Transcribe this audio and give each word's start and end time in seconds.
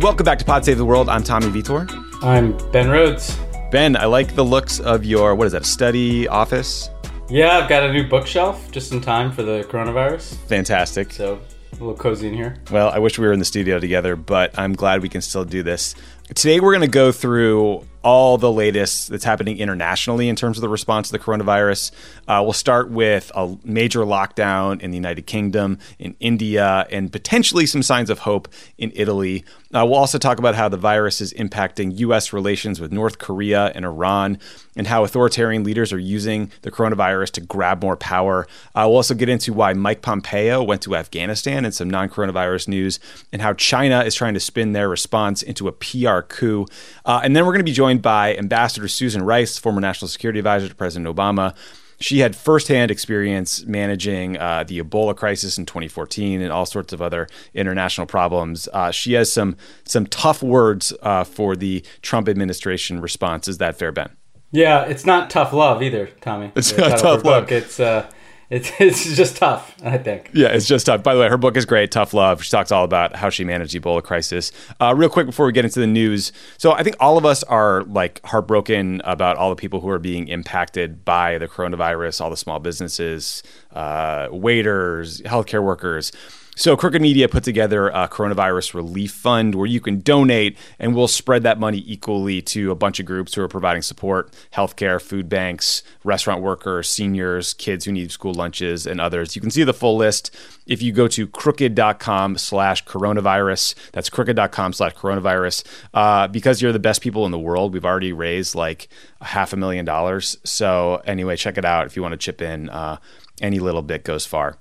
Welcome 0.00 0.24
back 0.24 0.38
to 0.38 0.46
Pod 0.46 0.64
Save 0.64 0.78
the 0.78 0.84
World. 0.86 1.10
I'm 1.10 1.22
Tommy 1.22 1.48
Vitor. 1.48 1.86
I'm 2.22 2.56
Ben 2.70 2.88
Rhodes. 2.88 3.38
Ben, 3.70 3.96
I 3.96 4.06
like 4.06 4.34
the 4.34 4.42
looks 4.42 4.80
of 4.80 5.04
your, 5.04 5.34
what 5.34 5.46
is 5.46 5.52
that, 5.52 5.66
study 5.66 6.26
office? 6.26 6.88
Yeah, 7.28 7.58
I've 7.58 7.68
got 7.68 7.82
a 7.82 7.92
new 7.92 8.08
bookshelf 8.08 8.70
just 8.72 8.92
in 8.92 9.02
time 9.02 9.30
for 9.30 9.42
the 9.42 9.62
coronavirus. 9.68 10.36
Fantastic. 10.46 11.12
So 11.12 11.38
a 11.72 11.74
little 11.74 11.94
cozy 11.94 12.28
in 12.28 12.34
here. 12.34 12.56
Well, 12.70 12.88
I 12.88 12.98
wish 12.98 13.18
we 13.18 13.26
were 13.26 13.32
in 13.34 13.40
the 13.40 13.44
studio 13.44 13.78
together, 13.78 14.16
but 14.16 14.58
I'm 14.58 14.72
glad 14.72 15.02
we 15.02 15.10
can 15.10 15.20
still 15.20 15.44
do 15.44 15.62
this. 15.62 15.94
Today, 16.34 16.60
we're 16.60 16.72
going 16.72 16.80
to 16.82 16.86
go 16.86 17.10
through 17.12 17.84
all 18.02 18.38
the 18.38 18.50
latest 18.50 19.08
that's 19.08 19.24
happening 19.24 19.58
internationally 19.58 20.28
in 20.28 20.36
terms 20.36 20.56
of 20.56 20.62
the 20.62 20.68
response 20.68 21.08
to 21.08 21.12
the 21.12 21.18
coronavirus. 21.18 21.90
Uh, 22.26 22.40
we'll 22.42 22.52
start 22.52 22.88
with 22.88 23.30
a 23.34 23.58
major 23.64 24.00
lockdown 24.00 24.80
in 24.80 24.92
the 24.92 24.96
United 24.96 25.26
Kingdom, 25.26 25.78
in 25.98 26.14
India, 26.20 26.86
and 26.90 27.12
potentially 27.12 27.66
some 27.66 27.82
signs 27.82 28.08
of 28.08 28.20
hope 28.20 28.48
in 28.78 28.92
Italy. 28.94 29.44
Uh, 29.72 29.86
we'll 29.86 29.94
also 29.94 30.18
talk 30.18 30.38
about 30.38 30.56
how 30.56 30.68
the 30.68 30.76
virus 30.76 31.20
is 31.20 31.32
impacting 31.34 31.96
U.S. 32.00 32.32
relations 32.32 32.80
with 32.80 32.92
North 32.92 33.18
Korea 33.18 33.70
and 33.74 33.84
Iran, 33.84 34.38
and 34.76 34.86
how 34.86 35.04
authoritarian 35.04 35.62
leaders 35.62 35.92
are 35.92 35.98
using 35.98 36.50
the 36.62 36.72
coronavirus 36.72 37.30
to 37.32 37.40
grab 37.40 37.82
more 37.82 37.96
power. 37.96 38.48
Uh, 38.74 38.86
we'll 38.86 38.96
also 38.96 39.14
get 39.14 39.28
into 39.28 39.52
why 39.52 39.72
Mike 39.72 40.02
Pompeo 40.02 40.62
went 40.62 40.82
to 40.82 40.96
Afghanistan 40.96 41.64
and 41.64 41.72
some 41.72 41.88
non 41.88 42.08
coronavirus 42.08 42.66
news, 42.66 42.98
and 43.32 43.42
how 43.42 43.52
China 43.52 44.02
is 44.02 44.14
trying 44.14 44.34
to 44.34 44.40
spin 44.40 44.72
their 44.72 44.88
response 44.88 45.42
into 45.42 45.68
a 45.68 45.72
PR 45.72 46.20
coup. 46.20 46.66
Uh, 47.04 47.20
and 47.22 47.36
then 47.36 47.46
we're 47.46 47.52
going 47.52 47.60
to 47.60 47.64
be 47.64 47.72
joined 47.72 48.02
by 48.02 48.36
Ambassador 48.36 48.88
Susan 48.88 49.22
Rice, 49.22 49.56
former 49.56 49.80
National 49.80 50.08
Security 50.08 50.40
Advisor 50.40 50.68
to 50.68 50.74
President 50.74 51.14
Obama. 51.14 51.54
She 52.00 52.20
had 52.20 52.34
firsthand 52.34 52.90
experience 52.90 53.66
managing 53.66 54.38
uh, 54.38 54.64
the 54.64 54.80
Ebola 54.80 55.14
crisis 55.14 55.58
in 55.58 55.66
2014 55.66 56.40
and 56.40 56.50
all 56.50 56.64
sorts 56.64 56.94
of 56.94 57.02
other 57.02 57.28
international 57.52 58.06
problems. 58.06 58.68
Uh, 58.72 58.90
she 58.90 59.12
has 59.12 59.30
some 59.32 59.56
some 59.84 60.06
tough 60.06 60.42
words 60.42 60.94
uh, 61.02 61.24
for 61.24 61.54
the 61.54 61.84
Trump 62.00 62.28
administration 62.28 63.00
response. 63.00 63.48
Is 63.48 63.58
that 63.58 63.76
fair, 63.78 63.92
Ben? 63.92 64.16
Yeah, 64.50 64.84
it's 64.84 65.04
not 65.04 65.30
tough 65.30 65.52
love 65.52 65.82
either, 65.82 66.06
Tommy. 66.20 66.52
It's 66.56 66.76
not 66.76 66.98
tough 66.98 67.24
love. 67.24 67.44
Book. 67.44 67.52
It's 67.52 67.78
uh, 67.78 68.10
it's 68.50 68.72
it's 68.80 69.16
just 69.16 69.36
tough, 69.36 69.74
I 69.82 69.96
think. 69.96 70.30
Yeah, 70.34 70.48
it's 70.48 70.66
just 70.66 70.86
tough. 70.86 71.02
By 71.02 71.14
the 71.14 71.20
way, 71.20 71.28
her 71.28 71.38
book 71.38 71.56
is 71.56 71.64
great, 71.64 71.90
Tough 71.92 72.12
Love. 72.12 72.42
She 72.42 72.50
talks 72.50 72.72
all 72.72 72.84
about 72.84 73.16
how 73.16 73.30
she 73.30 73.44
managed 73.44 73.74
Ebola 73.74 74.02
crisis. 74.02 74.50
Uh, 74.80 74.94
real 74.96 75.08
quick 75.08 75.26
before 75.26 75.46
we 75.46 75.52
get 75.52 75.64
into 75.64 75.80
the 75.80 75.86
news, 75.86 76.32
so 76.58 76.72
I 76.72 76.82
think 76.82 76.96
all 76.98 77.16
of 77.16 77.24
us 77.24 77.42
are 77.44 77.84
like 77.84 78.20
heartbroken 78.24 79.00
about 79.04 79.36
all 79.36 79.50
the 79.50 79.56
people 79.56 79.80
who 79.80 79.88
are 79.88 80.00
being 80.00 80.28
impacted 80.28 81.04
by 81.04 81.38
the 81.38 81.46
coronavirus, 81.46 82.20
all 82.20 82.30
the 82.30 82.36
small 82.36 82.58
businesses, 82.58 83.42
uh, 83.72 84.28
waiters, 84.30 85.20
healthcare 85.22 85.62
workers. 85.62 86.12
So, 86.56 86.76
Crooked 86.76 87.00
Media 87.00 87.28
put 87.28 87.42
together 87.42 87.88
a 87.88 88.06
coronavirus 88.06 88.74
relief 88.74 89.12
fund 89.12 89.54
where 89.54 89.66
you 89.66 89.80
can 89.80 90.00
donate, 90.00 90.58
and 90.78 90.94
we'll 90.94 91.08
spread 91.08 91.42
that 91.44 91.58
money 91.58 91.82
equally 91.86 92.42
to 92.42 92.70
a 92.70 92.74
bunch 92.74 93.00
of 93.00 93.06
groups 93.06 93.34
who 93.34 93.42
are 93.42 93.48
providing 93.48 93.82
support 93.82 94.34
healthcare, 94.52 95.00
food 95.00 95.28
banks, 95.28 95.82
restaurant 96.04 96.42
workers, 96.42 96.88
seniors, 96.88 97.54
kids 97.54 97.84
who 97.84 97.92
need 97.92 98.12
school 98.12 98.34
lunches, 98.34 98.86
and 98.86 99.00
others. 99.00 99.34
You 99.34 99.40
can 99.40 99.50
see 99.50 99.64
the 99.64 99.72
full 99.72 99.96
list 99.96 100.36
if 100.66 100.82
you 100.82 100.92
go 100.92 101.08
to 101.08 101.26
crooked.com 101.26 102.36
slash 102.36 102.84
coronavirus. 102.84 103.74
That's 103.92 104.10
crooked.com 104.10 104.72
slash 104.74 104.94
coronavirus. 104.94 105.64
Uh, 105.94 106.28
because 106.28 106.60
you're 106.60 106.72
the 106.72 106.78
best 106.78 107.00
people 107.00 107.24
in 107.24 107.32
the 107.32 107.38
world, 107.38 107.72
we've 107.72 107.86
already 107.86 108.12
raised 108.12 108.54
like 108.54 108.88
half 109.22 109.52
a 109.52 109.56
million 109.56 109.84
dollars. 109.84 110.36
So, 110.44 111.00
anyway, 111.06 111.36
check 111.36 111.56
it 111.56 111.64
out 111.64 111.86
if 111.86 111.96
you 111.96 112.02
want 112.02 112.12
to 112.12 112.18
chip 112.18 112.42
in. 112.42 112.68
Uh, 112.68 112.98
any 113.40 113.60
little 113.60 113.82
bit 113.82 114.04
goes 114.04 114.26
far. 114.26 114.58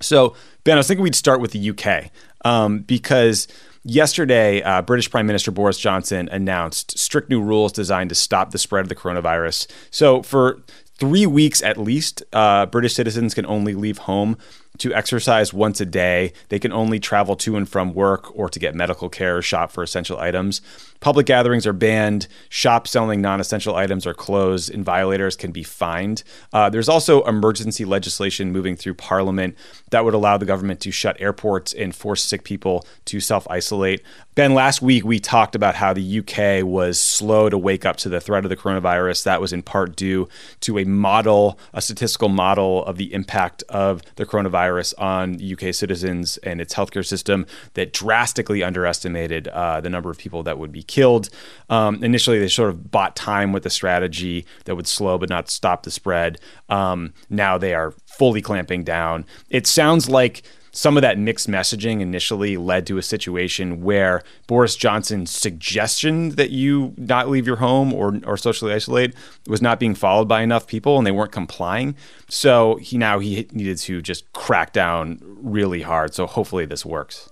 So, 0.00 0.34
Ben, 0.64 0.74
I 0.74 0.78
was 0.78 0.88
thinking 0.88 1.02
we'd 1.02 1.14
start 1.14 1.40
with 1.40 1.52
the 1.52 1.70
UK 1.70 2.10
um, 2.44 2.80
because 2.80 3.48
yesterday, 3.84 4.62
uh, 4.62 4.82
British 4.82 5.10
Prime 5.10 5.26
Minister 5.26 5.50
Boris 5.50 5.78
Johnson 5.78 6.28
announced 6.30 6.98
strict 6.98 7.28
new 7.28 7.42
rules 7.42 7.72
designed 7.72 8.08
to 8.10 8.14
stop 8.14 8.50
the 8.50 8.58
spread 8.58 8.82
of 8.84 8.88
the 8.88 8.96
coronavirus. 8.96 9.70
So, 9.90 10.22
for 10.22 10.60
three 10.98 11.26
weeks 11.26 11.62
at 11.62 11.78
least, 11.78 12.22
uh, 12.32 12.66
British 12.66 12.94
citizens 12.94 13.34
can 13.34 13.46
only 13.46 13.74
leave 13.74 13.98
home 13.98 14.36
to 14.80 14.94
exercise 14.94 15.52
once 15.54 15.80
a 15.80 15.86
day. 15.86 16.32
They 16.48 16.58
can 16.58 16.72
only 16.72 16.98
travel 16.98 17.36
to 17.36 17.56
and 17.56 17.68
from 17.68 17.94
work 17.94 18.36
or 18.36 18.48
to 18.48 18.58
get 18.58 18.74
medical 18.74 19.08
care 19.08 19.38
or 19.38 19.42
shop 19.42 19.70
for 19.70 19.82
essential 19.82 20.18
items. 20.18 20.60
Public 21.00 21.24
gatherings 21.24 21.66
are 21.66 21.72
banned. 21.72 22.28
Shops 22.50 22.90
selling 22.90 23.22
non 23.22 23.40
essential 23.40 23.74
items 23.74 24.06
are 24.06 24.12
closed, 24.12 24.70
and 24.70 24.84
violators 24.84 25.34
can 25.34 25.50
be 25.50 25.62
fined. 25.62 26.22
Uh, 26.52 26.68
there's 26.68 26.88
also 26.88 27.24
emergency 27.24 27.84
legislation 27.86 28.52
moving 28.52 28.76
through 28.76 28.94
Parliament 28.94 29.56
that 29.90 30.04
would 30.04 30.14
allow 30.14 30.36
the 30.36 30.44
government 30.44 30.80
to 30.80 30.90
shut 30.90 31.18
airports 31.20 31.72
and 31.72 31.94
force 31.94 32.22
sick 32.22 32.44
people 32.44 32.84
to 33.06 33.20
self 33.20 33.46
isolate. 33.50 34.02
Ben, 34.40 34.54
last 34.54 34.80
week 34.80 35.04
we 35.04 35.20
talked 35.20 35.54
about 35.54 35.74
how 35.74 35.92
the 35.92 36.20
UK 36.20 36.64
was 36.64 36.98
slow 36.98 37.50
to 37.50 37.58
wake 37.58 37.84
up 37.84 37.96
to 37.98 38.08
the 38.08 38.22
threat 38.22 38.42
of 38.42 38.48
the 38.48 38.56
coronavirus. 38.56 39.24
That 39.24 39.38
was 39.38 39.52
in 39.52 39.60
part 39.60 39.96
due 39.96 40.30
to 40.60 40.78
a 40.78 40.84
model, 40.84 41.58
a 41.74 41.82
statistical 41.82 42.30
model 42.30 42.82
of 42.86 42.96
the 42.96 43.12
impact 43.12 43.62
of 43.68 44.00
the 44.16 44.24
coronavirus 44.24 44.94
on 44.96 45.34
UK 45.34 45.74
citizens 45.74 46.38
and 46.38 46.58
its 46.58 46.72
healthcare 46.72 47.04
system 47.04 47.44
that 47.74 47.92
drastically 47.92 48.62
underestimated 48.62 49.48
uh, 49.48 49.82
the 49.82 49.90
number 49.90 50.08
of 50.08 50.16
people 50.16 50.42
that 50.44 50.56
would 50.56 50.72
be 50.72 50.84
killed. 50.84 51.28
Um, 51.68 52.02
initially, 52.02 52.38
they 52.38 52.48
sort 52.48 52.70
of 52.70 52.90
bought 52.90 53.16
time 53.16 53.52
with 53.52 53.66
a 53.66 53.70
strategy 53.70 54.46
that 54.64 54.74
would 54.74 54.86
slow 54.86 55.18
but 55.18 55.28
not 55.28 55.50
stop 55.50 55.82
the 55.82 55.90
spread. 55.90 56.40
Um, 56.70 57.12
now 57.28 57.58
they 57.58 57.74
are 57.74 57.92
fully 58.06 58.40
clamping 58.40 58.84
down. 58.84 59.26
It 59.50 59.66
sounds 59.66 60.08
like 60.08 60.44
some 60.72 60.96
of 60.96 61.02
that 61.02 61.18
mixed 61.18 61.48
messaging 61.48 62.00
initially 62.00 62.56
led 62.56 62.86
to 62.86 62.98
a 62.98 63.02
situation 63.02 63.82
where 63.82 64.22
Boris 64.46 64.76
Johnson's 64.76 65.30
suggestion 65.30 66.30
that 66.30 66.50
you 66.50 66.94
not 66.96 67.28
leave 67.28 67.46
your 67.46 67.56
home 67.56 67.92
or, 67.92 68.20
or 68.24 68.36
socially 68.36 68.72
isolate 68.72 69.14
was 69.46 69.60
not 69.60 69.80
being 69.80 69.94
followed 69.94 70.28
by 70.28 70.42
enough 70.42 70.66
people 70.66 70.98
and 70.98 71.06
they 71.06 71.10
weren't 71.10 71.32
complying. 71.32 71.94
So 72.28 72.76
he 72.76 72.98
now 72.98 73.18
he 73.18 73.48
needed 73.52 73.78
to 73.78 74.00
just 74.00 74.32
crack 74.32 74.72
down 74.72 75.20
really 75.22 75.82
hard. 75.82 76.14
So 76.14 76.26
hopefully 76.26 76.66
this 76.66 76.84
works. 76.86 77.30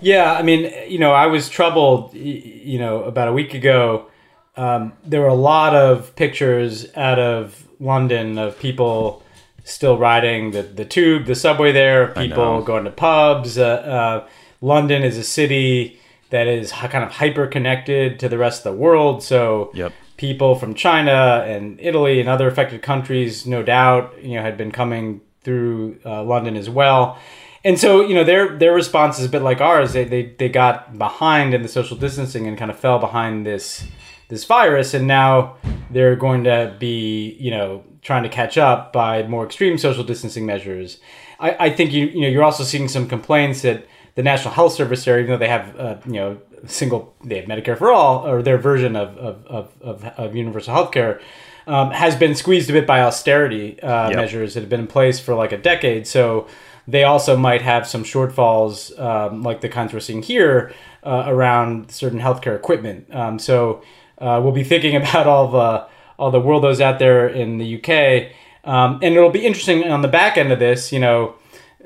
Yeah, 0.00 0.32
I 0.34 0.42
mean, 0.42 0.72
you 0.88 0.98
know, 0.98 1.12
I 1.12 1.26
was 1.26 1.48
troubled, 1.48 2.14
you 2.14 2.78
know, 2.78 3.04
about 3.04 3.28
a 3.28 3.32
week 3.32 3.54
ago. 3.54 4.10
Um, 4.56 4.92
there 5.04 5.20
were 5.20 5.28
a 5.28 5.34
lot 5.34 5.74
of 5.74 6.14
pictures 6.16 6.86
out 6.94 7.18
of 7.18 7.66
London 7.80 8.38
of 8.38 8.58
people 8.58 9.23
still 9.64 9.98
riding 9.98 10.52
the, 10.52 10.62
the 10.62 10.84
tube, 10.84 11.26
the 11.26 11.34
subway 11.34 11.72
there, 11.72 12.08
people 12.08 12.62
going 12.62 12.84
to 12.84 12.90
pubs. 12.90 13.58
Uh, 13.58 13.64
uh, 13.64 14.28
London 14.60 15.02
is 15.02 15.18
a 15.18 15.24
city 15.24 15.98
that 16.30 16.46
is 16.46 16.70
kind 16.72 17.04
of 17.04 17.10
hyper 17.12 17.46
connected 17.46 18.18
to 18.20 18.28
the 18.28 18.38
rest 18.38 18.64
of 18.64 18.72
the 18.72 18.78
world. 18.78 19.22
So 19.22 19.70
Yep. 19.74 19.92
people 20.16 20.54
from 20.54 20.74
China 20.74 21.44
and 21.46 21.78
Italy 21.80 22.20
and 22.20 22.28
other 22.28 22.46
affected 22.48 22.82
countries, 22.82 23.46
no 23.46 23.62
doubt, 23.62 24.14
you 24.22 24.36
know, 24.36 24.42
had 24.42 24.56
been 24.56 24.70
coming 24.70 25.20
through 25.42 25.98
uh, 26.04 26.22
London 26.22 26.56
as 26.56 26.68
well. 26.70 27.18
And 27.64 27.78
so, 27.78 28.02
you 28.06 28.14
know, 28.14 28.24
their 28.24 28.58
their 28.58 28.74
response 28.74 29.18
is 29.18 29.24
a 29.24 29.28
bit 29.28 29.40
like 29.42 29.60
ours. 29.62 29.94
They, 29.94 30.04
they 30.04 30.34
they 30.38 30.50
got 30.50 30.98
behind 30.98 31.54
in 31.54 31.62
the 31.62 31.68
social 31.68 31.96
distancing 31.96 32.46
and 32.46 32.58
kind 32.58 32.70
of 32.70 32.78
fell 32.78 32.98
behind 32.98 33.46
this 33.46 33.86
this 34.28 34.44
virus, 34.44 34.92
and 34.94 35.06
now 35.06 35.56
they're 35.90 36.16
going 36.16 36.44
to 36.44 36.74
be, 36.78 37.36
you 37.40 37.50
know, 37.50 37.82
trying 38.04 38.22
to 38.22 38.28
catch 38.28 38.56
up 38.56 38.92
by 38.92 39.24
more 39.24 39.44
extreme 39.44 39.76
social 39.78 40.04
distancing 40.04 40.46
measures. 40.46 40.98
I, 41.40 41.56
I 41.66 41.70
think 41.70 41.92
you 41.92 42.06
you 42.06 42.20
know 42.20 42.28
you're 42.28 42.44
also 42.44 42.62
seeing 42.62 42.86
some 42.86 43.08
complaints 43.08 43.62
that 43.62 43.86
the 44.14 44.22
National 44.22 44.54
Health 44.54 44.74
Service 44.74 45.04
there, 45.04 45.18
even 45.18 45.32
though 45.32 45.38
they 45.38 45.48
have 45.48 45.76
uh, 45.80 45.96
you 46.06 46.12
know 46.12 46.38
single 46.66 47.14
they 47.24 47.36
have 47.40 47.46
Medicare 47.46 47.76
for 47.76 47.90
all 47.92 48.24
or 48.26 48.42
their 48.42 48.58
version 48.58 48.94
of 48.94 49.16
of 49.18 49.46
of, 49.46 49.82
of, 49.82 50.04
of 50.04 50.36
universal 50.36 50.72
health 50.72 50.92
care. 50.92 51.20
Um, 51.66 51.92
has 51.92 52.14
been 52.14 52.34
squeezed 52.34 52.68
a 52.68 52.74
bit 52.74 52.86
by 52.86 53.00
austerity 53.00 53.80
uh, 53.82 54.10
Yep. 54.10 54.16
measures 54.18 54.52
that 54.52 54.60
have 54.60 54.68
been 54.68 54.80
in 54.80 54.86
place 54.86 55.18
for 55.18 55.34
like 55.34 55.50
a 55.50 55.56
decade. 55.56 56.06
So 56.06 56.46
they 56.86 57.04
also 57.04 57.38
might 57.38 57.62
have 57.62 57.86
some 57.86 58.04
shortfalls, 58.04 58.92
um, 59.00 59.42
like 59.42 59.62
the 59.62 59.70
kinds 59.70 59.94
we're 59.94 60.00
seeing 60.00 60.20
here, 60.22 60.74
uh, 61.02 61.24
around 61.26 61.90
certain 61.90 62.20
healthcare 62.20 62.54
equipment. 62.54 63.06
Um, 63.14 63.38
so 63.38 63.80
uh, 64.18 64.40
we'll 64.42 64.52
be 64.52 64.62
thinking 64.62 64.94
about 65.02 65.26
all 65.26 65.48
the 65.50 65.86
all 66.18 66.30
the 66.30 66.40
worldos 66.40 66.80
out 66.80 66.98
there 66.98 67.28
in 67.28 67.58
the 67.58 67.76
UK, 67.76 68.32
um, 68.64 69.00
and 69.02 69.14
it'll 69.14 69.30
be 69.30 69.46
interesting 69.46 69.84
on 69.90 70.02
the 70.02 70.08
back 70.08 70.36
end 70.36 70.52
of 70.52 70.58
this. 70.58 70.92
You 70.92 71.00
know, 71.00 71.34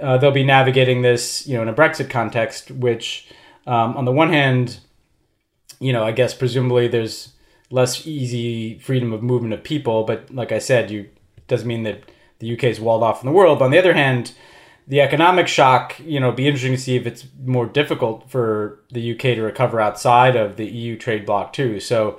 uh, 0.00 0.18
they'll 0.18 0.30
be 0.30 0.44
navigating 0.44 1.02
this, 1.02 1.46
you 1.46 1.56
know, 1.56 1.62
in 1.62 1.68
a 1.68 1.74
Brexit 1.74 2.10
context, 2.10 2.70
which 2.70 3.28
um, 3.66 3.96
on 3.96 4.04
the 4.04 4.12
one 4.12 4.32
hand, 4.32 4.80
you 5.80 5.92
know, 5.92 6.04
I 6.04 6.12
guess 6.12 6.34
presumably 6.34 6.88
there's 6.88 7.32
less 7.70 8.06
easy 8.06 8.78
freedom 8.78 9.12
of 9.12 9.22
movement 9.22 9.54
of 9.54 9.62
people, 9.62 10.04
but 10.04 10.32
like 10.34 10.52
I 10.52 10.58
said, 10.58 10.90
you 10.90 11.08
doesn't 11.48 11.66
mean 11.66 11.82
that 11.82 12.02
the 12.38 12.52
UK 12.52 12.64
is 12.64 12.80
walled 12.80 13.02
off 13.02 13.20
from 13.20 13.28
the 13.28 13.34
world. 13.34 13.62
On 13.62 13.70
the 13.70 13.78
other 13.78 13.94
hand, 13.94 14.32
the 14.86 15.00
economic 15.00 15.48
shock, 15.48 15.98
you 16.00 16.18
know, 16.18 16.32
be 16.32 16.46
interesting 16.46 16.72
to 16.72 16.80
see 16.80 16.96
if 16.96 17.06
it's 17.06 17.26
more 17.44 17.66
difficult 17.66 18.30
for 18.30 18.80
the 18.90 19.12
UK 19.12 19.20
to 19.20 19.42
recover 19.42 19.80
outside 19.80 20.36
of 20.36 20.56
the 20.56 20.66
EU 20.66 20.96
trade 20.96 21.26
bloc 21.26 21.52
too. 21.52 21.78
So, 21.80 22.18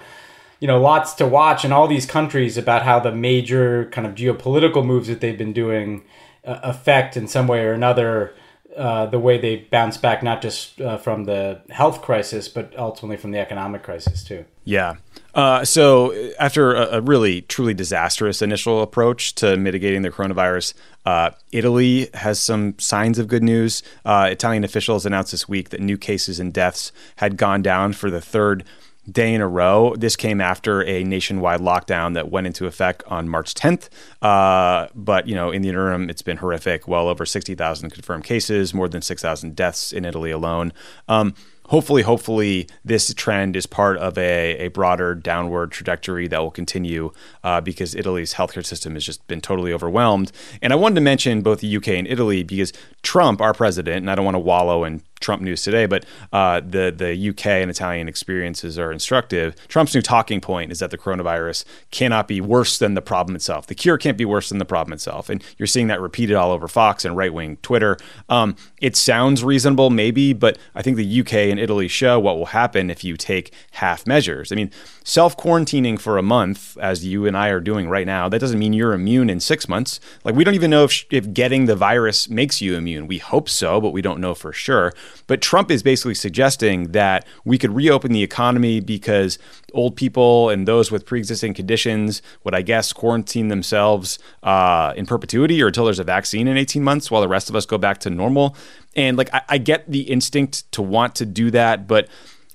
you 0.60 0.68
know, 0.68 0.80
lots 0.80 1.14
to 1.14 1.26
watch 1.26 1.64
in 1.64 1.72
all 1.72 1.88
these 1.88 2.06
countries 2.06 2.58
about 2.58 2.84
how 2.84 3.00
the 3.00 3.12
major 3.12 3.86
kind 3.92 4.06
of 4.06 4.16
geopolitical 4.16 4.86
moves 4.86 5.08
that 5.08 5.22
they've 5.22 5.38
been 5.38 5.54
doing 5.54 6.04
uh, 6.46 6.60
affect 6.64 7.16
in 7.16 7.28
some 7.28 7.48
way 7.48 7.64
or 7.64 7.74
another 7.74 8.34
uh, 8.78 9.06
the 9.08 9.20
way 9.20 9.38
they 9.38 9.58
bounce 9.58 9.98
back, 9.98 10.22
not 10.22 10.42
just 10.42 10.80
uh, 10.80 10.98
from 10.98 11.26
the 11.26 11.62
health 11.70 12.02
crisis, 12.02 12.48
but 12.48 12.74
ultimately 12.78 13.18
from 13.18 13.32
the 13.32 13.40
economic 13.40 13.84
crisis 13.84 14.24
too. 14.24 14.46
Yeah. 14.64 14.96
Uh, 15.34 15.66
so 15.66 16.14
after 16.40 16.76
a, 16.76 16.98
a, 16.98 17.02
really 17.02 17.42
truly 17.42 17.74
disastrous 17.74 18.42
initial 18.42 18.82
approach 18.82 19.36
to 19.36 19.58
mitigating 19.58 20.02
the 20.02 20.10
coronavirus, 20.10 20.74
uh, 21.06 21.32
Italy 21.52 22.10
has 22.14 22.40
some 22.40 22.78
signs 22.78 23.20
of 23.20 23.28
good 23.28 23.44
news. 23.44 23.84
Uh, 24.06 24.28
Italian 24.32 24.64
officials 24.64 25.06
announced 25.06 25.32
this 25.32 25.48
week 25.48 25.70
that 25.70 25.82
new 25.82 25.98
cases 25.98 26.40
and 26.40 26.54
deaths 26.54 26.92
had 27.18 27.38
gone 27.38 27.62
down 27.62 27.94
for 27.94 28.10
the 28.10 28.22
third 28.22 28.64
day 29.12 29.34
in 29.34 29.42
a 29.42 29.48
row. 29.48 29.96
This 29.96 30.16
came 30.16 30.42
after 30.42 30.84
a 30.84 31.04
nationwide 31.04 31.60
lockdown 31.60 32.14
that 32.14 32.30
went 32.30 32.48
into 32.48 32.66
effect 32.66 33.04
on 33.08 33.28
March 33.30 33.54
10th. 33.54 33.90
Uh, 34.22 34.88
but 34.96 35.28
you 35.28 35.36
know, 35.36 35.52
in 35.52 35.62
the 35.62 35.70
interim, 35.70 36.10
it's 36.10 36.22
been 36.22 36.38
horrific. 36.38 36.88
Well 36.88 37.08
over 37.08 37.26
60,000 37.26 37.90
confirmed 37.90 38.24
cases, 38.24 38.74
more 38.74 38.90
than 38.90 39.02
6,000 39.02 39.56
deaths 39.56 39.92
in 39.92 40.06
Italy 40.06 40.32
alone. 40.32 40.74
Um, 41.08 41.34
hopefully, 41.70 42.02
hopefully, 42.02 42.68
this 42.84 43.14
trend 43.14 43.56
is 43.56 43.66
part 43.66 43.98
of 43.98 44.18
a, 44.18 44.58
a 44.58 44.68
broader 44.70 45.16
downward 45.16 45.72
trajectory 45.72 46.28
that 46.28 46.40
will 46.40 46.52
continue 46.52 47.12
uh, 47.44 47.62
because 47.62 47.96
Italy's 47.96 48.34
healthcare 48.34 48.66
system 48.66 48.96
has 48.96 49.06
just 49.06 49.26
been 49.28 49.42
totally 49.42 49.72
overwhelmed. 49.72 50.32
And 50.62 50.74
I 50.74 50.76
wanted 50.76 50.96
to 50.96 51.02
mention 51.02 51.42
both 51.42 51.62
the 51.62 51.78
UK 51.78 51.90
and 51.90 52.08
Italy 52.08 52.44
because 52.44 52.74
Trump, 53.02 53.40
our 53.40 53.54
president, 53.54 53.98
and 53.98 54.12
I 54.12 54.16
don't 54.16 54.26
want 54.26 54.36
to 54.36 54.40
wallow 54.40 54.84
in 54.84 55.02
Trump 55.20 55.42
news 55.42 55.62
today, 55.62 55.86
but 55.86 56.06
uh, 56.32 56.62
the 56.62 56.94
the 56.96 57.30
UK 57.30 57.46
and 57.48 57.70
Italian 57.70 58.08
experiences 58.08 58.80
are 58.80 58.92
instructive. 58.92 59.56
Trump's 59.68 59.94
new 59.94 60.02
talking 60.02 60.40
point 60.42 60.72
is 60.72 60.80
that 60.80 60.92
the 60.92 60.98
coronavirus 60.98 61.66
cannot 61.92 62.28
be 62.28 62.40
worse 62.42 62.78
than 62.78 62.94
the 62.94 63.02
problem 63.02 63.36
itself. 63.36 63.68
The 63.68 63.76
cure 63.76 63.98
can't 63.98 64.18
be 64.18 64.26
worse 64.26 64.50
than 64.50 64.58
the 64.58 64.66
problem 64.66 64.94
itself, 64.94 65.30
and 65.30 65.44
you're 65.58 65.68
seeing 65.68 65.88
that 65.88 66.02
repeated 66.02 66.36
all 66.36 66.52
over 66.52 66.68
Fox 66.68 67.06
and 67.06 67.18
right 67.18 67.34
wing 67.34 67.58
Twitter. 67.62 67.98
Um, 68.30 68.56
it 68.82 68.96
sounds 68.96 69.44
reasonable, 69.44 69.90
maybe, 69.90 70.34
but 70.34 70.58
I 70.76 70.82
think 70.82 70.98
the 70.98 71.22
UK 71.22 71.34
and 71.34 71.60
Italy 71.60 71.88
show 71.88 72.20
what 72.20 72.38
will 72.38 72.48
happen 72.48 72.90
if 72.90 73.04
you 73.04 73.18
take 73.18 73.54
half 73.72 74.08
measures. 74.08 74.52
I 74.52 74.56
mean, 74.56 74.72
self 75.04 75.36
quarantining 75.36 76.00
for 76.00 76.18
a 76.18 76.24
month, 76.24 76.78
as 76.78 77.06
you 77.06 77.26
and 77.26 77.36
I 77.36 77.50
are 77.50 77.60
doing 77.60 77.90
right 77.90 78.06
now, 78.06 78.30
that 78.30 78.40
doesn't 78.40 78.60
mean 78.60 78.74
you're 78.74 78.94
immune 78.94 79.30
in 79.30 79.40
six 79.40 79.68
months. 79.68 80.00
Like 80.24 80.36
we 80.36 80.44
don't 80.44 80.56
even 80.56 80.70
know 80.70 80.86
if 80.86 81.06
if 81.12 81.34
getting 81.34 81.66
the 81.66 81.76
virus 81.76 82.30
makes 82.30 82.62
you 82.62 82.76
immune. 82.76 83.08
We 83.08 83.18
hope 83.18 83.50
so, 83.50 83.82
but 83.82 83.92
we 83.92 84.02
don't 84.02 84.22
know 84.22 84.34
for 84.34 84.54
sure. 84.54 84.94
But 85.28 85.42
Trump 85.42 85.72
is 85.72 85.84
basically 85.84 86.16
suggesting 86.16 86.92
that 86.92 87.26
we 87.46 87.58
could 87.58 87.72
reopen 87.72 88.12
the 88.12 88.24
economy 88.24 88.80
because 88.80 89.38
old 89.74 89.96
people 89.96 90.50
and 90.50 90.68
those 90.68 90.92
with 90.92 91.06
pre-existing 91.06 91.54
conditions 91.54 92.22
would, 92.44 92.56
I 92.56 92.62
guess, 92.62 92.94
quarantine 92.94 93.48
themselves 93.48 94.20
uh, 94.44 94.94
in 94.96 95.06
perpetuity 95.06 95.62
or 95.62 95.68
until 95.68 95.86
there's 95.86 96.00
a 96.00 96.04
vaccine 96.04 96.48
in 96.48 96.58
18 96.58 96.84
months, 96.84 97.12
while 97.12 97.22
the 97.22 97.28
rest 97.28 97.50
of 97.50 97.56
us 97.56 97.66
go 97.66 97.78
back 97.78 98.00
to 98.00 98.10
normal. 98.10 98.56
And 98.96 99.18
like, 99.18 99.34
I, 99.34 99.42
I 99.50 99.58
get 99.58 99.90
the 99.90 100.02
instinct 100.02 100.72
to 100.74 100.82
want 100.82 101.16
to 101.16 101.26
do 101.26 101.52
that, 101.52 101.88
but 101.88 102.08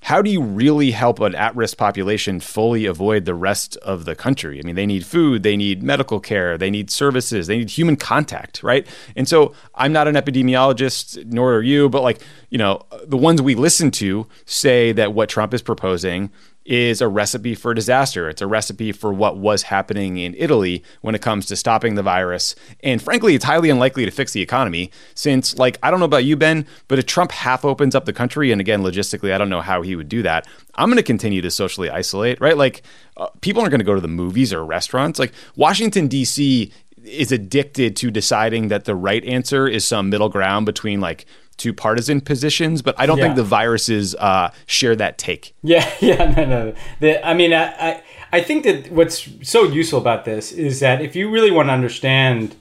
how 0.04 0.20
do 0.20 0.30
you 0.30 0.42
really 0.42 0.90
help 0.90 1.18
an 1.20 1.34
at 1.34 1.56
risk 1.56 1.78
population 1.78 2.38
fully 2.38 2.84
avoid 2.84 3.24
the 3.24 3.34
rest 3.34 3.78
of 3.78 4.04
the 4.04 4.14
country? 4.14 4.60
I 4.62 4.66
mean, 4.66 4.74
they 4.74 4.84
need 4.84 5.06
food, 5.06 5.42
they 5.42 5.56
need 5.56 5.82
medical 5.82 6.20
care, 6.20 6.58
they 6.58 6.70
need 6.70 6.90
services, 6.90 7.46
they 7.46 7.56
need 7.56 7.70
human 7.70 7.96
contact, 7.96 8.62
right? 8.62 8.86
And 9.16 9.26
so 9.26 9.54
I'm 9.74 9.94
not 9.94 10.06
an 10.06 10.14
epidemiologist, 10.14 11.24
nor 11.24 11.54
are 11.54 11.62
you, 11.62 11.88
but 11.88 12.02
like, 12.02 12.20
you 12.50 12.58
know, 12.58 12.82
the 13.06 13.16
ones 13.16 13.40
we 13.40 13.54
listen 13.54 13.90
to 13.92 14.26
say 14.44 14.92
that 14.92 15.14
what 15.14 15.30
Trump 15.30 15.54
is 15.54 15.62
proposing 15.62 16.30
is 16.64 17.00
a 17.00 17.08
recipe 17.08 17.54
for 17.54 17.74
disaster. 17.74 18.28
It's 18.28 18.40
a 18.40 18.46
recipe 18.46 18.92
for 18.92 19.12
what 19.12 19.36
was 19.36 19.64
happening 19.64 20.16
in 20.16 20.34
Italy 20.38 20.82
when 21.02 21.14
it 21.14 21.20
comes 21.20 21.46
to 21.46 21.56
stopping 21.56 21.94
the 21.94 22.02
virus. 22.02 22.54
And 22.82 23.02
frankly, 23.02 23.34
it's 23.34 23.44
highly 23.44 23.70
unlikely 23.70 24.04
to 24.06 24.10
fix 24.10 24.32
the 24.32 24.40
economy 24.40 24.90
since, 25.14 25.58
like, 25.58 25.78
I 25.82 25.90
don't 25.90 26.00
know 26.00 26.06
about 26.06 26.24
you, 26.24 26.36
Ben, 26.36 26.66
but 26.88 26.98
if 26.98 27.06
Trump 27.06 27.32
half 27.32 27.64
opens 27.64 27.94
up 27.94 28.06
the 28.06 28.12
country, 28.12 28.50
and 28.50 28.60
again, 28.60 28.82
logistically, 28.82 29.32
I 29.32 29.38
don't 29.38 29.50
know 29.50 29.60
how 29.60 29.82
he 29.82 29.94
would 29.94 30.08
do 30.08 30.22
that, 30.22 30.46
I'm 30.74 30.88
going 30.88 30.96
to 30.96 31.02
continue 31.02 31.42
to 31.42 31.50
socially 31.50 31.90
isolate, 31.90 32.40
right? 32.40 32.56
Like, 32.56 32.82
uh, 33.16 33.28
people 33.42 33.60
aren't 33.60 33.70
going 33.70 33.80
to 33.80 33.84
go 33.84 33.94
to 33.94 34.00
the 34.00 34.08
movies 34.08 34.52
or 34.52 34.64
restaurants. 34.64 35.18
Like, 35.18 35.32
Washington, 35.56 36.08
D.C. 36.08 36.72
is 37.04 37.30
addicted 37.30 37.94
to 37.96 38.10
deciding 38.10 38.68
that 38.68 38.86
the 38.86 38.94
right 38.94 39.24
answer 39.24 39.68
is 39.68 39.86
some 39.86 40.08
middle 40.08 40.30
ground 40.30 40.66
between, 40.66 41.00
like, 41.00 41.26
two 41.54 41.72
partisan 41.72 42.20
positions, 42.20 42.82
but 42.82 42.94
I 42.98 43.06
don't 43.06 43.18
yeah. 43.18 43.24
think 43.24 43.36
the 43.36 43.44
viruses 43.44 44.14
uh, 44.16 44.50
share 44.66 44.96
that 44.96 45.18
take. 45.18 45.54
Yeah, 45.62 45.90
yeah, 46.00 46.30
no, 46.32 46.44
no. 46.44 46.74
The, 47.00 47.26
I 47.26 47.34
mean, 47.34 47.52
I, 47.52 47.64
I, 47.64 48.02
I 48.32 48.40
think 48.40 48.64
that 48.64 48.90
what's 48.90 49.28
so 49.42 49.64
useful 49.64 49.98
about 49.98 50.24
this 50.24 50.52
is 50.52 50.80
that 50.80 51.00
if 51.00 51.14
you 51.14 51.30
really 51.30 51.50
want 51.50 51.68
to 51.68 51.72
understand 51.72 52.56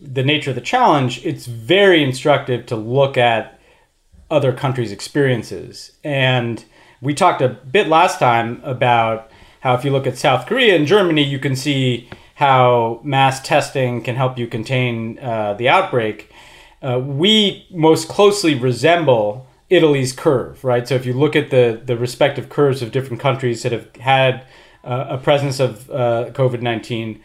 the 0.00 0.22
nature 0.22 0.50
of 0.50 0.56
the 0.56 0.62
challenge, 0.62 1.24
it's 1.24 1.46
very 1.46 2.02
instructive 2.02 2.66
to 2.66 2.76
look 2.76 3.16
at 3.18 3.60
other 4.30 4.52
countries' 4.52 4.92
experiences. 4.92 5.92
And 6.04 6.64
we 7.00 7.14
talked 7.14 7.42
a 7.42 7.48
bit 7.48 7.88
last 7.88 8.18
time 8.18 8.60
about 8.64 9.30
how 9.60 9.74
if 9.74 9.84
you 9.84 9.90
look 9.90 10.06
at 10.06 10.16
South 10.16 10.46
Korea 10.46 10.74
and 10.76 10.86
Germany, 10.86 11.22
you 11.22 11.38
can 11.38 11.56
see 11.56 12.08
how 12.36 13.00
mass 13.02 13.42
testing 13.42 14.02
can 14.02 14.16
help 14.16 14.38
you 14.38 14.46
contain 14.46 15.18
uh, 15.18 15.54
the 15.54 15.68
outbreak 15.68 16.29
uh, 16.82 16.98
we 16.98 17.66
most 17.70 18.08
closely 18.08 18.54
resemble 18.54 19.46
Italy's 19.68 20.12
curve, 20.12 20.64
right? 20.64 20.88
So 20.88 20.94
if 20.94 21.06
you 21.06 21.12
look 21.12 21.36
at 21.36 21.50
the 21.50 21.80
the 21.84 21.96
respective 21.96 22.48
curves 22.48 22.82
of 22.82 22.90
different 22.90 23.22
countries 23.22 23.62
that 23.62 23.72
have 23.72 23.94
had 23.96 24.46
uh, 24.82 25.06
a 25.10 25.18
presence 25.18 25.60
of 25.60 25.88
uh, 25.90 26.30
COVID 26.32 26.60
nineteen, 26.62 27.20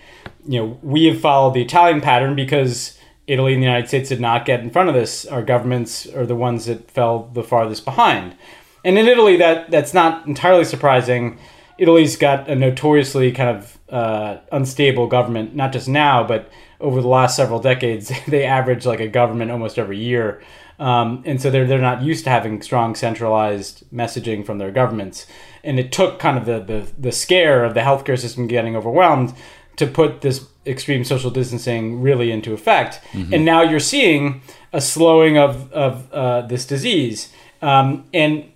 you 0.48 0.60
know, 0.60 0.80
we 0.84 1.06
have 1.06 1.20
followed 1.20 1.54
the 1.54 1.62
Italian 1.62 2.02
pattern 2.02 2.36
because 2.36 3.00
Italy 3.28 3.54
and 3.54 3.64
the 3.64 3.66
United 3.66 3.88
States 3.88 4.10
did 4.10 4.22
not 4.22 4.46
get 4.46 4.60
in 4.60 4.70
front 4.70 4.90
of 4.90 4.96
this. 4.96 5.26
Our 5.26 5.42
governments 5.42 6.06
are 6.06 6.26
the 6.26 6.36
ones 6.36 6.66
that 6.66 6.92
fell 6.92 7.32
the 7.34 7.44
farthest 7.44 7.84
behind, 7.86 8.36
and 8.84 8.98
in 8.98 9.08
Italy, 9.08 9.38
that 9.38 9.72
that's 9.72 9.94
not 9.94 10.28
entirely 10.28 10.66
surprising. 10.66 11.40
Italy's 11.78 12.16
got 12.16 12.48
a 12.50 12.56
notoriously 12.56 13.32
kind 13.32 13.58
of 13.58 13.80
uh, 13.90 14.38
unstable 14.52 15.08
government, 15.08 15.56
not 15.56 15.74
just 15.74 15.90
now, 15.90 16.24
but 16.24 16.50
over 16.80 17.02
the 17.02 17.08
last 17.08 17.36
several 17.36 17.60
decades, 17.60 18.12
they 18.28 18.46
average 18.46 18.86
like 18.86 19.00
a 19.00 19.08
government 19.08 19.52
almost 19.52 19.78
every 19.78 19.98
year. 19.98 20.42
Um, 20.78 21.24
and 21.26 21.42
so 21.42 21.50
they're, 21.50 21.66
they're 21.66 21.80
not 21.80 22.02
used 22.02 22.26
to 22.26 22.30
having 22.30 22.62
strong 22.62 22.96
centralized 22.96 23.90
messaging 23.94 24.46
from 24.46 24.58
their 24.58 24.72
governments. 24.72 25.26
And 25.64 25.80
it 25.80 25.92
took 25.92 26.20
kind 26.20 26.38
of 26.38 26.46
the, 26.46 26.60
the, 26.60 26.92
the 26.98 27.12
scare 27.12 27.64
of 27.64 27.74
the 27.74 27.80
healthcare 27.80 28.20
system 28.20 28.48
getting 28.48 28.76
overwhelmed 28.76 29.34
to 29.78 29.88
put 29.88 30.22
this 30.22 30.46
extreme 30.66 31.04
social 31.04 31.32
distancing 31.32 32.02
really 32.02 32.32
into 32.32 32.54
effect. 32.54 33.00
Mm-hmm. 33.12 33.34
And 33.34 33.46
now 33.46 33.62
you're 33.62 33.80
seeing 33.80 34.42
a 34.74 34.82
slowing 34.82 35.38
of, 35.38 35.72
of 35.72 36.12
uh, 36.12 36.42
this 36.42 36.66
disease. 36.66 37.32
Um, 37.62 38.06
and 38.14 38.52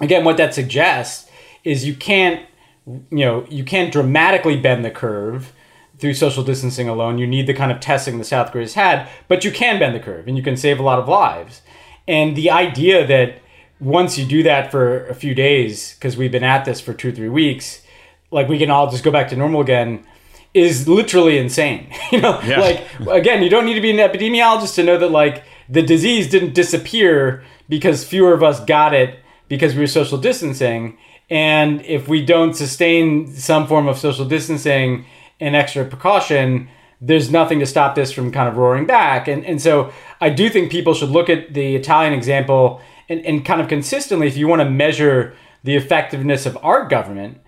again, 0.00 0.24
what 0.24 0.36
that 0.36 0.54
suggests 0.54 1.30
is 1.64 1.86
you 1.86 1.94
can't, 1.94 2.46
you 2.86 3.04
know, 3.10 3.46
you 3.48 3.64
can't 3.64 3.92
dramatically 3.92 4.56
bend 4.56 4.84
the 4.84 4.90
curve 4.90 5.52
through 5.98 6.14
social 6.14 6.42
distancing 6.42 6.88
alone. 6.88 7.18
You 7.18 7.26
need 7.26 7.46
the 7.46 7.54
kind 7.54 7.70
of 7.70 7.80
testing 7.80 8.18
the 8.18 8.24
South 8.24 8.52
Korea's 8.52 8.74
had, 8.74 9.08
but 9.28 9.44
you 9.44 9.50
can 9.50 9.78
bend 9.78 9.94
the 9.94 10.00
curve 10.00 10.26
and 10.26 10.36
you 10.36 10.42
can 10.42 10.56
save 10.56 10.78
a 10.78 10.82
lot 10.82 10.98
of 10.98 11.08
lives. 11.08 11.62
And 12.06 12.36
the 12.36 12.50
idea 12.50 13.06
that 13.06 13.40
once 13.80 14.18
you 14.18 14.26
do 14.26 14.42
that 14.42 14.70
for 14.70 15.06
a 15.06 15.14
few 15.14 15.34
days, 15.34 15.94
because 15.94 16.16
we've 16.16 16.32
been 16.32 16.44
at 16.44 16.64
this 16.64 16.80
for 16.80 16.92
two 16.92 17.12
three 17.12 17.28
weeks, 17.28 17.82
like 18.30 18.48
we 18.48 18.58
can 18.58 18.70
all 18.70 18.90
just 18.90 19.04
go 19.04 19.10
back 19.10 19.28
to 19.28 19.36
normal 19.36 19.60
again 19.60 20.04
is 20.52 20.86
literally 20.86 21.36
insane. 21.38 21.92
you 22.12 22.20
know, 22.20 22.40
yeah. 22.42 22.60
like 22.60 23.00
again, 23.08 23.42
you 23.42 23.50
don't 23.50 23.64
need 23.64 23.74
to 23.74 23.80
be 23.80 23.90
an 23.90 23.96
epidemiologist 23.96 24.74
to 24.76 24.82
know 24.82 24.98
that 24.98 25.10
like 25.10 25.44
the 25.68 25.82
disease 25.82 26.30
didn't 26.30 26.54
disappear 26.54 27.42
because 27.68 28.04
fewer 28.04 28.32
of 28.32 28.42
us 28.42 28.64
got 28.64 28.94
it 28.94 29.18
because 29.48 29.74
we 29.74 29.80
were 29.80 29.86
social 29.86 30.18
distancing. 30.18 30.96
And 31.30 31.80
if 31.82 32.06
we 32.06 32.24
don't 32.24 32.54
sustain 32.54 33.32
some 33.34 33.66
form 33.66 33.88
of 33.88 33.98
social 33.98 34.26
distancing 34.26 35.06
and 35.44 35.54
extra 35.54 35.84
precaution, 35.84 36.68
there's 37.00 37.30
nothing 37.30 37.60
to 37.60 37.66
stop 37.66 37.94
this 37.94 38.12
from 38.12 38.32
kind 38.32 38.48
of 38.48 38.56
roaring 38.56 38.86
back. 38.86 39.28
And, 39.28 39.44
and 39.44 39.60
so 39.60 39.92
I 40.20 40.30
do 40.30 40.48
think 40.48 40.72
people 40.72 40.94
should 40.94 41.10
look 41.10 41.28
at 41.28 41.52
the 41.52 41.76
Italian 41.76 42.14
example 42.14 42.80
and, 43.08 43.20
and 43.26 43.44
kind 43.44 43.60
of 43.60 43.68
consistently, 43.68 44.26
if 44.26 44.36
you 44.36 44.48
want 44.48 44.62
to 44.62 44.70
measure 44.70 45.36
the 45.62 45.76
effectiveness 45.76 46.46
of 46.46 46.56
our 46.62 46.88
government, 46.88 47.40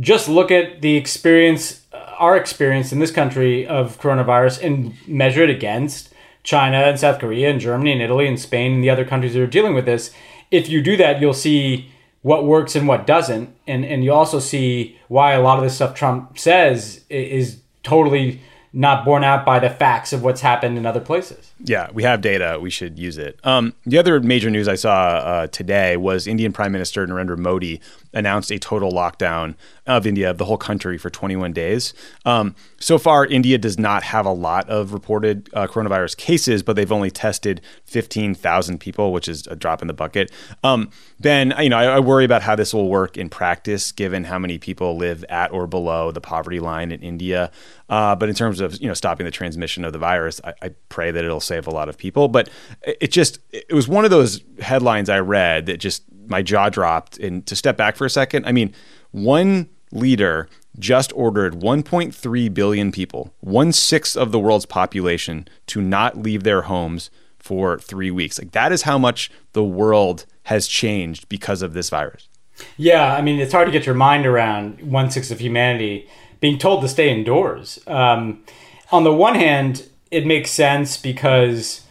just 0.00 0.28
look 0.28 0.50
at 0.50 0.82
the 0.82 0.96
experience, 0.96 1.86
uh, 1.92 1.96
our 2.18 2.36
experience 2.36 2.92
in 2.92 2.98
this 2.98 3.12
country 3.12 3.66
of 3.66 4.00
coronavirus 4.00 4.64
and 4.64 4.94
measure 5.06 5.44
it 5.44 5.50
against 5.50 6.12
China 6.42 6.78
and 6.78 6.98
South 6.98 7.20
Korea 7.20 7.50
and 7.50 7.60
Germany 7.60 7.92
and 7.92 8.02
Italy 8.02 8.26
and 8.26 8.38
Spain 8.40 8.72
and 8.74 8.82
the 8.82 8.90
other 8.90 9.04
countries 9.04 9.34
that 9.34 9.42
are 9.42 9.46
dealing 9.46 9.74
with 9.74 9.86
this. 9.86 10.12
If 10.50 10.68
you 10.68 10.82
do 10.82 10.96
that, 10.96 11.20
you'll 11.20 11.34
see 11.34 11.90
what 12.24 12.46
works 12.46 12.74
and 12.74 12.88
what 12.88 13.06
doesn't, 13.06 13.54
and 13.66 13.84
and 13.84 14.02
you 14.02 14.10
also 14.10 14.38
see 14.38 14.98
why 15.08 15.32
a 15.32 15.42
lot 15.42 15.58
of 15.58 15.64
the 15.64 15.68
stuff 15.68 15.94
Trump 15.94 16.38
says 16.38 17.04
is 17.10 17.60
totally 17.82 18.40
not 18.72 19.04
borne 19.04 19.22
out 19.22 19.44
by 19.44 19.58
the 19.58 19.68
facts 19.68 20.12
of 20.12 20.22
what's 20.24 20.40
happened 20.40 20.78
in 20.78 20.86
other 20.86 21.00
places. 21.00 21.52
Yeah, 21.60 21.90
we 21.92 22.02
have 22.02 22.22
data. 22.22 22.58
We 22.60 22.70
should 22.70 22.98
use 22.98 23.18
it. 23.18 23.38
Um, 23.44 23.74
the 23.84 23.98
other 23.98 24.20
major 24.20 24.48
news 24.48 24.68
I 24.68 24.74
saw 24.74 24.90
uh, 24.92 25.46
today 25.48 25.98
was 25.98 26.26
Indian 26.26 26.50
Prime 26.50 26.72
Minister 26.72 27.06
Narendra 27.06 27.36
Modi 27.36 27.78
announced 28.14 28.50
a 28.50 28.58
total 28.58 28.90
lockdown 28.90 29.54
of 29.86 30.06
India, 30.06 30.30
of 30.30 30.38
the 30.38 30.46
whole 30.46 30.56
country 30.56 30.96
for 30.96 31.10
21 31.10 31.52
days. 31.52 31.92
Um, 32.24 32.54
so 32.80 32.96
far, 32.96 33.26
India 33.26 33.58
does 33.58 33.78
not 33.78 34.02
have 34.02 34.24
a 34.24 34.32
lot 34.32 34.68
of 34.70 34.94
reported 34.94 35.50
uh, 35.52 35.66
coronavirus 35.66 36.16
cases, 36.16 36.62
but 36.62 36.74
they've 36.74 36.90
only 36.90 37.10
tested 37.10 37.60
15,000 37.84 38.78
people, 38.78 39.12
which 39.12 39.28
is 39.28 39.46
a 39.46 39.56
drop 39.56 39.82
in 39.82 39.88
the 39.88 39.94
bucket. 39.94 40.30
Um, 40.62 40.90
ben, 41.20 41.52
you 41.60 41.68
know, 41.68 41.76
I, 41.76 41.96
I, 41.96 42.00
worry 42.00 42.24
about 42.24 42.42
how 42.42 42.56
this 42.56 42.72
will 42.72 42.88
work 42.88 43.18
in 43.18 43.28
practice, 43.28 43.92
given 43.92 44.24
how 44.24 44.38
many 44.38 44.58
people 44.58 44.96
live 44.96 45.22
at 45.28 45.52
or 45.52 45.66
below 45.66 46.10
the 46.10 46.20
poverty 46.20 46.60
line 46.60 46.90
in 46.90 47.00
India. 47.02 47.50
Uh, 47.90 48.16
but 48.16 48.30
in 48.30 48.34
terms 48.34 48.60
of 48.60 48.80
you 48.80 48.88
know 48.88 48.94
stopping 48.94 49.24
the 49.24 49.30
transmission 49.30 49.84
of 49.84 49.92
the 49.92 49.98
virus, 49.98 50.40
I, 50.44 50.54
I 50.62 50.68
pray 50.88 51.10
that 51.10 51.24
it'll 51.24 51.40
save 51.40 51.66
a 51.66 51.70
lot 51.70 51.90
of 51.90 51.98
people. 51.98 52.28
But 52.28 52.48
it, 52.82 52.96
it 53.02 53.10
just 53.10 53.38
it 53.52 53.72
was 53.72 53.86
one 53.86 54.06
of 54.06 54.10
those 54.10 54.40
headlines 54.60 55.10
I 55.10 55.20
read 55.20 55.66
that 55.66 55.76
just 55.78 56.04
my 56.26 56.42
jaw 56.42 56.68
dropped. 56.70 57.18
And 57.18 57.44
to 57.46 57.56
step 57.56 57.76
back 57.76 57.96
for 57.96 58.06
a 58.06 58.10
second, 58.10 58.46
I 58.46 58.52
mean, 58.52 58.74
one 59.10 59.68
leader 59.94 60.48
just 60.78 61.12
ordered 61.14 61.54
1.3 61.54 62.54
billion 62.54 62.92
people, 62.92 63.32
one 63.40 63.72
sixth 63.72 64.16
of 64.16 64.32
the 64.32 64.40
world's 64.40 64.66
population, 64.66 65.48
to 65.66 65.80
not 65.80 66.16
leave 66.18 66.42
their 66.42 66.62
homes 66.62 67.10
for 67.38 67.78
three 67.78 68.10
weeks. 68.10 68.38
Like 68.38 68.52
that 68.52 68.72
is 68.72 68.82
how 68.82 68.98
much 68.98 69.30
the 69.52 69.64
world 69.64 70.26
has 70.44 70.66
changed 70.66 71.28
because 71.28 71.62
of 71.62 71.74
this 71.74 71.90
virus. 71.90 72.28
Yeah, 72.76 73.14
I 73.14 73.20
mean, 73.20 73.40
it's 73.40 73.52
hard 73.52 73.66
to 73.66 73.72
get 73.72 73.86
your 73.86 73.94
mind 73.94 74.26
around 74.26 74.80
one 74.80 75.10
sixth 75.10 75.30
of 75.30 75.40
humanity 75.40 76.08
being 76.40 76.58
told 76.58 76.82
to 76.82 76.88
stay 76.88 77.10
indoors. 77.10 77.80
Um, 77.86 78.44
on 78.92 79.04
the 79.04 79.12
one 79.12 79.34
hand, 79.34 79.88
it 80.10 80.26
makes 80.26 80.50
sense 80.50 80.96
because 80.96 81.82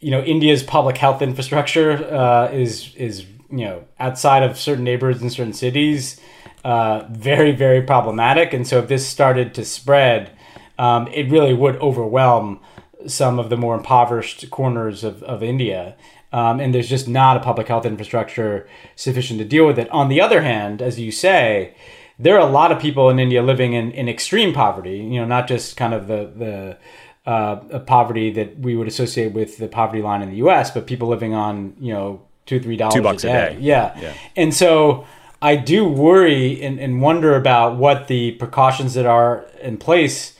you 0.00 0.10
know 0.10 0.22
India's 0.22 0.62
public 0.62 0.98
health 0.98 1.22
infrastructure 1.22 1.92
uh, 2.12 2.50
is 2.52 2.94
is 2.96 3.24
you 3.50 3.64
know 3.64 3.84
outside 3.98 4.42
of 4.42 4.58
certain 4.58 4.84
neighborhoods 4.84 5.22
in 5.22 5.30
certain 5.30 5.52
cities 5.52 6.20
uh, 6.64 7.06
very 7.10 7.52
very 7.52 7.82
problematic 7.82 8.52
and 8.52 8.66
so 8.66 8.78
if 8.78 8.88
this 8.88 9.06
started 9.06 9.54
to 9.54 9.64
spread 9.64 10.30
um, 10.78 11.06
it 11.08 11.30
really 11.30 11.54
would 11.54 11.76
overwhelm 11.76 12.60
some 13.06 13.38
of 13.38 13.50
the 13.50 13.56
more 13.56 13.76
impoverished 13.76 14.50
corners 14.50 15.04
of, 15.04 15.22
of 15.24 15.42
india 15.42 15.96
um, 16.32 16.60
and 16.60 16.74
there's 16.74 16.88
just 16.88 17.08
not 17.08 17.36
a 17.36 17.40
public 17.40 17.68
health 17.68 17.84
infrastructure 17.84 18.66
sufficient 18.96 19.38
to 19.38 19.44
deal 19.44 19.66
with 19.66 19.78
it 19.78 19.90
on 19.90 20.08
the 20.08 20.20
other 20.20 20.42
hand 20.42 20.80
as 20.80 20.98
you 20.98 21.10
say 21.10 21.74
there 22.18 22.36
are 22.36 22.46
a 22.46 22.52
lot 22.52 22.70
of 22.70 22.80
people 22.80 23.10
in 23.10 23.18
india 23.18 23.42
living 23.42 23.72
in, 23.72 23.90
in 23.92 24.08
extreme 24.08 24.52
poverty 24.52 24.98
you 24.98 25.20
know 25.20 25.26
not 25.26 25.48
just 25.48 25.76
kind 25.76 25.94
of 25.94 26.06
the 26.06 26.32
the 26.36 26.78
uh, 27.26 27.78
poverty 27.80 28.30
that 28.32 28.58
we 28.58 28.76
would 28.76 28.88
associate 28.88 29.32
with 29.32 29.58
the 29.58 29.68
poverty 29.68 30.02
line 30.02 30.22
in 30.22 30.30
the 30.30 30.36
U.S., 30.36 30.70
but 30.70 30.86
people 30.86 31.08
living 31.08 31.34
on 31.34 31.74
you 31.80 31.92
know 31.92 32.22
two 32.46 32.60
three 32.60 32.76
dollars 32.76 32.94
two 32.94 33.02
bucks 33.02 33.24
a 33.24 33.28
day. 33.28 33.46
A 33.46 33.50
day. 33.54 33.60
Yeah. 33.60 34.00
yeah. 34.00 34.14
And 34.36 34.52
so 34.52 35.06
I 35.42 35.56
do 35.56 35.86
worry 35.86 36.62
and, 36.62 36.78
and 36.78 37.02
wonder 37.02 37.34
about 37.34 37.76
what 37.76 38.06
the 38.06 38.30
precautions 38.32 38.94
that 38.94 39.06
are 39.06 39.44
in 39.60 39.76
place 39.76 40.36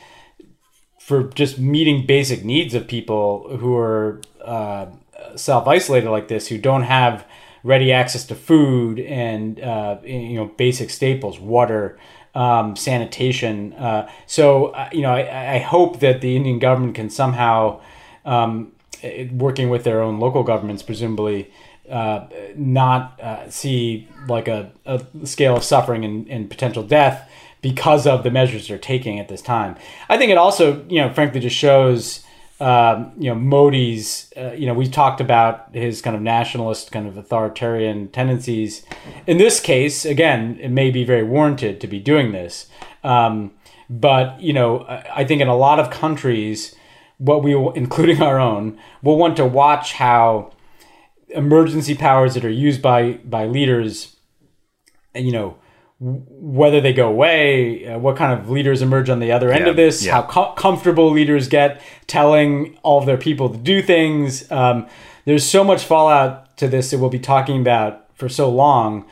for 1.00 1.24
just 1.24 1.58
meeting 1.58 2.06
basic 2.06 2.44
needs 2.44 2.72
of 2.72 2.86
people 2.86 3.56
who 3.58 3.76
are 3.76 4.20
uh, 4.44 4.86
self 5.34 5.66
isolated 5.66 6.08
like 6.08 6.28
this, 6.28 6.46
who 6.46 6.56
don't 6.56 6.84
have 6.84 7.26
ready 7.64 7.92
access 7.92 8.24
to 8.26 8.36
food 8.36 9.00
and 9.00 9.60
uh, 9.60 9.98
you 10.04 10.34
know 10.34 10.46
basic 10.46 10.88
staples, 10.88 11.38
water. 11.38 11.98
Um, 12.34 12.76
sanitation. 12.76 13.74
Uh, 13.74 14.08
so, 14.26 14.68
uh, 14.68 14.88
you 14.90 15.02
know, 15.02 15.12
I, 15.12 15.56
I, 15.56 15.58
hope 15.58 16.00
that 16.00 16.22
the 16.22 16.34
Indian 16.34 16.58
government 16.58 16.94
can 16.94 17.10
somehow, 17.10 17.82
um, 18.24 18.72
working 19.32 19.68
with 19.68 19.84
their 19.84 20.00
own 20.00 20.18
local 20.18 20.42
governments, 20.42 20.82
presumably, 20.82 21.52
uh, 21.92 22.26
not 22.56 23.20
uh, 23.20 23.50
see 23.50 24.08
like 24.26 24.48
a, 24.48 24.72
a, 24.86 25.04
scale 25.24 25.54
of 25.54 25.62
suffering 25.62 26.06
and, 26.06 26.26
and, 26.30 26.48
potential 26.48 26.82
death 26.82 27.30
because 27.60 28.06
of 28.06 28.22
the 28.22 28.30
measures 28.30 28.66
they're 28.66 28.78
taking 28.78 29.20
at 29.20 29.28
this 29.28 29.42
time. 29.42 29.76
I 30.08 30.16
think 30.16 30.30
it 30.30 30.38
also, 30.38 30.86
you 30.88 31.02
know, 31.02 31.12
frankly, 31.12 31.38
just 31.38 31.54
shows, 31.54 32.24
um, 32.60 33.12
you 33.18 33.28
know, 33.28 33.34
Modi's, 33.34 34.32
uh, 34.38 34.52
you 34.52 34.64
know, 34.64 34.72
we 34.72 34.88
talked 34.88 35.20
about 35.20 35.74
his 35.74 36.00
kind 36.00 36.16
of 36.16 36.22
nationalist, 36.22 36.90
kind 36.92 37.06
of 37.06 37.18
authoritarian 37.18 38.08
tendencies. 38.08 38.86
In 39.26 39.36
this 39.36 39.60
case, 39.60 40.06
again, 40.06 40.58
it 40.62 40.70
may 40.70 40.90
be 40.90 41.04
very 41.04 41.22
warranted 41.22 41.78
to 41.82 41.86
be 41.86 42.00
doing 42.00 42.32
this. 42.32 42.68
Um, 43.04 43.52
but, 43.90 44.40
you 44.40 44.54
know, 44.54 44.86
I 45.14 45.24
think 45.24 45.42
in 45.42 45.48
a 45.48 45.56
lot 45.56 45.78
of 45.78 45.90
countries, 45.90 46.74
what 47.18 47.42
we, 47.42 47.54
including 47.74 48.22
our 48.22 48.40
own, 48.40 48.78
will 49.02 49.18
want 49.18 49.36
to 49.36 49.44
watch 49.44 49.92
how 49.92 50.52
emergency 51.34 51.94
powers 51.94 52.34
that 52.34 52.44
are 52.44 52.50
used 52.50 52.82
by 52.82 53.12
by 53.24 53.46
leaders 53.46 54.16
you 55.14 55.32
know 55.32 55.56
whether 56.04 56.80
they 56.80 56.92
go 56.92 57.08
away 57.08 57.86
uh, 57.86 57.96
what 57.98 58.16
kind 58.16 58.38
of 58.38 58.50
leaders 58.50 58.82
emerge 58.82 59.08
on 59.08 59.20
the 59.20 59.30
other 59.30 59.52
end 59.52 59.64
yeah, 59.64 59.70
of 59.70 59.76
this 59.76 60.04
yeah. 60.04 60.12
how 60.12 60.22
co- 60.22 60.52
comfortable 60.54 61.10
leaders 61.10 61.46
get 61.46 61.80
telling 62.08 62.76
all 62.82 62.98
of 62.98 63.06
their 63.06 63.16
people 63.16 63.48
to 63.48 63.56
do 63.56 63.80
things. 63.80 64.50
Um, 64.50 64.86
there's 65.24 65.48
so 65.48 65.62
much 65.64 65.84
fallout 65.84 66.56
to 66.58 66.68
this 66.68 66.90
that 66.90 66.98
we'll 66.98 67.08
be 67.08 67.18
talking 67.18 67.60
about 67.60 68.06
for 68.14 68.28
so 68.28 68.50
long 68.50 69.06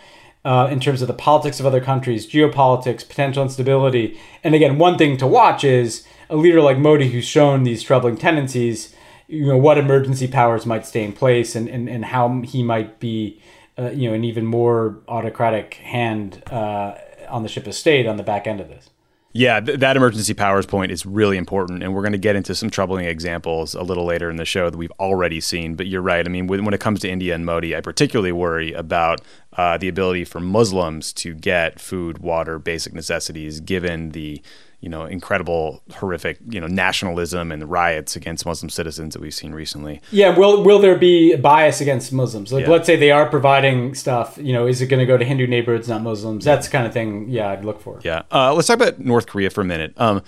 uh, 0.44 0.68
in 0.70 0.80
terms 0.80 1.00
of 1.00 1.08
the 1.08 1.14
politics 1.14 1.60
of 1.60 1.66
other 1.66 1.80
countries 1.80 2.26
geopolitics 2.26 3.06
potential 3.06 3.42
instability. 3.42 4.18
And 4.42 4.54
again 4.54 4.78
one 4.78 4.98
thing 4.98 5.16
to 5.18 5.26
watch 5.26 5.62
is 5.62 6.04
a 6.28 6.36
leader 6.36 6.60
like 6.60 6.76
modi 6.76 7.10
who's 7.10 7.24
shown 7.24 7.62
these 7.62 7.82
troubling 7.82 8.16
tendencies 8.16 8.94
you 9.30 9.46
know 9.46 9.56
what 9.56 9.78
emergency 9.78 10.26
powers 10.26 10.66
might 10.66 10.84
stay 10.84 11.04
in 11.04 11.12
place 11.12 11.54
and, 11.54 11.68
and, 11.68 11.88
and 11.88 12.04
how 12.04 12.42
he 12.42 12.62
might 12.62 12.98
be 12.98 13.40
uh, 13.78 13.90
you 13.90 14.08
know 14.08 14.14
an 14.14 14.24
even 14.24 14.44
more 14.44 14.98
autocratic 15.08 15.74
hand 15.74 16.42
uh, 16.50 16.94
on 17.28 17.42
the 17.42 17.48
ship 17.48 17.66
of 17.66 17.74
state 17.74 18.06
on 18.06 18.16
the 18.16 18.22
back 18.22 18.46
end 18.46 18.60
of 18.60 18.68
this 18.68 18.90
yeah, 19.32 19.60
th- 19.60 19.78
that 19.78 19.96
emergency 19.96 20.34
powers 20.34 20.66
point 20.66 20.90
is 20.90 21.06
really 21.06 21.36
important, 21.36 21.84
and 21.84 21.94
we're 21.94 22.02
going 22.02 22.12
to 22.12 22.18
get 22.18 22.34
into 22.34 22.52
some 22.52 22.68
troubling 22.68 23.04
examples 23.04 23.74
a 23.74 23.82
little 23.82 24.04
later 24.04 24.28
in 24.28 24.36
the 24.36 24.44
show 24.44 24.68
that 24.68 24.76
we've 24.76 24.92
already 24.98 25.40
seen. 25.40 25.76
But 25.76 25.86
you're 25.86 26.02
right. 26.02 26.26
I 26.26 26.28
mean, 26.28 26.48
when, 26.48 26.64
when 26.64 26.74
it 26.74 26.80
comes 26.80 26.98
to 27.00 27.08
India 27.08 27.32
and 27.32 27.46
Modi, 27.46 27.76
I 27.76 27.80
particularly 27.80 28.32
worry 28.32 28.72
about 28.72 29.20
uh, 29.52 29.78
the 29.78 29.86
ability 29.86 30.24
for 30.24 30.40
Muslims 30.40 31.12
to 31.12 31.34
get 31.34 31.78
food, 31.78 32.18
water, 32.18 32.58
basic 32.58 32.92
necessities, 32.92 33.60
given 33.60 34.10
the 34.10 34.42
you 34.80 34.88
know, 34.88 35.04
incredible, 35.04 35.82
horrific, 35.92 36.38
you 36.48 36.58
know, 36.58 36.66
nationalism 36.66 37.52
and 37.52 37.70
riots 37.70 38.16
against 38.16 38.46
Muslim 38.46 38.70
citizens 38.70 39.12
that 39.12 39.20
we've 39.20 39.34
seen 39.34 39.52
recently. 39.52 40.00
Yeah, 40.10 40.36
will 40.36 40.64
will 40.64 40.78
there 40.78 40.96
be 40.96 41.36
bias 41.36 41.80
against 41.80 42.12
Muslims? 42.12 42.52
Like, 42.52 42.64
yeah. 42.64 42.70
let's 42.70 42.86
say 42.86 42.96
they 42.96 43.10
are 43.10 43.28
providing 43.28 43.94
stuff. 43.94 44.38
You 44.40 44.52
know, 44.54 44.66
is 44.66 44.80
it 44.80 44.86
going 44.86 45.00
to 45.00 45.06
go 45.06 45.18
to 45.18 45.24
Hindu 45.24 45.46
neighborhoods, 45.46 45.88
not 45.88 46.02
Muslims? 46.02 46.44
That's 46.44 46.66
the 46.66 46.72
kind 46.72 46.86
of 46.86 46.92
thing. 46.94 47.28
Yeah, 47.28 47.50
I'd 47.50 47.64
look 47.64 47.80
for. 47.80 48.00
Yeah. 48.02 48.22
Uh, 48.32 48.54
let's 48.54 48.68
talk 48.68 48.76
about 48.76 48.98
North 48.98 49.26
Korea 49.26 49.50
for 49.50 49.60
a 49.60 49.66
minute. 49.66 49.92
Um, 50.00 50.22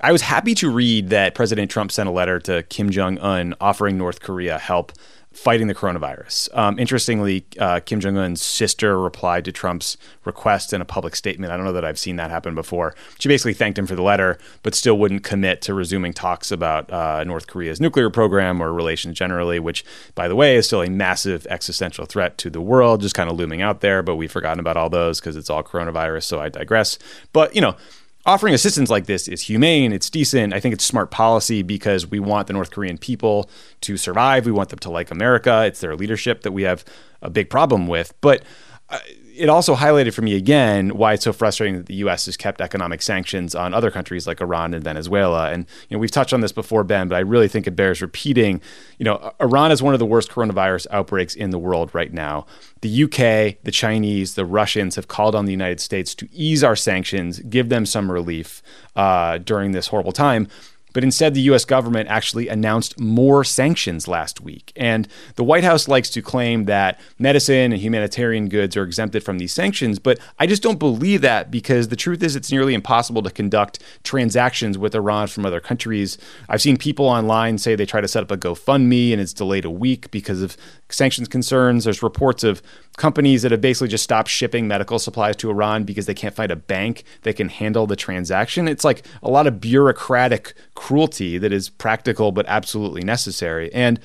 I 0.00 0.10
was 0.10 0.22
happy 0.22 0.54
to 0.56 0.70
read 0.70 1.10
that 1.10 1.34
President 1.34 1.70
Trump 1.70 1.92
sent 1.92 2.08
a 2.08 2.12
letter 2.12 2.40
to 2.40 2.64
Kim 2.64 2.90
Jong 2.90 3.18
Un 3.18 3.54
offering 3.60 3.98
North 3.98 4.20
Korea 4.20 4.58
help 4.58 4.92
fighting 5.32 5.66
the 5.66 5.74
coronavirus. 5.74 6.54
Um, 6.56 6.78
interestingly, 6.78 7.44
uh, 7.58 7.80
Kim 7.80 8.00
Jong 8.00 8.16
Un's 8.16 8.42
sister 8.42 8.98
replied 8.98 9.44
to 9.46 9.52
Trump's 9.52 9.96
request 10.24 10.72
in 10.72 10.80
a 10.80 10.84
public 10.84 11.16
statement. 11.16 11.52
I 11.52 11.56
don't 11.56 11.64
know 11.64 11.72
that 11.72 11.84
I've 11.84 11.98
seen 11.98 12.16
that 12.16 12.30
happen 12.30 12.54
before. 12.54 12.94
She 13.18 13.28
basically 13.28 13.54
thanked 13.54 13.78
him 13.78 13.86
for 13.86 13.94
the 13.94 14.02
letter, 14.02 14.38
but 14.62 14.74
still 14.74 14.98
wouldn't 14.98 15.24
commit 15.24 15.62
to 15.62 15.74
resuming 15.74 16.12
talks 16.12 16.50
about 16.50 16.92
uh, 16.92 17.24
North 17.24 17.46
Korea's 17.46 17.80
nuclear 17.80 18.10
program 18.10 18.62
or 18.62 18.72
relations 18.72 19.16
generally, 19.16 19.58
which, 19.58 19.84
by 20.14 20.28
the 20.28 20.36
way, 20.36 20.56
is 20.56 20.66
still 20.66 20.82
a 20.82 20.90
massive 20.90 21.46
existential 21.48 22.04
threat 22.04 22.38
to 22.38 22.50
the 22.50 22.60
world, 22.60 23.00
just 23.00 23.14
kind 23.14 23.30
of 23.30 23.36
looming 23.36 23.62
out 23.62 23.80
there. 23.80 24.02
But 24.02 24.16
we've 24.16 24.30
forgotten 24.30 24.60
about 24.60 24.76
all 24.76 24.90
those 24.90 25.20
because 25.20 25.36
it's 25.36 25.50
all 25.50 25.62
coronavirus. 25.62 26.24
So 26.24 26.40
I 26.40 26.48
digress. 26.48 26.98
But, 27.32 27.54
you 27.54 27.60
know, 27.60 27.76
offering 28.24 28.54
assistance 28.54 28.90
like 28.90 29.06
this 29.06 29.28
is 29.28 29.42
humane, 29.42 29.92
it's 29.92 30.08
decent. 30.08 30.52
I 30.52 30.60
think 30.60 30.72
it's 30.72 30.84
smart 30.84 31.10
policy 31.10 31.62
because 31.62 32.06
we 32.06 32.20
want 32.20 32.46
the 32.46 32.52
North 32.52 32.70
Korean 32.70 32.98
people 32.98 33.50
to 33.82 33.96
survive. 33.96 34.46
We 34.46 34.52
want 34.52 34.68
them 34.68 34.78
to 34.80 34.90
like 34.90 35.10
America. 35.10 35.64
It's 35.64 35.80
their 35.80 35.96
leadership 35.96 36.42
that 36.42 36.52
we 36.52 36.62
have 36.62 36.84
a 37.20 37.30
big 37.30 37.50
problem 37.50 37.86
with. 37.86 38.14
But 38.20 38.42
uh, 38.88 38.98
it 39.34 39.48
also 39.48 39.74
highlighted 39.74 40.12
for 40.12 40.22
me 40.22 40.34
again 40.34 40.90
why 40.90 41.14
it's 41.14 41.24
so 41.24 41.32
frustrating 41.32 41.76
that 41.76 41.86
the 41.86 41.94
U.S. 41.96 42.26
has 42.26 42.36
kept 42.36 42.60
economic 42.60 43.02
sanctions 43.02 43.54
on 43.54 43.72
other 43.72 43.90
countries 43.90 44.26
like 44.26 44.40
Iran 44.40 44.74
and 44.74 44.84
Venezuela. 44.84 45.50
And 45.50 45.66
you 45.88 45.96
know 45.96 46.00
we've 46.00 46.10
touched 46.10 46.32
on 46.32 46.40
this 46.40 46.52
before, 46.52 46.84
Ben, 46.84 47.08
but 47.08 47.16
I 47.16 47.20
really 47.20 47.48
think 47.48 47.66
it 47.66 47.72
bears 47.72 48.02
repeating. 48.02 48.60
You 48.98 49.04
know, 49.04 49.32
Iran 49.40 49.72
is 49.72 49.82
one 49.82 49.94
of 49.94 50.00
the 50.00 50.06
worst 50.06 50.30
coronavirus 50.30 50.86
outbreaks 50.90 51.34
in 51.34 51.50
the 51.50 51.58
world 51.58 51.94
right 51.94 52.12
now. 52.12 52.46
The 52.82 53.04
UK, 53.04 53.62
the 53.62 53.70
Chinese, 53.72 54.34
the 54.34 54.44
Russians 54.44 54.96
have 54.96 55.08
called 55.08 55.34
on 55.34 55.46
the 55.46 55.52
United 55.52 55.80
States 55.80 56.14
to 56.16 56.28
ease 56.32 56.62
our 56.62 56.76
sanctions, 56.76 57.38
give 57.40 57.68
them 57.68 57.86
some 57.86 58.10
relief 58.10 58.62
uh, 58.96 59.38
during 59.38 59.72
this 59.72 59.88
horrible 59.88 60.12
time. 60.12 60.48
But 60.92 61.04
instead, 61.04 61.34
the 61.34 61.40
US 61.42 61.64
government 61.64 62.08
actually 62.08 62.48
announced 62.48 62.98
more 62.98 63.44
sanctions 63.44 64.08
last 64.08 64.40
week. 64.40 64.72
And 64.76 65.08
the 65.36 65.44
White 65.44 65.64
House 65.64 65.88
likes 65.88 66.10
to 66.10 66.22
claim 66.22 66.66
that 66.66 67.00
medicine 67.18 67.72
and 67.72 67.80
humanitarian 67.80 68.48
goods 68.48 68.76
are 68.76 68.84
exempted 68.84 69.22
from 69.22 69.38
these 69.38 69.52
sanctions. 69.52 69.98
But 69.98 70.18
I 70.38 70.46
just 70.46 70.62
don't 70.62 70.78
believe 70.78 71.20
that 71.22 71.50
because 71.50 71.88
the 71.88 71.96
truth 71.96 72.22
is, 72.22 72.36
it's 72.36 72.52
nearly 72.52 72.74
impossible 72.74 73.22
to 73.22 73.30
conduct 73.30 73.80
transactions 74.04 74.78
with 74.78 74.94
Iran 74.94 75.28
from 75.28 75.46
other 75.46 75.60
countries. 75.60 76.18
I've 76.48 76.62
seen 76.62 76.76
people 76.76 77.06
online 77.06 77.58
say 77.58 77.74
they 77.74 77.86
try 77.86 78.00
to 78.00 78.08
set 78.08 78.22
up 78.22 78.30
a 78.30 78.36
GoFundMe 78.36 79.12
and 79.12 79.20
it's 79.20 79.32
delayed 79.32 79.64
a 79.64 79.70
week 79.70 80.10
because 80.10 80.42
of 80.42 80.56
sanctions 80.92 81.28
concerns. 81.28 81.84
There's 81.84 82.02
reports 82.02 82.44
of 82.44 82.62
companies 82.96 83.42
that 83.42 83.52
have 83.52 83.60
basically 83.60 83.88
just 83.88 84.04
stopped 84.04 84.28
shipping 84.28 84.68
medical 84.68 84.98
supplies 84.98 85.36
to 85.36 85.50
Iran 85.50 85.84
because 85.84 86.06
they 86.06 86.14
can't 86.14 86.34
find 86.34 86.50
a 86.50 86.56
bank 86.56 87.04
that 87.22 87.36
can 87.36 87.48
handle 87.48 87.86
the 87.86 87.96
transaction. 87.96 88.68
It's 88.68 88.84
like 88.84 89.04
a 89.22 89.30
lot 89.30 89.46
of 89.46 89.60
bureaucratic 89.60 90.54
cruelty 90.74 91.38
that 91.38 91.52
is 91.52 91.68
practical 91.68 92.32
but 92.32 92.46
absolutely 92.48 93.02
necessary. 93.02 93.72
And 93.72 94.00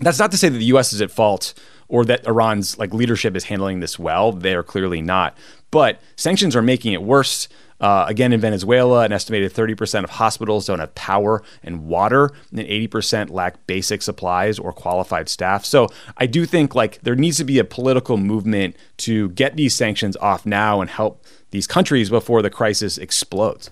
that's 0.00 0.18
not 0.18 0.30
to 0.30 0.36
say 0.38 0.48
that 0.48 0.58
the 0.58 0.64
US 0.66 0.92
is 0.92 1.00
at 1.00 1.10
fault 1.10 1.54
or 1.88 2.04
that 2.04 2.26
Iran's 2.26 2.78
like 2.78 2.92
leadership 2.92 3.36
is 3.36 3.44
handling 3.44 3.80
this 3.80 3.98
well. 3.98 4.32
They 4.32 4.54
are 4.54 4.62
clearly 4.62 5.00
not. 5.00 5.36
But 5.70 6.00
sanctions 6.16 6.56
are 6.56 6.62
making 6.62 6.92
it 6.92 7.02
worse. 7.02 7.48
Uh, 7.80 8.06
again, 8.08 8.32
in 8.32 8.40
Venezuela, 8.40 9.04
an 9.04 9.12
estimated 9.12 9.52
30% 9.52 10.04
of 10.04 10.10
hospitals 10.10 10.66
don't 10.66 10.78
have 10.78 10.94
power 10.94 11.42
and 11.62 11.86
water, 11.86 12.32
and 12.50 12.60
80% 12.60 13.30
lack 13.30 13.66
basic 13.66 14.02
supplies 14.02 14.58
or 14.58 14.72
qualified 14.72 15.28
staff. 15.28 15.64
So 15.64 15.88
I 16.16 16.26
do 16.26 16.46
think 16.46 16.74
like 16.74 17.00
there 17.02 17.14
needs 17.14 17.36
to 17.38 17.44
be 17.44 17.58
a 17.58 17.64
political 17.64 18.16
movement 18.16 18.76
to 18.98 19.28
get 19.30 19.56
these 19.56 19.74
sanctions 19.74 20.16
off 20.18 20.46
now 20.46 20.80
and 20.80 20.88
help 20.88 21.24
these 21.50 21.66
countries 21.66 22.10
before 22.10 22.42
the 22.42 22.50
crisis 22.50 22.98
explodes. 22.98 23.70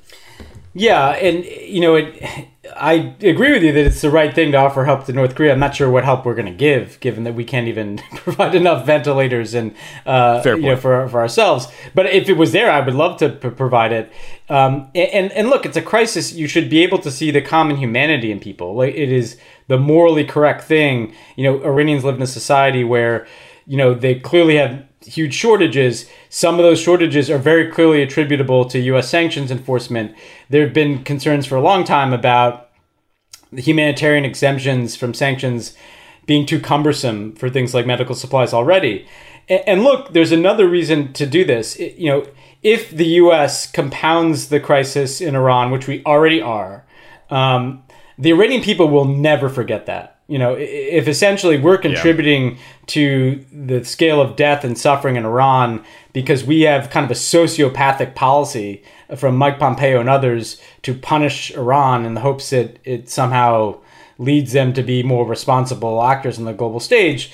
Yeah, 0.76 1.11
and 1.11 1.45
you 1.45 1.81
know, 1.81 1.95
it, 1.95 2.49
I 2.76 3.14
agree 3.21 3.52
with 3.52 3.62
you 3.62 3.73
that 3.73 3.87
it's 3.87 4.00
the 4.00 4.11
right 4.11 4.35
thing 4.35 4.50
to 4.52 4.59
offer 4.59 4.85
help 4.85 5.07
to 5.07 5.12
North 5.12 5.37
Korea. 5.37 5.52
I'm 5.52 5.61
not 5.61 5.76
sure 5.76 5.88
what 5.88 6.04
help 6.04 6.26
we're 6.26 6.35
going 6.35 6.47
to 6.47 6.52
give, 6.52 6.99
given 6.99 7.23
that 7.25 7.35
we 7.35 7.45
can't 7.45 7.69
even 7.69 7.99
provide 8.16 8.57
enough 8.57 8.85
ventilators 8.85 9.54
and 9.54 9.75
uh, 10.04 10.43
you 10.45 10.62
know 10.62 10.76
for 10.76 11.09
for 11.09 11.21
ourselves. 11.21 11.69
But 11.95 12.07
if 12.07 12.28
it 12.28 12.37
was 12.37 12.50
there, 12.50 12.71
I 12.71 12.81
would 12.81 12.95
love 12.95 13.19
to 13.19 13.28
p- 13.31 13.50
provide 13.50 13.93
it. 13.93 14.12
Um, 14.49 14.90
and 14.97 15.31
and 15.33 15.49
look, 15.49 15.64
it's 15.64 15.76
a 15.76 15.83
crisis. 15.83 16.33
You 16.33 16.49
should 16.49 16.69
be 16.69 16.83
able 16.83 16.99
to 16.99 17.11
see 17.11 17.31
the 17.31 17.40
common 17.40 17.76
humanity 17.76 18.33
in 18.33 18.40
people. 18.40 18.75
Like 18.75 18.95
it 18.95 19.12
is 19.12 19.38
the 19.69 19.78
morally 19.78 20.25
correct 20.25 20.64
thing. 20.64 21.14
You 21.37 21.45
know, 21.45 21.64
Iranians 21.64 22.02
live 22.02 22.16
in 22.16 22.23
a 22.23 22.26
society 22.26 22.83
where 22.83 23.28
you 23.64 23.76
know 23.76 23.95
they 23.95 24.16
clearly 24.16 24.57
have 24.57 24.85
huge 25.06 25.34
shortages. 25.34 26.08
Some 26.28 26.56
of 26.56 26.62
those 26.62 26.80
shortages 26.80 27.30
are 27.30 27.38
very 27.38 27.70
clearly 27.70 28.02
attributable 28.02 28.64
to 28.66 28.78
U.S. 28.80 29.08
sanctions 29.08 29.50
enforcement. 29.50 30.14
There 30.49 30.64
have 30.64 30.75
been 30.75 31.04
concerns 31.04 31.46
for 31.46 31.56
a 31.56 31.61
long 31.61 31.84
time 31.84 32.12
about 32.12 32.70
the 33.52 33.62
humanitarian 33.62 34.25
exemptions 34.25 34.96
from 34.96 35.14
sanctions 35.14 35.76
being 36.26 36.46
too 36.46 36.61
cumbersome 36.61 37.34
for 37.34 37.50
things 37.50 37.75
like 37.75 37.87
medical 37.87 38.14
supplies 38.14 38.52
already. 38.52 39.06
And, 39.49 39.82
look, 39.82 40.12
there's 40.12 40.32
another 40.32 40.66
reason 40.66 41.12
to 41.14 41.26
do 41.26 41.44
this. 41.44 41.78
You 41.78 42.08
know, 42.08 42.26
if 42.62 42.90
the 42.90 43.06
U.S. 43.06 43.70
compounds 43.70 44.49
the 44.49 44.58
crisis 44.58 45.20
in 45.20 45.37
Iran, 45.37 45.70
which 45.70 45.87
we 45.87 46.02
already 46.04 46.40
are, 46.40 46.87
um, 47.28 47.84
the 48.18 48.30
Iranian 48.30 48.62
people 48.62 48.88
will 48.88 49.04
never 49.04 49.50
forget 49.50 49.87
that 49.87 50.13
you 50.26 50.38
know, 50.38 50.54
if 50.54 51.07
essentially 51.07 51.59
we're 51.59 51.78
contributing 51.78 52.52
yeah. 52.52 52.62
to 52.87 53.45
the 53.52 53.85
scale 53.85 54.21
of 54.21 54.37
death 54.37 54.64
and 54.64 54.78
suffering 54.78 55.16
in 55.16 55.25
Iran 55.25 55.85
because 56.12 56.45
we 56.45 56.62
have 56.62 56.90
kind 56.90 57.04
of 57.04 57.11
a 57.11 57.14
sociopathic 57.14 58.14
policy 58.14 58.83
from 59.16 59.37
Mike 59.37 59.59
Pompeo 59.59 60.00
and 60.00 60.09
others 60.09 60.61
to 60.83 60.95
punish 60.95 61.50
Iran 61.54 62.07
in 62.07 62.14
the 62.14 62.23
hopes 62.23 62.50
that 62.50 62.78
it 62.85 63.11
somehow 63.11 63.78
leads 64.19 64.52
them 64.52 64.73
to 64.73 64.83
be 64.83 65.02
more 65.02 65.26
responsible 65.26 66.02
actors 66.02 66.38
on 66.38 66.45
the 66.45 66.52
global 66.52 66.81
stage, 66.81 67.33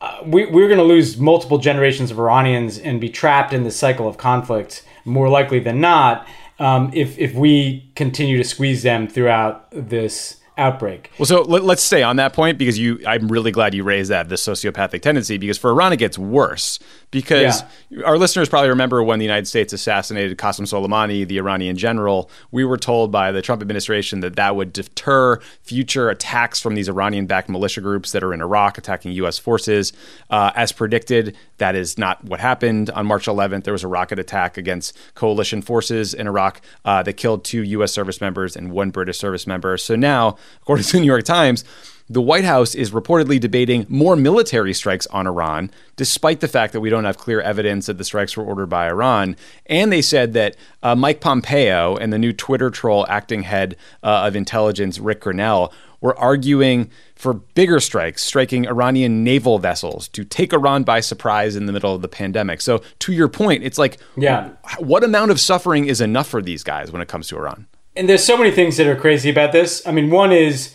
uh, 0.00 0.20
we, 0.24 0.46
we're 0.46 0.68
going 0.68 0.78
to 0.78 0.84
lose 0.84 1.18
multiple 1.18 1.58
generations 1.58 2.10
of 2.10 2.18
Iranians 2.18 2.78
and 2.78 3.00
be 3.00 3.10
trapped 3.10 3.52
in 3.52 3.64
this 3.64 3.76
cycle 3.76 4.08
of 4.08 4.16
conflict 4.16 4.82
more 5.04 5.28
likely 5.28 5.58
than 5.58 5.80
not 5.80 6.26
um, 6.58 6.90
if, 6.94 7.18
if 7.18 7.34
we 7.34 7.90
continue 7.96 8.36
to 8.38 8.44
squeeze 8.44 8.82
them 8.82 9.08
throughout 9.08 9.66
this 9.72 10.39
outbreak. 10.60 11.10
Well, 11.18 11.26
so 11.26 11.42
let, 11.42 11.62
us 11.64 11.82
stay 11.82 12.02
on 12.02 12.16
that 12.16 12.32
point 12.32 12.58
because 12.58 12.78
you. 12.78 13.00
I'm 13.06 13.28
really 13.28 13.50
glad 13.50 13.74
you 13.74 13.82
raised 13.82 14.10
that 14.10 14.28
the 14.28 14.36
sociopathic 14.36 15.00
tendency 15.00 15.38
because 15.38 15.58
for 15.58 15.70
Iran 15.70 15.92
it 15.92 15.96
gets 15.96 16.18
worse 16.18 16.78
because 17.10 17.62
yeah. 17.88 18.04
our 18.04 18.18
listeners 18.18 18.48
probably 18.48 18.68
remember 18.68 19.02
when 19.02 19.18
the 19.18 19.24
United 19.24 19.46
States 19.46 19.72
assassinated 19.72 20.38
Qasem 20.38 20.66
Soleimani, 20.66 21.26
the 21.26 21.38
Iranian 21.38 21.76
general. 21.76 22.30
We 22.50 22.64
were 22.64 22.76
told 22.76 23.10
by 23.10 23.32
the 23.32 23.42
Trump 23.42 23.62
administration 23.62 24.20
that 24.20 24.36
that 24.36 24.54
would 24.54 24.72
deter 24.72 25.40
future 25.62 26.10
attacks 26.10 26.60
from 26.60 26.74
these 26.74 26.88
Iranian-backed 26.88 27.48
militia 27.48 27.80
groups 27.80 28.12
that 28.12 28.22
are 28.22 28.32
in 28.32 28.40
Iraq 28.40 28.78
attacking 28.78 29.12
U.S. 29.12 29.38
forces. 29.38 29.92
Uh, 30.28 30.52
as 30.54 30.72
predicted, 30.72 31.36
that 31.58 31.74
is 31.74 31.98
not 31.98 32.24
what 32.24 32.40
happened. 32.40 32.90
On 32.90 33.06
March 33.06 33.26
11th, 33.26 33.64
there 33.64 33.72
was 33.72 33.82
a 33.82 33.88
rocket 33.88 34.18
attack 34.18 34.56
against 34.56 34.96
coalition 35.14 35.62
forces 35.62 36.14
in 36.14 36.26
Iraq 36.26 36.60
uh, 36.84 37.02
that 37.02 37.14
killed 37.14 37.44
two 37.44 37.62
U.S. 37.62 37.92
service 37.92 38.20
members 38.20 38.56
and 38.56 38.70
one 38.70 38.90
British 38.90 39.18
service 39.18 39.46
member. 39.46 39.76
So 39.76 39.96
now, 39.96 40.36
according 40.62 40.84
to 40.84 40.92
the 40.92 41.00
New 41.00 41.06
York 41.06 41.24
Times 41.24 41.64
the 42.10 42.20
White 42.20 42.44
House 42.44 42.74
is 42.74 42.90
reportedly 42.90 43.38
debating 43.38 43.86
more 43.88 44.16
military 44.16 44.74
strikes 44.74 45.06
on 45.06 45.28
Iran, 45.28 45.70
despite 45.94 46.40
the 46.40 46.48
fact 46.48 46.72
that 46.72 46.80
we 46.80 46.90
don't 46.90 47.04
have 47.04 47.16
clear 47.16 47.40
evidence 47.40 47.86
that 47.86 47.98
the 47.98 48.04
strikes 48.04 48.36
were 48.36 48.42
ordered 48.42 48.66
by 48.66 48.88
Iran. 48.88 49.36
And 49.66 49.92
they 49.92 50.02
said 50.02 50.32
that 50.32 50.56
uh, 50.82 50.96
Mike 50.96 51.20
Pompeo 51.20 51.96
and 51.96 52.12
the 52.12 52.18
new 52.18 52.32
Twitter 52.32 52.68
troll 52.68 53.06
acting 53.08 53.44
head 53.44 53.76
uh, 54.02 54.24
of 54.26 54.34
intelligence, 54.34 54.98
Rick 54.98 55.20
Grenell, 55.20 55.72
were 56.00 56.18
arguing 56.18 56.90
for 57.14 57.34
bigger 57.34 57.78
strikes, 57.78 58.24
striking 58.24 58.66
Iranian 58.66 59.22
naval 59.22 59.60
vessels 59.60 60.08
to 60.08 60.24
take 60.24 60.52
Iran 60.52 60.82
by 60.82 60.98
surprise 60.98 61.54
in 61.54 61.66
the 61.66 61.72
middle 61.72 61.94
of 61.94 62.02
the 62.02 62.08
pandemic. 62.08 62.60
So, 62.60 62.82
to 63.00 63.12
your 63.12 63.28
point, 63.28 63.62
it's 63.62 63.78
like, 63.78 63.98
yeah. 64.16 64.50
what 64.78 65.04
amount 65.04 65.30
of 65.30 65.38
suffering 65.38 65.86
is 65.86 66.00
enough 66.00 66.26
for 66.26 66.42
these 66.42 66.64
guys 66.64 66.90
when 66.90 67.00
it 67.00 67.06
comes 67.06 67.28
to 67.28 67.36
Iran? 67.36 67.68
And 67.96 68.08
there's 68.08 68.24
so 68.24 68.36
many 68.36 68.50
things 68.50 68.76
that 68.76 68.86
are 68.86 68.96
crazy 68.96 69.30
about 69.30 69.52
this. 69.52 69.86
I 69.86 69.92
mean, 69.92 70.10
one 70.10 70.32
is 70.32 70.74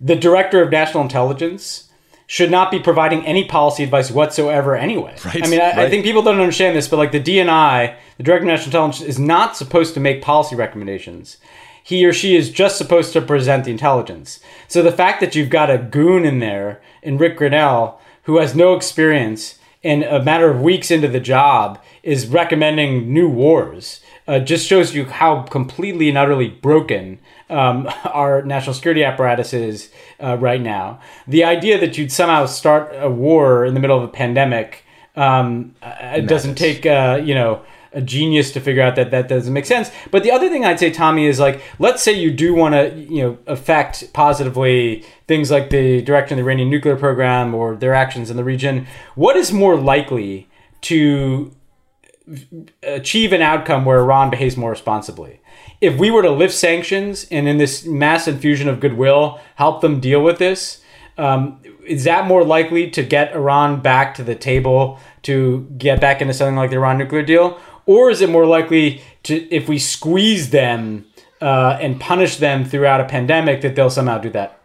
the 0.00 0.16
director 0.16 0.62
of 0.62 0.70
national 0.70 1.02
intelligence 1.02 1.88
should 2.26 2.50
not 2.50 2.70
be 2.70 2.78
providing 2.78 3.24
any 3.26 3.44
policy 3.44 3.84
advice 3.84 4.10
whatsoever 4.10 4.74
anyway. 4.74 5.14
Right, 5.24 5.44
I 5.44 5.48
mean, 5.48 5.60
I, 5.60 5.64
right. 5.64 5.78
I, 5.80 5.90
think 5.90 6.04
people 6.04 6.22
don't 6.22 6.40
understand 6.40 6.76
this, 6.76 6.88
but 6.88 6.96
like 6.96 7.12
the 7.12 7.20
DNI, 7.20 7.94
the 8.16 8.22
director 8.22 8.44
of 8.44 8.48
national 8.48 8.68
intelligence, 8.68 9.06
is 9.06 9.18
not 9.18 9.56
supposed 9.56 9.94
to 9.94 10.00
make 10.00 10.22
policy 10.22 10.56
recommendations. 10.56 11.36
He 11.84 12.06
or 12.06 12.12
she 12.12 12.36
is 12.36 12.50
just 12.50 12.78
supposed 12.78 13.12
to 13.12 13.20
present 13.20 13.64
the 13.64 13.70
intelligence. 13.70 14.40
So 14.68 14.82
the 14.82 14.92
fact 14.92 15.20
that 15.20 15.34
you've 15.34 15.50
got 15.50 15.70
a 15.70 15.78
goon 15.78 16.24
in 16.24 16.38
there, 16.38 16.80
in 17.02 17.18
Rick 17.18 17.38
Grenell, 17.38 17.98
who 18.22 18.38
has 18.38 18.54
no 18.54 18.74
experience, 18.74 19.58
and 19.84 20.04
a 20.04 20.22
matter 20.22 20.48
of 20.48 20.62
weeks 20.62 20.90
into 20.90 21.08
the 21.08 21.20
job, 21.20 21.82
is 22.02 22.28
recommending 22.28 23.12
new 23.12 23.28
wars, 23.28 24.00
uh, 24.28 24.38
just 24.38 24.66
shows 24.66 24.94
you 24.94 25.04
how 25.04 25.42
completely 25.42 26.08
and 26.08 26.18
utterly 26.18 26.48
broken 26.48 27.18
um, 27.50 27.88
our 28.04 28.42
national 28.42 28.74
security 28.74 29.04
apparatus 29.04 29.52
is 29.52 29.90
uh, 30.22 30.36
right 30.38 30.60
now. 30.60 31.00
The 31.26 31.44
idea 31.44 31.78
that 31.80 31.98
you'd 31.98 32.12
somehow 32.12 32.46
start 32.46 32.92
a 32.96 33.10
war 33.10 33.64
in 33.64 33.74
the 33.74 33.80
middle 33.80 33.96
of 33.96 34.04
a 34.04 34.08
pandemic 34.08 34.84
um, 35.16 35.74
uh, 35.82 36.20
doesn't 36.20 36.54
take 36.54 36.86
uh, 36.86 37.20
you 37.22 37.34
know 37.34 37.62
a 37.94 38.00
genius 38.00 38.52
to 38.52 38.60
figure 38.60 38.82
out 38.82 38.96
that 38.96 39.10
that 39.10 39.28
doesn't 39.28 39.52
make 39.52 39.66
sense. 39.66 39.90
But 40.10 40.22
the 40.22 40.30
other 40.30 40.48
thing 40.48 40.64
I'd 40.64 40.78
say, 40.78 40.90
Tommy, 40.90 41.26
is 41.26 41.38
like 41.38 41.60
let's 41.78 42.02
say 42.02 42.12
you 42.12 42.30
do 42.30 42.54
want 42.54 42.74
to 42.74 42.98
you 42.98 43.22
know 43.22 43.38
affect 43.46 44.12
positively 44.12 45.04
things 45.28 45.50
like 45.50 45.70
the 45.70 46.00
direction 46.02 46.38
of 46.38 46.44
the 46.44 46.48
Iranian 46.48 46.70
nuclear 46.70 46.96
program 46.96 47.54
or 47.54 47.76
their 47.76 47.94
actions 47.94 48.30
in 48.30 48.36
the 48.36 48.44
region. 48.44 48.86
What 49.14 49.36
is 49.36 49.52
more 49.52 49.76
likely 49.76 50.48
to 50.82 51.52
achieve 52.82 53.32
an 53.32 53.42
outcome 53.42 53.84
where 53.84 53.98
Iran 53.98 54.30
behaves 54.30 54.56
more 54.56 54.70
responsibly? 54.70 55.40
if 55.82 55.98
we 55.98 56.12
were 56.12 56.22
to 56.22 56.30
lift 56.30 56.54
sanctions 56.54 57.26
and 57.30 57.48
in 57.48 57.58
this 57.58 57.84
mass 57.84 58.28
infusion 58.28 58.68
of 58.68 58.78
goodwill 58.78 59.40
help 59.56 59.80
them 59.80 59.98
deal 59.98 60.22
with 60.22 60.38
this, 60.38 60.80
um, 61.18 61.60
is 61.84 62.04
that 62.04 62.26
more 62.26 62.44
likely 62.44 62.88
to 62.88 63.02
get 63.02 63.34
Iran 63.34 63.80
back 63.80 64.14
to 64.14 64.22
the 64.22 64.36
table 64.36 65.00
to 65.22 65.68
get 65.76 66.00
back 66.00 66.22
into 66.22 66.32
something 66.32 66.54
like 66.54 66.70
the 66.70 66.76
Iran 66.76 66.98
nuclear 66.98 67.22
deal? 67.22 67.60
Or 67.84 68.10
is 68.10 68.20
it 68.20 68.30
more 68.30 68.46
likely 68.46 69.02
to, 69.24 69.34
if 69.52 69.68
we 69.68 69.78
squeeze 69.80 70.50
them 70.50 71.04
uh, 71.40 71.78
and 71.80 72.00
punish 72.00 72.36
them 72.36 72.64
throughout 72.64 73.00
a 73.00 73.04
pandemic, 73.04 73.60
that 73.62 73.74
they'll 73.74 73.90
somehow 73.90 74.18
do 74.18 74.30
that? 74.30 74.60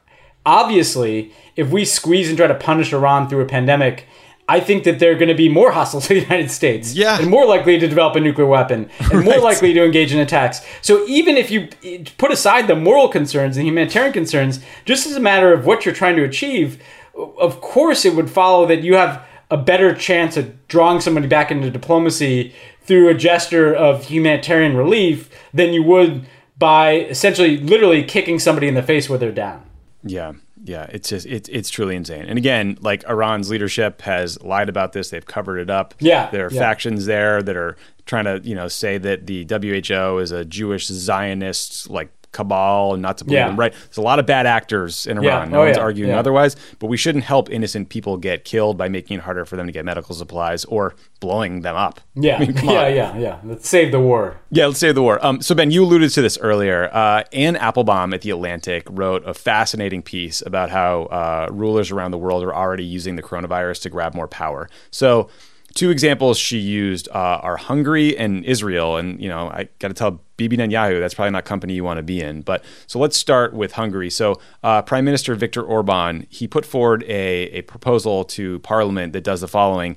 Obviously, 0.45 1.33
if 1.55 1.71
we 1.71 1.83
squeeze 1.83 2.29
and 2.29 2.37
try 2.37 2.45
to 2.45 2.53
punish 2.53 2.93
Iran 2.93 3.27
through 3.27 3.41
a 3.41 3.47
pandemic, 3.47 4.05
I 4.49 4.61
think 4.61 4.85
that 4.85 4.99
they're 4.99 5.15
going 5.15 5.27
to 5.27 5.35
be 5.35 5.49
more 5.49 5.71
hostile 5.71 5.99
to 6.01 6.07
the 6.09 6.21
United 6.21 6.49
States. 6.49 6.93
Yeah. 6.93 7.19
And 7.19 7.29
more 7.29 7.45
likely 7.45 7.77
to 7.79 7.87
develop 7.87 8.15
a 8.15 8.19
nuclear 8.19 8.47
weapon 8.47 8.89
and 8.99 9.13
right. 9.13 9.25
more 9.25 9.39
likely 9.39 9.73
to 9.73 9.83
engage 9.83 10.13
in 10.13 10.19
attacks. 10.19 10.65
So 10.81 11.05
even 11.07 11.35
if 11.35 11.51
you 11.51 11.67
eh, 11.83 12.05
put 12.17 12.31
aside 12.31 12.67
the 12.67 12.75
moral 12.75 13.09
concerns 13.09 13.57
and 13.57 13.67
humanitarian 13.67 14.13
concerns, 14.13 14.59
just 14.85 15.05
as 15.05 15.15
a 15.15 15.19
matter 15.19 15.51
of 15.51 15.65
what 15.65 15.85
you're 15.85 15.95
trying 15.95 16.15
to 16.15 16.23
achieve, 16.23 16.81
of 17.15 17.59
course 17.59 18.05
it 18.05 18.15
would 18.15 18.29
follow 18.29 18.65
that 18.67 18.83
you 18.83 18.95
have 18.95 19.21
a 19.51 19.57
better 19.57 19.93
chance 19.93 20.37
of 20.37 20.67
drawing 20.67 21.01
somebody 21.01 21.27
back 21.27 21.51
into 21.51 21.69
diplomacy 21.69 22.53
through 22.81 23.09
a 23.09 23.13
gesture 23.13 23.73
of 23.73 24.05
humanitarian 24.05 24.77
relief 24.77 25.29
than 25.53 25.73
you 25.73 25.83
would 25.83 26.25
by 26.57 26.93
essentially 26.93 27.57
literally 27.57 28.03
kicking 28.03 28.39
somebody 28.39 28.67
in 28.67 28.75
the 28.75 28.83
face 28.83 29.09
where 29.09 29.19
they're 29.19 29.31
down. 29.31 29.63
Yeah 30.03 30.33
yeah, 30.67 30.87
it's 30.89 31.09
just 31.09 31.25
it's 31.25 31.47
it's 31.49 31.69
truly 31.69 31.95
insane. 31.95 32.25
And 32.25 32.37
again, 32.37 32.77
like 32.81 33.03
Iran's 33.05 33.49
leadership 33.49 34.01
has 34.01 34.41
lied 34.41 34.69
about 34.69 34.93
this. 34.93 35.09
They've 35.09 35.25
covered 35.25 35.59
it 35.59 35.69
up. 35.69 35.93
Yeah, 35.99 36.29
there 36.29 36.45
are 36.47 36.51
yeah. 36.51 36.59
factions 36.59 37.05
there 37.05 37.41
that 37.41 37.55
are 37.55 37.77
trying 38.05 38.25
to 38.25 38.41
you 38.43 38.55
know 38.55 38.67
say 38.67 38.97
that 38.97 39.27
the 39.27 39.45
WHO 39.45 40.17
is 40.19 40.31
a 40.31 40.43
Jewish 40.43 40.87
Zionist 40.87 41.89
like 41.89 42.09
cabal 42.31 42.93
and 42.93 43.01
not 43.01 43.17
to 43.17 43.23
believe 43.25 43.37
Yeah. 43.39 43.47
them 43.47 43.55
right. 43.57 43.73
There's 43.73 43.97
a 43.97 44.01
lot 44.01 44.19
of 44.19 44.25
bad 44.25 44.45
actors 44.45 45.07
in 45.07 45.17
Iran. 45.17 45.25
Yeah. 45.25 45.45
No 45.51 45.61
Oh, 45.61 45.65
one's 45.65 45.77
yeah. 45.77 45.83
arguing 45.83 46.11
otherwise, 46.13 46.55
but 46.79 46.87
we 46.87 46.97
shouldn't 46.97 47.23
help 47.23 47.49
innocent 47.49 47.89
people 47.89 48.17
get 48.17 48.43
killed 48.45 48.77
by 48.77 48.89
making 48.89 49.17
it 49.17 49.23
harder 49.23 49.45
for 49.45 49.55
them 49.55 49.65
to 49.65 49.71
get 49.71 49.85
medical 49.85 50.13
supplies 50.13 50.65
or 50.65 50.93
blowing 51.19 51.61
them 51.61 51.75
up. 51.75 51.99
Yeah, 52.19 52.37
I 52.37 52.39
mean, 52.39 52.55
yeah, 52.63 52.87
yeah, 52.87 53.17
yeah. 53.17 53.37
Let's 53.43 53.69
save 53.69 53.91
the 53.91 53.99
war. 53.99 54.37
Yeah, 54.49 54.65
let's 54.67 54.79
save 54.79 54.95
the 54.95 55.03
war. 55.03 55.23
Um, 55.25 55.39
so 55.41 55.53
Ben, 55.53 55.69
you 55.69 55.83
alluded 55.83 56.09
to 56.11 56.21
this 56.23 56.37
earlier. 56.39 56.89
Uh, 56.91 57.23
Anne 57.31 57.55
Applebaum 57.55 58.11
at 58.13 58.21
the 58.21 58.31
Atlantic 58.31 58.87
wrote 58.89 59.23
a 59.25 59.35
fascinating 59.35 60.01
piece 60.01 60.41
about 60.45 60.71
how 60.71 61.03
uh, 61.03 61.47
rulers 61.51 61.91
around 61.91 62.09
the 62.11 62.17
world 62.17 62.43
are 62.43 62.55
already 62.55 62.83
using 62.83 63.15
the 63.17 63.21
coronavirus 63.23 63.81
to 63.83 63.89
grab 63.91 64.15
more 64.15 64.27
power. 64.27 64.67
So, 64.89 65.29
two 65.77 65.91
examples 65.91 66.39
she 66.39 66.57
used 66.57 67.07
uh, 67.09 67.39
are 67.41 67.55
Hungary 67.55 68.17
and 68.17 68.43
Israel. 68.43 68.97
And 68.97 69.21
you 69.21 69.29
know, 69.29 69.49
I 69.49 69.69
got 69.79 69.89
to 69.89 69.93
tell 69.93 70.19
Bibi 70.35 70.57
Netanyahu 70.57 70.99
that's 70.99 71.13
probably 71.13 71.31
not 71.31 71.45
company 71.45 71.75
you 71.75 71.83
want 71.83 71.97
to 71.97 72.03
be 72.03 72.19
in. 72.19 72.41
But 72.41 72.65
so 72.87 72.99
let's 72.99 73.15
start 73.15 73.53
with 73.53 73.73
Hungary. 73.73 74.09
So, 74.09 74.41
uh, 74.63 74.81
Prime 74.81 75.05
Minister 75.05 75.35
Viktor 75.35 75.61
Orban 75.61 76.25
he 76.29 76.47
put 76.47 76.65
forward 76.65 77.03
a, 77.03 77.49
a 77.51 77.61
proposal 77.61 78.25
to 78.25 78.59
Parliament 78.59 79.13
that 79.13 79.23
does 79.23 79.41
the 79.41 79.47
following 79.47 79.95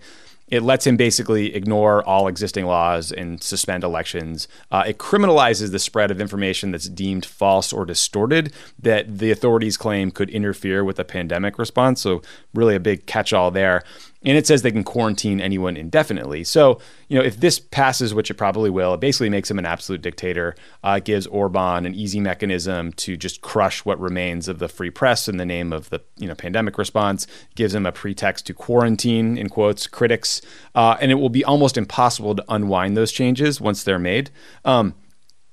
it 0.51 0.63
lets 0.65 0.87
him 0.87 0.97
basically 0.97 1.55
ignore 1.55 2.03
all 2.05 2.27
existing 2.27 2.67
laws 2.67 3.13
and 3.13 3.41
suspend 3.43 3.85
elections. 3.85 4.49
Uh, 4.71 4.83
it 4.87 4.99
criminalizes 4.99 5.71
the 5.71 5.79
spread 5.79 6.11
of 6.11 6.21
information 6.21 6.73
that's 6.73 6.89
deemed 6.89 7.25
false 7.25 7.73
or 7.73 7.85
distorted 7.85 8.53
that 8.77 9.19
the 9.19 9.31
authorities 9.31 9.77
claim 9.77 10.11
could 10.11 10.29
interfere 10.29 10.83
with 10.83 10.99
a 10.99 11.05
pandemic 11.05 11.57
response. 11.57 12.01
So, 12.01 12.21
really 12.53 12.75
a 12.75 12.81
big 12.81 13.07
catch 13.07 13.33
all 13.33 13.53
there. 13.53 13.85
And 14.23 14.37
it 14.37 14.47
says 14.47 14.61
they 14.61 14.71
can 14.71 14.85
quarantine 14.85 15.41
anyone 15.41 15.79
indefinitely. 15.79 16.45
So, 16.45 16.79
you 17.09 17.19
know, 17.19 17.25
if 17.25 17.41
this 17.41 17.59
passes, 17.59 18.13
which 18.13 18.31
it 18.31 18.35
probably 18.35 18.69
will, 18.69 18.93
it 18.93 19.01
basically 19.01 19.31
makes 19.31 19.51
him 19.51 19.59
an 19.59 19.65
absolute 19.65 20.03
dictator. 20.03 20.55
Uh, 20.85 20.97
it 20.99 21.05
gives 21.05 21.27
Orban 21.27 21.87
an 21.87 21.95
easy 21.95 22.21
mechanism 22.21 22.93
to 22.95 23.17
just 23.17 23.41
crush 23.41 23.83
what 23.87 23.99
remains 23.99 24.47
of 24.47 24.59
the 24.59 24.69
free 24.69 24.91
press 24.91 25.27
in 25.27 25.39
the 25.39 25.47
name 25.47 25.73
of 25.73 25.89
the 25.89 26.03
you 26.19 26.29
know 26.29 26.35
pandemic 26.35 26.77
response. 26.77 27.27
Gives 27.55 27.75
him 27.75 27.87
a 27.87 27.93
pretext 27.93 28.47
to 28.47 28.55
quarantine 28.55 29.39
in 29.39 29.49
quotes 29.49 29.87
critics, 29.87 30.43
uh, 30.75 30.99
and 31.01 31.11
it 31.11 31.15
will 31.15 31.31
be 31.31 31.45
almost 31.45 31.79
impossible 31.79 32.35
to 32.37 32.45
unwind 32.49 32.99
those 32.99 33.13
changes 33.13 33.59
once 33.59 33.85
they're 33.85 33.99
made. 33.99 34.31
Um, 34.67 34.95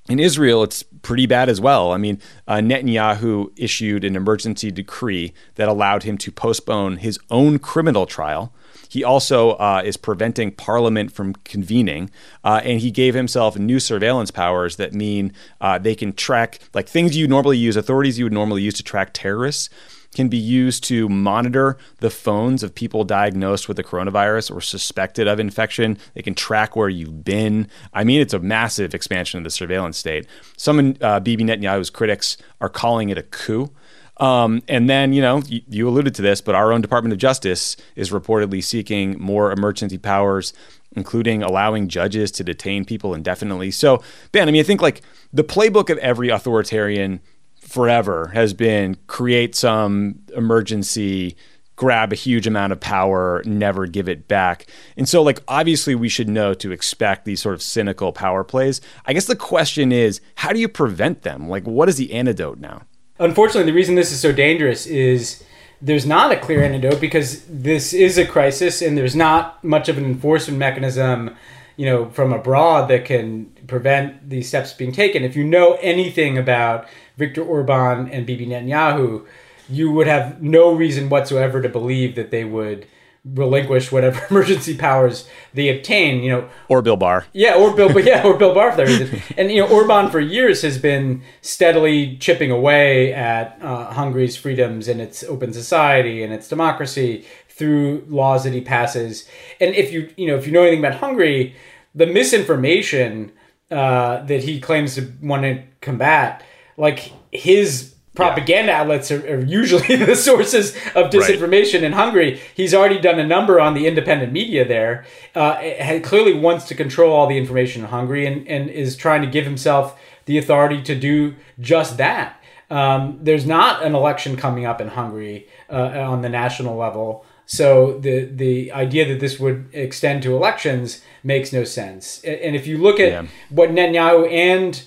in 0.10 0.20
Israel, 0.20 0.64
it's 0.64 0.84
pretty 0.84 1.26
bad 1.26 1.50
as 1.50 1.60
well. 1.60 1.92
I 1.92 1.98
mean, 1.98 2.22
uh, 2.48 2.56
Netanyahu 2.56 3.52
issued 3.56 4.04
an 4.04 4.16
emergency 4.16 4.72
decree 4.72 5.34
that 5.56 5.68
allowed 5.68 6.04
him 6.04 6.18
to 6.20 6.32
postpone 6.32 6.98
his 6.98 7.20
own 7.30 7.60
criminal 7.60 8.06
trial. 8.06 8.54
He 8.90 9.04
also 9.04 9.52
uh, 9.52 9.82
is 9.84 9.98
preventing 9.98 10.52
parliament 10.52 11.12
from 11.12 11.34
convening, 11.44 12.10
uh, 12.44 12.62
and 12.64 12.80
he 12.80 12.90
gave 12.90 13.14
himself 13.16 13.58
new 13.58 13.80
surveillance 13.80 14.32
powers 14.32 14.78
that 14.78 14.94
mean 14.94 15.34
uh, 15.60 15.78
they 15.78 15.94
can 15.94 16.14
track 16.14 16.60
like 16.74 16.88
things 16.88 17.18
you 17.18 17.28
normally 17.28 17.58
use, 17.58 17.76
authorities 17.76 18.18
you 18.18 18.26
would 18.26 18.34
normally 18.34 18.62
use 18.62 18.76
to 18.76 18.84
track 18.84 19.10
terrorists 19.14 19.70
can 20.16 20.30
be 20.30 20.38
used 20.38 20.84
to 20.86 21.08
monitor 21.10 21.78
the 22.00 22.10
phones 22.10 22.64
of 22.64 22.74
people 22.74 23.04
diagnosed 23.04 23.68
with 23.68 23.78
the 23.78 23.84
coronavirus 23.84 24.56
or 24.56 24.62
suspected 24.62 25.28
of 25.28 25.40
infection. 25.40 25.98
They 26.14 26.22
can 26.22 26.34
track 26.34 26.76
where 26.76 26.90
you've 26.90 27.24
been. 27.24 27.68
I 27.94 28.04
mean, 28.04 28.22
it's 28.22 28.34
a 28.34 28.40
massive 28.40 28.94
expansion 28.94 29.38
of 29.38 29.44
the 29.44 29.50
surveillance 29.50 29.98
state. 29.98 30.28
Some 30.58 30.96
uh, 31.02 31.20
Bibi 31.20 31.44
Netanyahu's 31.44 31.90
critics 31.90 32.38
are 32.62 32.70
calling 32.70 33.10
it 33.10 33.18
a 33.18 33.24
coup. 33.24 33.72
Um, 34.20 34.64
and 34.68 34.90
then, 34.90 35.14
you 35.14 35.22
know, 35.22 35.44
you, 35.48 35.62
you 35.70 35.88
alluded 35.88 36.16
to 36.16 36.24
this, 36.24 36.42
but 36.42 36.56
our 36.56 36.74
own 36.74 36.82
Department 36.82 37.14
of 37.14 37.20
Justice 37.20 37.78
is 37.96 38.10
reportedly 38.10 38.64
seeking 38.64 39.20
more 39.20 39.52
emergency 39.52 40.00
powers, 40.00 40.54
including 40.96 41.44
allowing 41.44 41.88
judges 41.88 42.32
to 42.32 42.44
detain 42.44 42.84
people 42.84 43.14
indefinitely. 43.14 43.70
So, 43.70 44.02
Ben, 44.32 44.48
I 44.48 44.52
mean, 44.52 44.62
I 44.62 44.64
think 44.64 44.82
like 44.82 45.02
the 45.32 45.44
playbook 45.44 45.92
of 45.92 46.00
every 46.00 46.30
authoritarian 46.30 47.20
forever 47.68 48.28
has 48.34 48.54
been 48.54 48.96
create 49.08 49.56
some 49.56 50.20
emergency 50.36 51.36
grab 51.76 52.12
a 52.12 52.16
huge 52.16 52.48
amount 52.48 52.74
of 52.74 52.80
power 52.80 53.44
never 53.46 53.86
give 53.86 54.10
it 54.10 54.28
back. 54.28 54.66
And 54.98 55.08
so 55.08 55.22
like 55.22 55.42
obviously 55.48 55.94
we 55.94 56.10
should 56.10 56.28
know 56.28 56.54
to 56.56 56.72
expect 56.72 57.24
these 57.26 57.42
sort 57.42 57.54
of 57.54 57.62
cynical 57.62 58.12
power 58.12 58.44
plays. 58.44 58.82
I 59.06 59.14
guess 59.14 59.26
the 59.26 59.36
question 59.36 59.92
is 59.92 60.20
how 60.36 60.54
do 60.54 60.60
you 60.60 60.68
prevent 60.68 61.22
them? 61.22 61.48
Like 61.48 61.66
what 61.66 61.88
is 61.88 61.98
the 61.98 62.14
antidote 62.14 62.60
now? 62.60 62.82
Unfortunately, 63.20 63.70
the 63.70 63.76
reason 63.76 63.96
this 63.96 64.12
is 64.12 64.20
so 64.20 64.32
dangerous 64.32 64.86
is 64.86 65.44
there's 65.82 66.06
not 66.06 66.32
a 66.32 66.38
clear 66.38 66.64
antidote 66.64 67.00
because 67.00 67.44
this 67.48 67.94
is 67.94 68.18
a 68.18 68.26
crisis 68.26 68.82
and 68.82 68.98
there's 68.98 69.16
not 69.16 69.64
much 69.64 69.90
of 69.90 69.98
an 69.98 70.06
enforcement 70.06 70.58
mechanism, 70.58 71.36
you 71.76 71.86
know, 71.86 72.10
from 72.10 72.34
abroad 72.34 72.88
that 72.88 73.06
can 73.06 73.46
prevent 73.68 74.30
these 74.30 74.48
steps 74.48 74.74
being 74.74 74.92
taken. 74.92 75.24
If 75.24 75.36
you 75.36 75.44
know 75.44 75.78
anything 75.82 76.38
about 76.38 76.88
Viktor 77.18 77.44
Orban 77.44 78.10
and 78.10 78.26
Bibi 78.26 78.48
Netanyahu, 78.48 79.26
you 79.70 79.92
would 79.92 80.08
have 80.08 80.42
no 80.42 80.74
reason 80.74 81.10
whatsoever 81.10 81.62
to 81.62 81.70
believe 81.70 82.16
that 82.16 82.32
they 82.32 82.46
would 82.46 82.88
relinquish 83.34 83.92
whatever 83.92 84.26
emergency 84.30 84.76
powers 84.76 85.28
they 85.54 85.76
obtain. 85.76 86.24
You 86.24 86.32
know, 86.32 86.50
or 86.70 86.82
bill 86.82 86.98
barr 86.98 87.26
yeah, 87.34 87.56
or 87.56 87.76
Bill, 87.76 87.92
but 87.92 88.04
yeah, 88.04 88.24
or 88.24 88.38
Bill 88.38 88.54
Barr 88.54 88.72
for 88.72 88.78
that 88.78 88.88
reason. 88.88 89.22
And 89.38 89.52
you 89.52 89.62
know, 89.62 89.68
Orban 89.68 90.10
for 90.10 90.20
years 90.20 90.62
has 90.62 90.78
been 90.78 91.22
steadily 91.42 92.18
chipping 92.18 92.52
away 92.52 93.14
at 93.14 93.58
uh, 93.62 93.92
Hungary's 93.92 94.38
freedoms 94.38 94.88
and 94.88 95.02
its 95.02 95.24
open 95.24 95.54
society 95.54 96.24
and 96.24 96.34
its 96.34 96.48
democracy 96.48 97.26
through 97.50 98.06
laws 98.08 98.44
that 98.44 98.54
he 98.54 98.62
passes. 98.62 99.28
And 99.60 99.76
if 99.76 99.92
you 99.92 100.10
you 100.16 100.28
know 100.28 100.38
if 100.38 100.46
you 100.46 100.54
know 100.54 100.62
anything 100.62 100.80
about 100.80 101.00
Hungary, 101.00 101.56
the 101.94 102.06
misinformation 102.06 103.32
uh, 103.72 104.24
that 104.24 104.44
he 104.44 104.60
claims 104.60 104.96
to 104.96 105.12
want 105.22 105.44
to 105.44 105.64
combat, 105.82 106.44
like 106.78 107.12
his 107.32 107.94
propaganda 108.16 108.72
outlets 108.72 109.12
are, 109.12 109.22
are 109.32 109.44
usually 109.46 109.96
the 110.06 110.16
sources 110.16 110.76
of 110.96 111.12
disinformation 111.12 111.84
in 111.84 111.92
Hungary. 111.94 112.40
He's 112.56 112.74
already 112.74 113.00
done 113.00 113.20
a 113.20 113.28
number 113.28 113.60
on 113.60 113.74
the 113.76 113.86
independent 113.86 114.32
media 114.34 114.68
there. 114.68 115.06
Uh, 115.36 115.52
and 115.52 116.04
clearly 116.04 116.34
wants 116.34 116.66
to 116.70 116.76
control 116.76 117.12
all 117.14 117.28
the 117.28 117.38
information 117.38 117.84
in 117.84 117.90
Hungary 117.90 118.26
and, 118.26 118.48
and 118.48 118.70
is 118.70 118.96
trying 118.96 119.22
to 119.22 119.28
give 119.28 119.46
himself 119.46 120.00
the 120.26 120.38
authority 120.38 120.82
to 120.84 120.96
do 120.96 121.36
just 121.60 121.98
that. 121.98 122.42
Um, 122.70 123.20
there's 123.22 123.46
not 123.46 123.84
an 123.84 123.94
election 123.96 124.36
coming 124.36 124.66
up 124.66 124.82
in 124.82 124.90
Hungary 124.90 125.48
uh, 125.70 125.76
on 126.00 126.22
the 126.22 126.30
national 126.30 126.76
level. 126.76 127.24
So 127.46 127.98
the 128.00 128.26
the 128.26 128.74
idea 128.74 129.08
that 129.08 129.22
this 129.22 129.40
would 129.40 129.70
extend 129.72 130.22
to 130.24 130.36
elections 130.36 131.02
makes 131.24 131.54
no 131.54 131.64
sense. 131.64 132.22
And 132.26 132.58
if 132.58 132.68
you 132.68 132.78
look 132.78 133.00
at 133.00 133.12
Yeah. 133.12 133.28
what 133.50 133.70
Netanyahu 133.70 134.30
and 134.30 134.84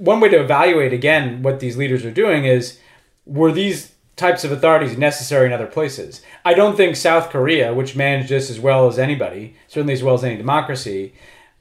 one 0.00 0.18
way 0.18 0.30
to 0.30 0.40
evaluate 0.40 0.94
again 0.94 1.42
what 1.42 1.60
these 1.60 1.76
leaders 1.76 2.06
are 2.06 2.10
doing 2.10 2.46
is 2.46 2.78
were 3.26 3.52
these 3.52 3.92
types 4.16 4.44
of 4.44 4.50
authorities 4.50 4.96
necessary 4.96 5.46
in 5.46 5.52
other 5.52 5.66
places? 5.66 6.22
I 6.42 6.54
don't 6.54 6.74
think 6.74 6.96
South 6.96 7.28
Korea, 7.28 7.74
which 7.74 7.94
managed 7.94 8.30
this 8.30 8.48
as 8.48 8.58
well 8.58 8.88
as 8.88 8.98
anybody, 8.98 9.54
certainly 9.68 9.92
as 9.92 10.02
well 10.02 10.14
as 10.14 10.24
any 10.24 10.38
democracy, 10.38 11.12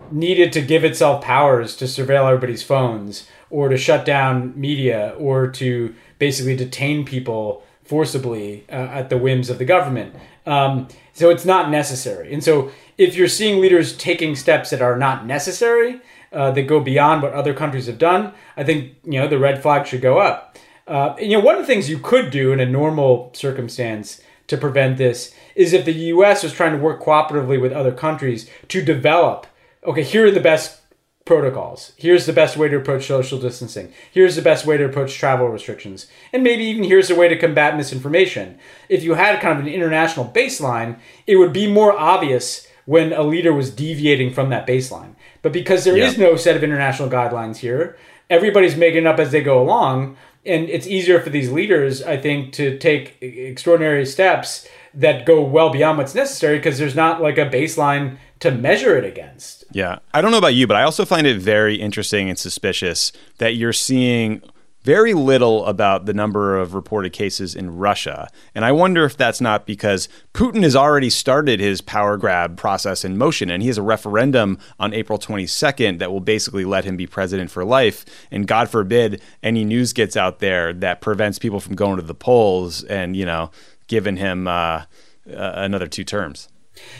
needed 0.09 0.53
to 0.53 0.61
give 0.61 0.85
itself 0.85 1.21
powers 1.21 1.75
to 1.75 1.85
surveil 1.85 2.27
everybody's 2.27 2.63
phones 2.63 3.27
or 3.49 3.67
to 3.67 3.77
shut 3.77 4.05
down 4.05 4.53
media 4.59 5.13
or 5.17 5.47
to 5.47 5.93
basically 6.17 6.55
detain 6.55 7.03
people 7.03 7.61
forcibly 7.83 8.63
uh, 8.69 8.73
at 8.73 9.09
the 9.09 9.17
whims 9.17 9.49
of 9.49 9.57
the 9.57 9.65
government. 9.65 10.15
Um, 10.45 10.87
so 11.11 11.29
it's 11.29 11.43
not 11.43 11.69
necessary. 11.69 12.33
And 12.33 12.41
so 12.41 12.71
if 12.97 13.15
you're 13.15 13.27
seeing 13.27 13.59
leaders 13.59 13.97
taking 13.97 14.37
steps 14.37 14.69
that 14.69 14.81
are 14.81 14.97
not 14.97 15.25
necessary, 15.25 15.99
uh, 16.31 16.51
that 16.51 16.63
go 16.63 16.79
beyond 16.79 17.21
what 17.21 17.33
other 17.33 17.53
countries 17.53 17.87
have 17.87 17.97
done, 17.97 18.33
I 18.55 18.63
think 18.63 18.95
you 19.03 19.19
know 19.19 19.27
the 19.27 19.39
red 19.39 19.61
flag 19.61 19.87
should 19.87 20.01
go 20.01 20.19
up. 20.19 20.57
Uh, 20.87 21.15
you 21.19 21.37
know, 21.37 21.43
one 21.43 21.55
of 21.55 21.61
the 21.61 21.67
things 21.67 21.89
you 21.89 21.99
could 21.99 22.31
do 22.31 22.51
in 22.51 22.59
a 22.59 22.65
normal 22.65 23.31
circumstance 23.33 24.21
to 24.47 24.57
prevent 24.57 24.97
this 24.97 25.33
is 25.55 25.73
if 25.73 25.85
the 25.85 25.93
U.S. 25.93 26.43
was 26.43 26.53
trying 26.53 26.71
to 26.71 26.83
work 26.83 27.01
cooperatively 27.01 27.61
with 27.61 27.71
other 27.71 27.91
countries 27.91 28.49
to 28.69 28.83
develop. 28.83 29.45
Okay, 29.85 30.03
here 30.03 30.25
are 30.25 30.31
the 30.31 30.39
best 30.39 30.81
protocols. 31.25 31.93
Here's 31.95 32.25
the 32.25 32.33
best 32.33 32.57
way 32.57 32.69
to 32.69 32.77
approach 32.77 33.05
social 33.05 33.39
distancing. 33.39 33.93
Here's 34.11 34.35
the 34.35 34.41
best 34.41 34.65
way 34.65 34.77
to 34.77 34.85
approach 34.85 35.13
travel 35.13 35.47
restrictions. 35.47 36.07
And 36.33 36.43
maybe 36.43 36.63
even 36.63 36.83
here's 36.83 37.11
a 37.11 37.15
way 37.15 37.27
to 37.27 37.37
combat 37.37 37.77
misinformation. 37.77 38.57
If 38.89 39.03
you 39.03 39.13
had 39.13 39.39
kind 39.39 39.59
of 39.59 39.65
an 39.65 39.71
international 39.71 40.25
baseline, 40.25 40.97
it 41.27 41.35
would 41.35 41.53
be 41.53 41.71
more 41.71 41.93
obvious 41.95 42.67
when 42.85 43.13
a 43.13 43.21
leader 43.21 43.53
was 43.53 43.69
deviating 43.69 44.33
from 44.33 44.49
that 44.49 44.65
baseline. 44.65 45.13
But 45.41 45.51
because 45.53 45.83
there 45.83 45.97
is 45.97 46.17
Yeah. 46.17 46.25
no 46.29 46.35
set 46.35 46.55
of 46.55 46.63
international 46.63 47.09
guidelines 47.09 47.57
here, 47.57 47.97
everybody's 48.29 48.75
making 48.75 48.99
it 49.03 49.07
up 49.07 49.19
as 49.19 49.31
they 49.31 49.41
go 49.41 49.61
along. 49.61 50.17
And 50.45 50.69
it's 50.69 50.87
easier 50.87 51.19
for 51.19 51.29
these 51.29 51.51
leaders, 51.51 52.01
I 52.01 52.17
think, 52.17 52.53
to 52.53 52.77
take 52.77 53.17
extraordinary 53.21 54.05
steps 54.05 54.67
that 54.93 55.25
go 55.25 55.41
well 55.41 55.69
beyond 55.69 55.97
what's 55.97 56.15
necessary 56.15 56.57
because 56.57 56.77
there's 56.79 56.95
not 56.95 57.21
like 57.21 57.37
a 57.37 57.45
baseline 57.45 58.17
to 58.39 58.51
measure 58.51 58.97
it 58.97 59.03
against. 59.03 59.65
Yeah. 59.71 59.99
I 60.13 60.21
don't 60.21 60.31
know 60.31 60.37
about 60.37 60.55
you, 60.55 60.65
but 60.65 60.77
I 60.77 60.83
also 60.83 61.03
find 61.05 61.27
it 61.27 61.37
very 61.37 61.75
interesting 61.75 62.29
and 62.29 62.39
suspicious 62.39 63.11
that 63.37 63.55
you're 63.55 63.73
seeing 63.73 64.41
very 64.89 65.13
little 65.13 65.67
about 65.67 66.07
the 66.07 66.15
number 66.15 66.57
of 66.57 66.73
reported 66.73 67.13
cases 67.13 67.53
in 67.53 67.77
Russia. 67.77 68.27
And 68.55 68.65
I 68.65 68.71
wonder 68.71 69.05
if 69.05 69.15
that's 69.15 69.39
not 69.39 69.67
because 69.67 70.09
Putin 70.33 70.63
has 70.63 70.75
already 70.75 71.11
started 71.11 71.59
his 71.59 71.79
power 71.79 72.17
grab 72.17 72.57
process 72.57 73.05
in 73.05 73.15
motion, 73.15 73.51
and 73.51 73.61
he 73.61 73.67
has 73.67 73.77
a 73.77 73.83
referendum 73.83 74.57
on 74.79 74.95
April 74.95 75.19
22nd 75.19 75.99
that 75.99 76.11
will 76.11 76.21
basically 76.21 76.65
let 76.65 76.85
him 76.85 76.97
be 76.97 77.05
president 77.05 77.51
for 77.51 77.63
life. 77.63 78.03
And 78.31 78.47
God 78.47 78.67
forbid 78.67 79.21
any 79.43 79.63
news 79.63 79.93
gets 79.93 80.17
out 80.17 80.39
there 80.39 80.73
that 80.73 81.01
prevents 81.01 81.37
people 81.37 81.59
from 81.59 81.75
going 81.75 81.97
to 81.97 82.01
the 82.01 82.15
polls 82.15 82.83
and, 82.85 83.15
you 83.15 83.27
know, 83.27 83.51
giving 83.85 84.17
him 84.17 84.47
uh, 84.47 84.51
uh, 84.51 84.85
another 85.27 85.85
two 85.85 86.03
terms. 86.03 86.49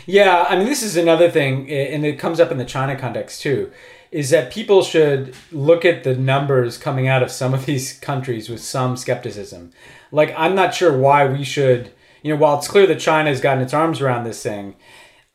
Yeah, 0.06 0.46
I 0.48 0.54
mean, 0.54 0.66
this 0.66 0.84
is 0.84 0.96
another 0.96 1.28
thing, 1.28 1.68
and 1.68 2.06
it 2.06 2.20
comes 2.20 2.38
up 2.38 2.52
in 2.52 2.58
the 2.58 2.64
China 2.64 2.94
context 2.96 3.42
too 3.42 3.72
is 4.10 4.30
that 4.30 4.52
people 4.52 4.82
should 4.82 5.34
look 5.52 5.84
at 5.84 6.02
the 6.02 6.16
numbers 6.16 6.76
coming 6.76 7.06
out 7.06 7.22
of 7.22 7.30
some 7.30 7.54
of 7.54 7.66
these 7.66 7.92
countries 7.92 8.48
with 8.48 8.60
some 8.60 8.96
skepticism. 8.96 9.72
Like, 10.10 10.34
I'm 10.36 10.54
not 10.54 10.74
sure 10.74 10.96
why 10.96 11.26
we 11.26 11.44
should, 11.44 11.92
you 12.22 12.32
know, 12.32 12.40
while 12.40 12.58
it's 12.58 12.68
clear 12.68 12.86
that 12.86 12.98
China 12.98 13.30
has 13.30 13.40
gotten 13.40 13.62
its 13.62 13.74
arms 13.74 14.00
around 14.00 14.24
this 14.24 14.42
thing, 14.42 14.74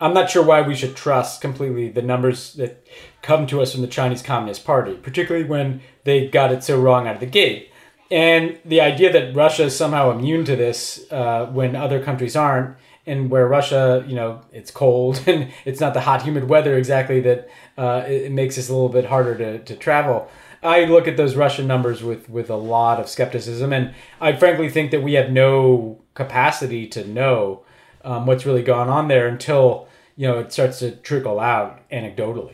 I'm 0.02 0.14
not 0.14 0.30
sure 0.30 0.44
why 0.44 0.62
we 0.62 0.76
should 0.76 0.96
trust 0.96 1.40
completely 1.40 1.88
the 1.90 2.02
numbers 2.02 2.54
that 2.56 2.86
come 3.22 3.48
to 3.48 3.62
us 3.62 3.72
from 3.72 3.82
the 3.82 3.88
Chinese 3.88 4.22
Communist 4.22 4.66
Party, 4.66 4.96
particularly 4.96 5.48
when 5.48 5.82
they 6.04 6.28
got 6.28 6.52
it 6.52 6.64
so 6.64 6.80
wrong 6.80 7.08
out 7.08 7.16
of 7.16 7.22
the 7.22 7.28
gate. 7.28 7.72
And 8.12 8.60
the 8.66 8.82
idea 8.82 9.12
that 9.14 9.36
Russia 9.36 9.64
is 9.64 9.76
somehow 9.76 10.12
immune 10.12 10.44
to 10.46 10.56
this 10.56 11.10
uh, 11.12 11.46
when 11.48 11.76
other 11.76 12.04
countries 12.04 12.36
aren't 12.36 12.76
and 13.08 13.30
where 13.30 13.48
Russia, 13.48 14.04
you 14.08 14.16
know, 14.16 14.42
it's 14.52 14.72
cold 14.72 15.22
and 15.28 15.52
it's 15.64 15.80
not 15.80 15.94
the 15.94 16.02
hot, 16.02 16.24
humid 16.24 16.50
weather 16.50 16.78
exactly 16.78 17.20
that 17.22 17.50
uh, 17.78 18.04
it, 18.08 18.24
it, 18.24 18.32
makes 18.32 18.56
this 18.56 18.70
a 18.70 18.74
little 18.74 18.90
bit 18.90 19.06
harder 19.06 19.38
to, 19.38 19.60
to 19.60 19.76
travel. 19.76 20.30
I 20.64 20.86
look 20.86 21.08
at 21.08 21.16
those 21.16 21.36
Russian 21.36 21.68
numbers 21.68 22.02
with, 22.02 22.28
with 22.28 22.50
a 22.50 22.56
lot 22.56 23.00
of 23.00 23.08
skepticism, 23.08 23.72
and 23.72 23.94
I 24.20 24.34
frankly 24.34 24.70
think 24.70 24.92
that 24.92 25.04
we 25.04 25.14
have 25.14 25.32
no 25.32 26.02
capacity 26.16 26.88
to 26.88 27.08
know 27.08 27.64
um, 28.04 28.26
what's 28.26 28.46
really 28.46 28.64
going 28.64 28.90
on 28.90 29.08
there 29.08 29.28
until 29.28 29.88
you 30.16 30.28
know 30.28 30.40
it 30.40 30.52
starts 30.52 30.80
to 30.80 30.92
trickle 30.92 31.40
out 31.40 31.88
anecdotally. 31.90 32.54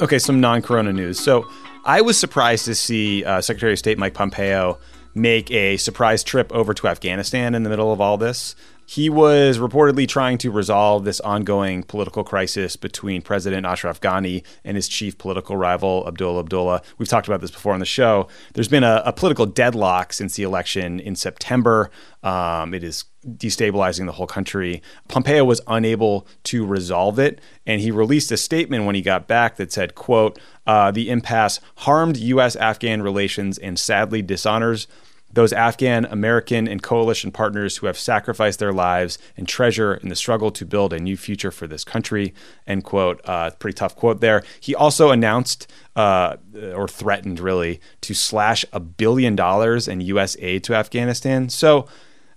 Okay, 0.00 0.18
some 0.18 0.40
non 0.40 0.60
corona 0.60 0.92
news. 0.92 1.20
So 1.20 1.48
I 1.84 2.00
was 2.00 2.18
surprised 2.18 2.64
to 2.64 2.74
see 2.74 3.24
uh, 3.24 3.40
Secretary 3.40 3.72
of 3.72 3.78
State 3.78 3.98
Mike 3.98 4.14
Pompeo 4.14 4.78
make 5.14 5.50
a 5.52 5.76
surprise 5.76 6.24
trip 6.24 6.52
over 6.52 6.74
to 6.74 6.88
Afghanistan 6.88 7.54
in 7.54 7.62
the 7.62 7.70
middle 7.70 7.92
of 7.92 8.00
all 8.00 8.16
this. 8.16 8.56
He 8.86 9.08
was 9.08 9.58
reportedly 9.58 10.06
trying 10.06 10.38
to 10.38 10.50
resolve 10.50 11.04
this 11.04 11.20
ongoing 11.20 11.84
political 11.84 12.22
crisis 12.22 12.76
between 12.76 13.22
President 13.22 13.66
Ashraf 13.66 14.00
Ghani 14.00 14.44
and 14.64 14.76
his 14.76 14.88
chief 14.88 15.16
political 15.16 15.56
rival, 15.56 16.04
Abdullah 16.06 16.40
Abdullah. 16.40 16.82
We've 16.98 17.08
talked 17.08 17.26
about 17.26 17.40
this 17.40 17.50
before 17.50 17.72
on 17.72 17.80
the 17.80 17.86
show. 17.86 18.28
There's 18.52 18.68
been 18.68 18.84
a, 18.84 19.02
a 19.04 19.12
political 19.12 19.46
deadlock 19.46 20.12
since 20.12 20.36
the 20.36 20.42
election 20.42 21.00
in 21.00 21.16
September. 21.16 21.90
Um, 22.22 22.74
it 22.74 22.84
is 22.84 23.04
destabilizing 23.26 24.06
the 24.06 24.12
whole 24.12 24.26
country. 24.26 24.82
Pompeo 25.08 25.44
was 25.44 25.60
unable 25.66 26.26
to 26.44 26.66
resolve 26.66 27.18
it, 27.18 27.40
and 27.66 27.80
he 27.80 27.90
released 27.90 28.30
a 28.32 28.36
statement 28.36 28.84
when 28.84 28.94
he 28.94 29.02
got 29.02 29.26
back 29.26 29.56
that 29.56 29.72
said, 29.72 29.94
quote, 29.94 30.38
uh, 30.66 30.90
the 30.90 31.10
impasse 31.10 31.60
harmed 31.78 32.16
U.S.-Afghan 32.16 33.02
relations 33.02 33.56
and 33.58 33.78
sadly 33.78 34.20
dishonors 34.20 34.86
those 35.34 35.52
Afghan, 35.52 36.04
American, 36.06 36.68
and 36.68 36.82
coalition 36.82 37.30
partners 37.30 37.78
who 37.78 37.86
have 37.86 37.98
sacrificed 37.98 38.58
their 38.58 38.72
lives 38.72 39.18
and 39.36 39.48
treasure 39.48 39.94
in 39.94 40.08
the 40.08 40.16
struggle 40.16 40.50
to 40.52 40.64
build 40.64 40.92
a 40.92 40.98
new 40.98 41.16
future 41.16 41.50
for 41.50 41.66
this 41.66 41.84
country. 41.84 42.34
End 42.66 42.84
quote. 42.84 43.20
Uh, 43.24 43.50
pretty 43.50 43.74
tough 43.74 43.96
quote 43.96 44.20
there. 44.20 44.42
He 44.60 44.74
also 44.74 45.10
announced 45.10 45.70
uh, 45.96 46.36
or 46.74 46.88
threatened, 46.88 47.40
really, 47.40 47.80
to 48.02 48.14
slash 48.14 48.64
a 48.72 48.80
billion 48.80 49.36
dollars 49.36 49.88
in 49.88 50.00
U.S. 50.00 50.36
aid 50.40 50.64
to 50.64 50.74
Afghanistan. 50.74 51.48
So, 51.48 51.86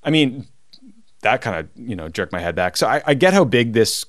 I 0.03 0.09
mean, 0.09 0.47
that 1.21 1.41
kind 1.41 1.57
of 1.57 1.69
you 1.75 1.95
know 1.95 2.09
jerked 2.09 2.31
my 2.31 2.39
head 2.39 2.55
back. 2.55 2.77
So 2.77 2.87
I, 2.87 3.01
I 3.05 3.13
get 3.13 3.33
how 3.33 3.43
big 3.45 3.73
this 3.73 4.05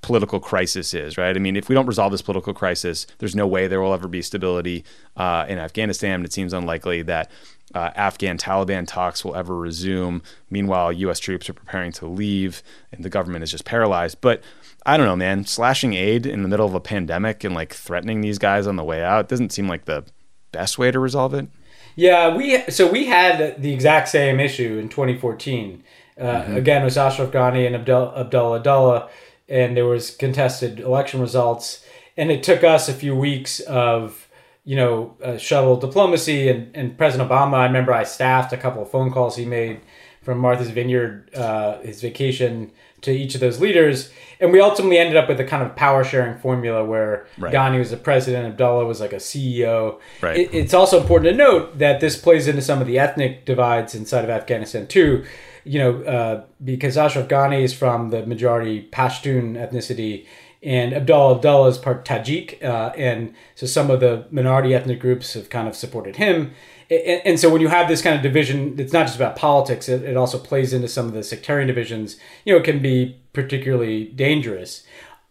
political 0.00 0.40
crisis 0.40 0.94
is, 0.94 1.18
right? 1.18 1.34
I 1.34 1.38
mean, 1.38 1.56
if 1.56 1.68
we 1.68 1.74
don't 1.74 1.86
resolve 1.86 2.12
this 2.12 2.22
political 2.22 2.54
crisis, 2.54 3.06
there's 3.18 3.34
no 3.34 3.46
way 3.46 3.66
there 3.66 3.80
will 3.80 3.92
ever 3.92 4.08
be 4.08 4.22
stability 4.22 4.84
uh, 5.16 5.44
in 5.48 5.58
Afghanistan. 5.58 6.24
It 6.24 6.32
seems 6.32 6.52
unlikely 6.52 7.02
that 7.02 7.30
uh, 7.74 7.90
Afghan 7.94 8.38
Taliban 8.38 8.86
talks 8.86 9.24
will 9.24 9.34
ever 9.34 9.56
resume. 9.56 10.22
Meanwhile, 10.50 10.92
U.S. 10.92 11.18
troops 11.18 11.48
are 11.48 11.54
preparing 11.54 11.92
to 11.92 12.06
leave, 12.06 12.62
and 12.92 13.04
the 13.04 13.10
government 13.10 13.42
is 13.42 13.50
just 13.50 13.64
paralyzed. 13.64 14.18
But 14.20 14.42
I 14.86 14.96
don't 14.96 15.06
know, 15.06 15.16
man. 15.16 15.44
Slashing 15.44 15.94
aid 15.94 16.24
in 16.26 16.42
the 16.42 16.48
middle 16.48 16.66
of 16.66 16.74
a 16.74 16.80
pandemic 16.80 17.44
and 17.44 17.54
like 17.54 17.74
threatening 17.74 18.20
these 18.20 18.38
guys 18.38 18.66
on 18.66 18.76
the 18.76 18.84
way 18.84 19.02
out 19.02 19.28
doesn't 19.28 19.52
seem 19.52 19.68
like 19.68 19.84
the 19.84 20.04
best 20.52 20.78
way 20.78 20.90
to 20.90 20.98
resolve 20.98 21.34
it. 21.34 21.48
Yeah, 21.94 22.34
we 22.34 22.58
so 22.68 22.90
we 22.90 23.06
had 23.06 23.60
the 23.60 23.72
exact 23.72 24.08
same 24.08 24.40
issue 24.40 24.78
in 24.78 24.88
2014. 24.88 25.82
Uh, 26.16 26.22
mm-hmm. 26.22 26.56
Again, 26.56 26.84
with 26.84 26.96
Ashraf 26.96 27.30
Ghani 27.30 27.66
and 27.66 27.74
Abdul, 27.74 28.14
Abdullah 28.16 28.58
Abdullah, 28.58 29.10
and 29.48 29.76
there 29.76 29.84
was 29.84 30.10
contested 30.10 30.80
election 30.80 31.20
results, 31.20 31.84
and 32.16 32.30
it 32.30 32.42
took 32.42 32.64
us 32.64 32.88
a 32.88 32.94
few 32.94 33.14
weeks 33.16 33.60
of 33.60 34.27
you 34.68 34.76
know, 34.76 35.16
uh, 35.24 35.38
shuttle 35.38 35.76
diplomacy. 35.76 36.50
And, 36.50 36.76
and 36.76 36.98
President 36.98 37.30
Obama, 37.30 37.54
I 37.54 37.64
remember 37.64 37.94
I 37.94 38.04
staffed 38.04 38.52
a 38.52 38.56
couple 38.58 38.82
of 38.82 38.90
phone 38.90 39.10
calls 39.10 39.34
he 39.34 39.46
made 39.46 39.80
from 40.20 40.36
Martha's 40.36 40.68
Vineyard, 40.68 41.34
uh, 41.34 41.80
his 41.80 42.02
vacation 42.02 42.70
to 43.00 43.10
each 43.10 43.34
of 43.34 43.40
those 43.40 43.62
leaders. 43.62 44.10
And 44.40 44.52
we 44.52 44.60
ultimately 44.60 44.98
ended 44.98 45.16
up 45.16 45.26
with 45.26 45.40
a 45.40 45.44
kind 45.44 45.62
of 45.62 45.74
power 45.74 46.04
sharing 46.04 46.38
formula 46.38 46.84
where 46.84 47.26
right. 47.38 47.50
Ghani 47.50 47.78
was 47.78 47.92
the 47.92 47.96
president, 47.96 48.46
Abdullah 48.46 48.84
was 48.84 49.00
like 49.00 49.14
a 49.14 49.16
CEO. 49.16 50.00
Right. 50.20 50.36
It, 50.36 50.52
it's 50.52 50.74
also 50.74 51.00
important 51.00 51.32
to 51.32 51.36
note 51.38 51.78
that 51.78 52.00
this 52.00 52.20
plays 52.20 52.46
into 52.46 52.60
some 52.60 52.82
of 52.82 52.86
the 52.86 52.98
ethnic 52.98 53.46
divides 53.46 53.94
inside 53.94 54.24
of 54.24 54.28
Afghanistan 54.28 54.86
too. 54.86 55.24
You 55.64 55.78
know, 55.78 56.02
uh, 56.02 56.44
because 56.62 56.98
Ashraf 56.98 57.26
Ghani 57.26 57.62
is 57.62 57.72
from 57.72 58.10
the 58.10 58.26
majority 58.26 58.86
Pashtun 58.92 59.54
ethnicity 59.54 60.26
and 60.62 60.92
Abdullah 60.92 61.36
Abdullah 61.36 61.68
is 61.68 61.78
part 61.78 62.04
Tajik, 62.04 62.62
uh, 62.62 62.92
and 62.96 63.34
so 63.54 63.66
some 63.66 63.90
of 63.90 64.00
the 64.00 64.26
minority 64.30 64.74
ethnic 64.74 65.00
groups 65.00 65.34
have 65.34 65.50
kind 65.50 65.68
of 65.68 65.76
supported 65.76 66.16
him. 66.16 66.52
And, 66.90 67.22
and, 67.24 67.40
so 67.40 67.50
when 67.50 67.60
you 67.60 67.68
have 67.68 67.86
this 67.86 68.02
kind 68.02 68.16
of 68.16 68.22
division, 68.22 68.78
it's 68.78 68.92
not 68.92 69.06
just 69.06 69.16
about 69.16 69.36
politics; 69.36 69.88
it, 69.88 70.02
it 70.02 70.16
also 70.16 70.38
plays 70.38 70.72
into 70.72 70.88
some 70.88 71.06
of 71.06 71.12
the 71.12 71.22
sectarian 71.22 71.68
divisions. 71.68 72.16
You 72.44 72.54
know, 72.54 72.60
it 72.60 72.64
can 72.64 72.80
be 72.80 73.20
particularly 73.32 74.06
dangerous. 74.06 74.84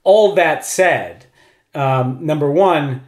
All 0.04 0.34
that 0.36 0.63
said, 0.63 1.26
um, 1.76 2.26
number 2.26 2.50
one, 2.50 3.02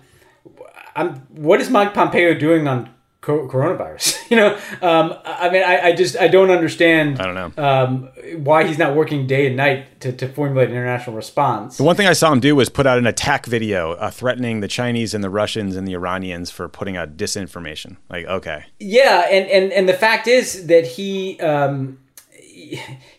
I'm, 0.96 1.16
what 1.30 1.62
is 1.62 1.70
Mike 1.70 1.94
Pompeo 1.94 2.34
doing 2.34 2.68
on 2.68 2.90
coronavirus. 3.22 4.18
you 4.30 4.38
know, 4.38 4.56
um, 4.82 5.14
I 5.26 5.50
mean, 5.50 5.64
I, 5.64 5.88
I, 5.88 5.92
just 5.94 6.18
I 6.18 6.28
don't 6.28 6.52
understand. 6.52 7.20
I 7.20 7.26
don't 7.26 7.36
know 7.56 7.64
um, 7.64 8.10
why 8.44 8.66
he's 8.66 8.78
not 8.78 8.96
working 8.96 9.28
day 9.28 9.48
and 9.48 9.56
night 9.56 10.00
to, 10.02 10.12
to 10.14 10.28
formulate 10.28 10.70
an 10.70 10.76
international 10.76 11.16
response. 11.16 11.78
The 11.78 11.84
one 11.84 11.96
thing 11.96 12.08
I 12.08 12.14
saw 12.14 12.32
him 12.32 12.40
do 12.40 12.56
was 12.56 12.70
put 12.70 12.88
out 12.88 12.98
an 12.98 13.08
attack 13.08 13.46
video 13.46 13.94
uh, 13.94 14.10
threatening 14.10 14.62
the 14.62 14.68
Chinese 14.68 15.14
and 15.14 15.24
the 15.24 15.30
Russians 15.30 15.76
and 15.76 15.88
the 15.88 15.94
Iranians 15.94 16.52
for 16.52 16.68
putting 16.70 16.98
out 16.98 17.18
disinformation. 17.18 17.98
Like, 18.10 18.26
okay, 18.26 18.66
yeah, 18.80 19.26
and 19.30 19.48
and 19.50 19.72
and 19.74 19.90
the 19.90 19.94
fact 19.94 20.28
is 20.28 20.68
that 20.68 20.86
he. 20.86 21.40
Um, 21.40 22.00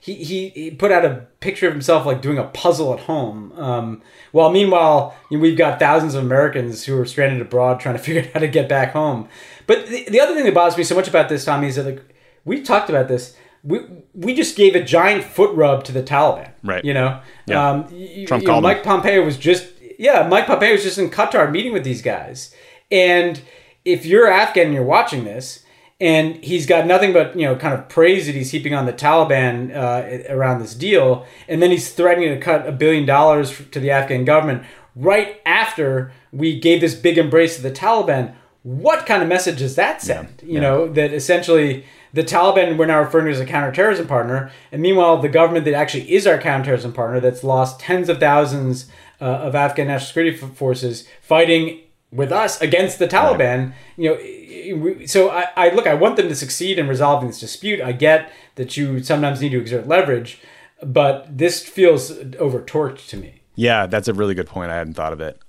he, 0.01 0.15
he, 0.15 0.49
he 0.51 0.71
put 0.71 0.93
out 0.93 1.05
a 1.05 1.27
picture 1.41 1.67
of 1.67 1.73
himself 1.73 2.07
like 2.07 2.23
doing 2.23 2.39
a 2.39 2.45
puzzle 2.45 2.93
at 2.93 3.01
home. 3.01 3.53
Um, 3.53 4.03
while 4.33 4.51
meanwhile, 4.51 5.17
you 5.31 5.39
know, 5.39 5.43
we've 5.43 5.57
got 5.59 5.79
thousands 5.79 6.15
of 6.15 6.25
Americans 6.25 6.85
who 6.85 6.99
are 6.99 7.07
stranded 7.07 7.41
abroad 7.41 7.81
trying 7.81 7.97
to 7.97 8.03
figure 8.03 8.23
out 8.23 8.33
how 8.33 8.41
to 8.41 8.49
get 8.49 8.69
back 8.69 8.93
home. 8.93 9.29
But 9.67 9.87
the, 9.87 10.05
the 10.09 10.21
other 10.21 10.35
thing 10.35 10.45
that 10.45 10.55
bothers 10.55 10.77
me 10.77 10.85
so 10.85 10.95
much 10.95 11.09
about 11.09 11.29
this, 11.29 11.45
Tommy, 11.45 11.69
is 11.69 11.77
that 11.77 11.87
like 11.87 12.03
we 12.45 12.63
talked 12.63 12.89
about 12.91 13.09
this. 13.09 13.37
We 13.63 13.81
we 14.15 14.35
just 14.35 14.57
gave 14.57 14.75
a 14.75 14.83
giant 14.83 15.23
foot 15.25 15.55
rub 15.55 15.85
to 15.85 15.93
the 15.93 16.03
Taliban. 16.03 16.51
Right. 16.63 16.85
You 16.85 16.95
know. 16.95 17.21
Yeah. 17.47 17.71
Um, 17.71 17.95
you, 17.95 18.27
Trump 18.27 18.43
you 18.43 18.49
called 18.49 18.63
know, 18.63 18.69
Mike 18.69 18.83
Pompeo 18.83 19.23
was 19.25 19.37
just 19.37 19.69
yeah. 19.99 20.27
Mike 20.27 20.47
Pompeo 20.47 20.73
was 20.73 20.83
just 20.83 20.99
in 20.99 21.11
Qatar 21.11 21.51
meeting 21.51 21.73
with 21.73 21.85
these 21.85 22.01
guys, 22.01 22.55
and 22.91 23.43
if 23.85 24.07
you're 24.07 24.31
Afghan 24.31 24.67
and 24.67 24.75
you're 24.75 24.83
watching 24.83 25.25
this 25.25 25.65
and 26.01 26.43
he's 26.43 26.67
got 26.67 26.87
nothing 26.87 27.13
but 27.13 27.39
you 27.39 27.45
know 27.45 27.55
kind 27.55 27.75
of 27.75 27.89
praise 27.89 28.27
that 28.27 28.35
he's 28.35 28.51
heaping 28.51 28.75
on 28.75 28.87
the 28.87 28.93
Taliban 28.93 29.75
uh, 29.75 30.33
around 30.33 30.61
this 30.61 30.75
deal, 30.75 31.27
and 31.49 31.61
then 31.61 31.71
he's 31.71 31.93
threatening 31.93 32.31
to 32.31 32.41
cut 32.41 32.67
a 32.67 32.73
billion 32.73 33.05
dollars 33.05 33.61
to 33.71 33.81
the 33.81 33.91
Afghan 33.91 34.25
government 34.25 34.65
right 34.97 35.41
after 35.45 36.13
we 36.33 36.59
gave 36.59 36.81
this 36.81 36.95
big 36.95 37.19
embrace 37.19 37.57
to 37.57 37.63
the 37.63 37.71
Taliban. 37.71 38.35
What 38.63 39.07
kind 39.07 39.23
of 39.23 39.29
message 39.29 39.59
does 39.59 39.77
that 39.77 40.03
send? 40.03 40.29
Yeah, 40.43 40.47
you 40.47 40.55
yeah. 40.55 40.61
know 40.61 40.89
that 40.89 41.13
essentially 41.13 41.85
the 42.13 42.25
Taliban 42.25 42.77
we're 42.77 42.87
now 42.87 43.01
referring 43.01 43.27
to 43.27 43.33
as 43.33 43.41
a 43.41 43.47
counterterrorism 43.47 44.07
partner, 44.07 44.51
and 44.73 44.81
meanwhile 44.81 45.19
the 45.19 45.29
government 45.29 45.65
that 45.67 45.75
actually 45.75 46.13
is 46.13 46.27
our 46.27 46.39
counterterrorism 46.39 46.93
partner 46.93 47.21
that's 47.21 47.45
lost 47.45 47.81
tens 47.81 48.09
of 48.09 48.19
thousands 48.19 48.87
uh, 49.21 49.25
of 49.25 49.55
Afghan 49.55 49.89
national 49.89 50.07
security 50.07 50.37
forces 50.37 51.07
fighting 51.21 51.81
with 52.13 52.33
us 52.33 52.61
against 52.61 52.99
the 52.99 53.07
Taliban. 53.07 53.73
You 53.97 54.11
know, 54.11 55.07
so 55.07 55.31
I, 55.31 55.47
I 55.57 55.69
look. 55.71 55.87
I 55.87 55.95
want 55.95 56.17
them 56.17 56.29
to 56.29 56.35
succeed 56.35 56.79
in 56.79 56.89
resolving 56.89 57.29
this 57.29 57.41
dispute. 57.41 57.81
I 57.81 57.93
get 57.93 58.33
that 58.57 58.77
you 58.77 59.03
sometimes 59.03 59.41
need 59.41 59.51
to 59.51 59.61
exert 59.61 59.87
leverage, 59.87 60.41
but 60.83 61.27
this 61.37 61.63
feels 61.63 62.13
over 62.39 62.61
torqued 62.61 63.09
to 63.09 63.17
me. 63.17 63.43
Yeah, 63.55 63.87
that's 63.87 64.09
a 64.09 64.15
really 64.15 64.35
good 64.35 64.47
point. 64.47 64.71
I 64.71 64.77
hadn't 64.77 64.95
thought 64.95 65.13
of 65.13 65.21
it. 65.21 65.41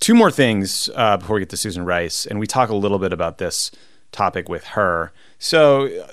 Two 0.00 0.14
more 0.14 0.30
things 0.30 0.88
uh, 0.94 1.18
before 1.18 1.34
we 1.34 1.40
get 1.40 1.50
to 1.50 1.56
Susan 1.56 1.84
Rice, 1.84 2.26
and 2.26 2.40
we 2.40 2.46
talk 2.46 2.70
a 2.70 2.74
little 2.74 2.98
bit 2.98 3.12
about 3.12 3.38
this 3.38 3.70
topic 4.12 4.48
with 4.48 4.64
her. 4.68 5.12
So, 5.38 6.06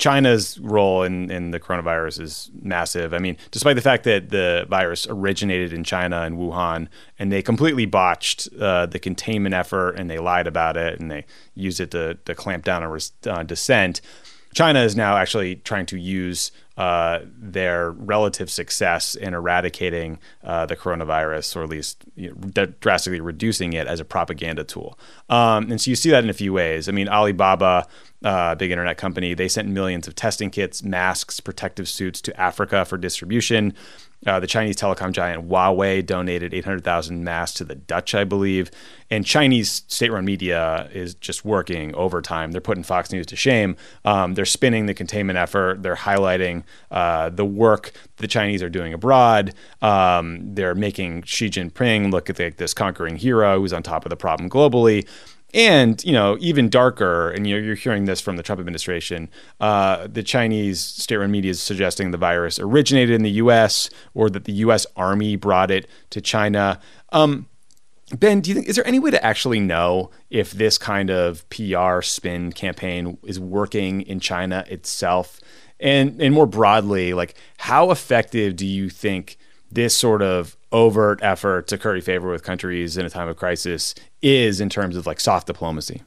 China's 0.00 0.58
role 0.58 1.02
in, 1.02 1.30
in 1.30 1.50
the 1.50 1.60
coronavirus 1.60 2.20
is 2.20 2.50
massive. 2.62 3.12
I 3.12 3.18
mean, 3.18 3.36
despite 3.50 3.76
the 3.76 3.82
fact 3.82 4.04
that 4.04 4.30
the 4.30 4.66
virus 4.68 5.06
originated 5.06 5.74
in 5.74 5.84
China 5.84 6.22
and 6.22 6.38
Wuhan, 6.38 6.88
and 7.18 7.30
they 7.30 7.42
completely 7.42 7.84
botched 7.84 8.48
uh, 8.58 8.86
the 8.86 8.98
containment 8.98 9.54
effort 9.54 9.92
and 9.92 10.08
they 10.08 10.18
lied 10.18 10.46
about 10.46 10.78
it 10.78 10.98
and 10.98 11.10
they 11.10 11.26
used 11.54 11.80
it 11.80 11.90
to, 11.90 12.14
to 12.24 12.34
clamp 12.34 12.64
down 12.64 12.82
on 12.82 12.98
uh, 13.26 13.42
dissent, 13.42 14.00
China 14.54 14.80
is 14.80 14.96
now 14.96 15.16
actually 15.16 15.56
trying 15.56 15.86
to 15.86 15.98
use 15.98 16.50
uh, 16.76 17.20
their 17.38 17.90
relative 17.90 18.50
success 18.50 19.14
in 19.14 19.34
eradicating 19.34 20.18
uh, 20.42 20.66
the 20.66 20.74
coronavirus, 20.74 21.56
or 21.56 21.62
at 21.62 21.68
least 21.68 22.04
you 22.16 22.34
know, 22.34 22.66
drastically 22.80 23.20
reducing 23.20 23.74
it 23.74 23.86
as 23.86 24.00
a 24.00 24.04
propaganda 24.04 24.64
tool. 24.64 24.98
Um, 25.28 25.70
and 25.70 25.80
so 25.80 25.90
you 25.90 25.96
see 25.96 26.10
that 26.10 26.24
in 26.24 26.30
a 26.30 26.34
few 26.34 26.52
ways. 26.52 26.88
I 26.88 26.92
mean, 26.92 27.08
Alibaba, 27.08 27.86
uh, 28.24 28.54
big 28.54 28.70
internet 28.70 28.96
company, 28.96 29.34
they 29.34 29.46
sent 29.46 29.68
millions 29.68 30.08
of 30.08 30.14
testing 30.14 30.50
kits, 30.50 30.82
masks, 30.82 31.38
protective 31.38 31.88
suits 31.88 32.20
to 32.22 32.40
Africa 32.40 32.84
for 32.84 32.96
distribution. 32.96 33.74
Uh, 34.26 34.38
the 34.38 34.46
Chinese 34.46 34.76
telecom 34.76 35.12
giant 35.12 35.48
Huawei 35.48 36.04
donated 36.04 36.52
800,000 36.52 37.24
masks 37.24 37.56
to 37.58 37.64
the 37.64 37.74
Dutch, 37.74 38.14
I 38.14 38.24
believe. 38.24 38.70
And 39.08 39.24
Chinese 39.24 39.82
state 39.88 40.12
run 40.12 40.24
media 40.24 40.88
is 40.92 41.14
just 41.14 41.44
working 41.44 41.94
overtime. 41.94 42.52
They're 42.52 42.60
putting 42.60 42.82
Fox 42.82 43.10
News 43.12 43.26
to 43.26 43.36
shame. 43.36 43.76
Um, 44.04 44.34
they're 44.34 44.44
spinning 44.44 44.86
the 44.86 44.94
containment 44.94 45.38
effort. 45.38 45.82
They're 45.82 45.96
highlighting 45.96 46.64
uh, 46.90 47.30
the 47.30 47.46
work 47.46 47.92
the 48.18 48.28
Chinese 48.28 48.62
are 48.62 48.68
doing 48.68 48.92
abroad. 48.92 49.54
Um, 49.80 50.54
they're 50.54 50.74
making 50.74 51.22
Xi 51.22 51.48
Jinping 51.48 52.12
look 52.12 52.28
like 52.38 52.56
this 52.56 52.74
conquering 52.74 53.16
hero 53.16 53.58
who's 53.58 53.72
on 53.72 53.82
top 53.82 54.04
of 54.04 54.10
the 54.10 54.16
problem 54.16 54.50
globally. 54.50 55.08
And 55.52 56.02
you 56.04 56.12
know, 56.12 56.36
even 56.40 56.68
darker, 56.68 57.30
and 57.30 57.46
you're, 57.46 57.60
you're 57.60 57.74
hearing 57.74 58.04
this 58.04 58.20
from 58.20 58.36
the 58.36 58.42
Trump 58.42 58.60
administration. 58.60 59.28
Uh, 59.58 60.06
the 60.06 60.22
Chinese 60.22 60.80
state-run 60.80 61.30
media 61.30 61.50
is 61.50 61.60
suggesting 61.60 62.10
the 62.10 62.18
virus 62.18 62.58
originated 62.58 63.14
in 63.14 63.22
the 63.22 63.30
U.S. 63.32 63.90
or 64.14 64.30
that 64.30 64.44
the 64.44 64.52
U.S. 64.52 64.86
Army 64.96 65.36
brought 65.36 65.70
it 65.70 65.88
to 66.10 66.20
China. 66.20 66.78
Um, 67.10 67.48
ben, 68.16 68.40
do 68.40 68.50
you 68.50 68.54
think 68.54 68.68
is 68.68 68.76
there 68.76 68.86
any 68.86 68.98
way 68.98 69.10
to 69.10 69.24
actually 69.24 69.60
know 69.60 70.10
if 70.30 70.52
this 70.52 70.78
kind 70.78 71.10
of 71.10 71.48
PR 71.50 72.00
spin 72.02 72.52
campaign 72.52 73.18
is 73.24 73.40
working 73.40 74.02
in 74.02 74.20
China 74.20 74.64
itself? 74.68 75.40
And 75.80 76.20
and 76.20 76.34
more 76.34 76.46
broadly, 76.46 77.14
like 77.14 77.34
how 77.58 77.90
effective 77.90 78.54
do 78.54 78.66
you 78.66 78.90
think 78.90 79.36
this 79.70 79.96
sort 79.96 80.22
of 80.22 80.56
overt 80.72 81.18
effort 81.22 81.66
to 81.68 81.78
curry 81.78 82.00
favor 82.00 82.30
with 82.30 82.42
countries 82.42 82.96
in 82.96 83.04
a 83.04 83.10
time 83.10 83.28
of 83.28 83.36
crisis 83.36 83.94
is 84.22 84.60
in 84.60 84.68
terms 84.68 84.96
of 84.96 85.06
like 85.06 85.20
soft 85.20 85.46
diplomacy? 85.46 86.02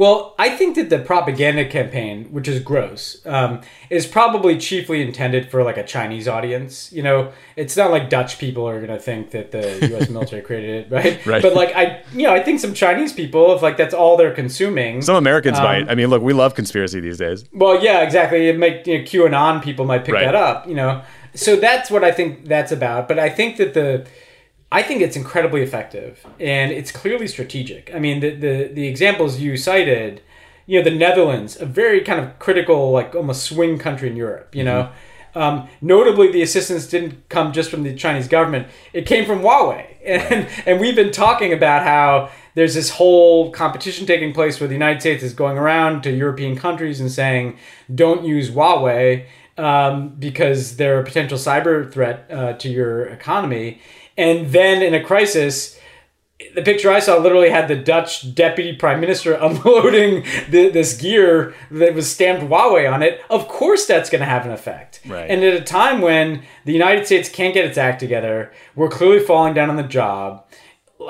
Well, 0.00 0.34
I 0.38 0.56
think 0.56 0.76
that 0.76 0.88
the 0.88 0.98
propaganda 0.98 1.68
campaign, 1.68 2.32
which 2.32 2.48
is 2.48 2.58
gross, 2.60 3.20
um, 3.26 3.60
is 3.90 4.06
probably 4.06 4.56
chiefly 4.56 5.02
intended 5.02 5.50
for 5.50 5.62
like 5.62 5.76
a 5.76 5.84
Chinese 5.84 6.26
audience. 6.26 6.90
You 6.90 7.02
know, 7.02 7.32
it's 7.54 7.76
not 7.76 7.90
like 7.90 8.08
Dutch 8.08 8.38
people 8.38 8.66
are 8.66 8.78
going 8.78 8.88
to 8.88 8.98
think 8.98 9.32
that 9.32 9.50
the 9.50 9.88
U.S. 9.90 10.08
military 10.08 10.40
created 10.40 10.86
it, 10.86 10.90
right? 10.90 11.26
Right. 11.26 11.42
But 11.42 11.52
like 11.52 11.76
I, 11.76 12.02
you 12.14 12.22
know, 12.22 12.32
I 12.32 12.42
think 12.42 12.60
some 12.60 12.72
Chinese 12.72 13.12
people, 13.12 13.54
if 13.54 13.60
like 13.60 13.76
that's 13.76 13.92
all 13.92 14.16
they're 14.16 14.34
consuming, 14.34 15.02
some 15.02 15.16
Americans 15.16 15.58
um, 15.58 15.64
might. 15.64 15.90
I 15.90 15.94
mean, 15.94 16.08
look, 16.08 16.22
we 16.22 16.32
love 16.32 16.54
conspiracy 16.54 17.00
these 17.00 17.18
days. 17.18 17.44
Well, 17.52 17.84
yeah, 17.84 18.00
exactly. 18.00 18.48
It 18.48 18.58
might 18.58 18.86
you 18.86 19.00
know, 19.00 19.04
QAnon 19.04 19.62
people 19.62 19.84
might 19.84 20.06
pick 20.06 20.14
right. 20.14 20.24
that 20.24 20.34
up. 20.34 20.66
You 20.66 20.76
know, 20.76 21.02
so 21.34 21.56
that's 21.56 21.90
what 21.90 22.04
I 22.04 22.10
think 22.10 22.46
that's 22.46 22.72
about. 22.72 23.06
But 23.06 23.18
I 23.18 23.28
think 23.28 23.58
that 23.58 23.74
the 23.74 24.06
I 24.72 24.82
think 24.82 25.02
it's 25.02 25.16
incredibly 25.16 25.62
effective 25.62 26.24
and 26.38 26.70
it's 26.70 26.92
clearly 26.92 27.26
strategic. 27.26 27.92
I 27.94 27.98
mean, 27.98 28.20
the, 28.20 28.30
the, 28.30 28.70
the 28.72 28.86
examples 28.86 29.40
you 29.40 29.56
cited, 29.56 30.22
you 30.66 30.78
know, 30.78 30.84
the 30.88 30.96
Netherlands, 30.96 31.60
a 31.60 31.66
very 31.66 32.00
kind 32.02 32.20
of 32.20 32.38
critical, 32.38 32.92
like 32.92 33.14
almost 33.14 33.42
swing 33.42 33.78
country 33.78 34.08
in 34.08 34.16
Europe, 34.16 34.54
you 34.54 34.62
know. 34.62 34.84
Mm-hmm. 34.84 34.94
Um, 35.34 35.68
notably, 35.80 36.30
the 36.32 36.42
assistance 36.42 36.86
didn't 36.86 37.28
come 37.28 37.52
just 37.52 37.70
from 37.70 37.82
the 37.84 37.94
Chinese 37.94 38.26
government; 38.26 38.68
it 38.92 39.06
came 39.06 39.24
from 39.24 39.40
Huawei, 39.40 39.86
and 40.04 40.48
and 40.66 40.80
we've 40.80 40.96
been 40.96 41.12
talking 41.12 41.52
about 41.52 41.82
how 41.84 42.30
there's 42.54 42.74
this 42.74 42.90
whole 42.90 43.52
competition 43.52 44.06
taking 44.06 44.32
place 44.32 44.58
where 44.58 44.66
the 44.66 44.74
United 44.74 45.00
States 45.00 45.22
is 45.22 45.32
going 45.32 45.56
around 45.56 46.02
to 46.02 46.10
European 46.10 46.56
countries 46.56 47.00
and 47.00 47.10
saying, 47.10 47.58
"Don't 47.94 48.24
use 48.24 48.50
Huawei." 48.50 49.26
Um, 49.58 50.14
because 50.18 50.76
they're 50.76 51.00
a 51.00 51.04
potential 51.04 51.36
cyber 51.36 51.92
threat 51.92 52.26
uh, 52.30 52.54
to 52.54 52.70
your 52.70 53.04
economy. 53.08 53.82
And 54.16 54.48
then 54.48 54.82
in 54.82 54.94
a 54.94 55.02
crisis, 55.02 55.78
the 56.54 56.62
picture 56.62 56.90
I 56.90 57.00
saw 57.00 57.18
literally 57.18 57.50
had 57.50 57.68
the 57.68 57.76
Dutch 57.76 58.34
deputy 58.34 58.74
prime 58.74 59.00
minister 59.00 59.34
unloading 59.40 60.24
the, 60.48 60.70
this 60.70 60.96
gear 60.96 61.54
that 61.70 61.94
was 61.94 62.10
stamped 62.10 62.44
Huawei 62.44 62.90
on 62.90 63.02
it. 63.02 63.20
Of 63.30 63.48
course, 63.48 63.86
that's 63.86 64.10
going 64.10 64.20
to 64.20 64.26
have 64.26 64.46
an 64.46 64.52
effect. 64.52 65.00
Right. 65.06 65.30
And 65.30 65.44
at 65.44 65.54
a 65.54 65.64
time 65.64 66.00
when 66.00 66.42
the 66.64 66.72
United 66.72 67.06
States 67.06 67.28
can't 67.28 67.54
get 67.54 67.64
its 67.64 67.78
act 67.78 68.00
together, 68.00 68.52
we're 68.74 68.88
clearly 68.88 69.20
falling 69.20 69.54
down 69.54 69.70
on 69.70 69.76
the 69.76 69.82
job. 69.82 70.46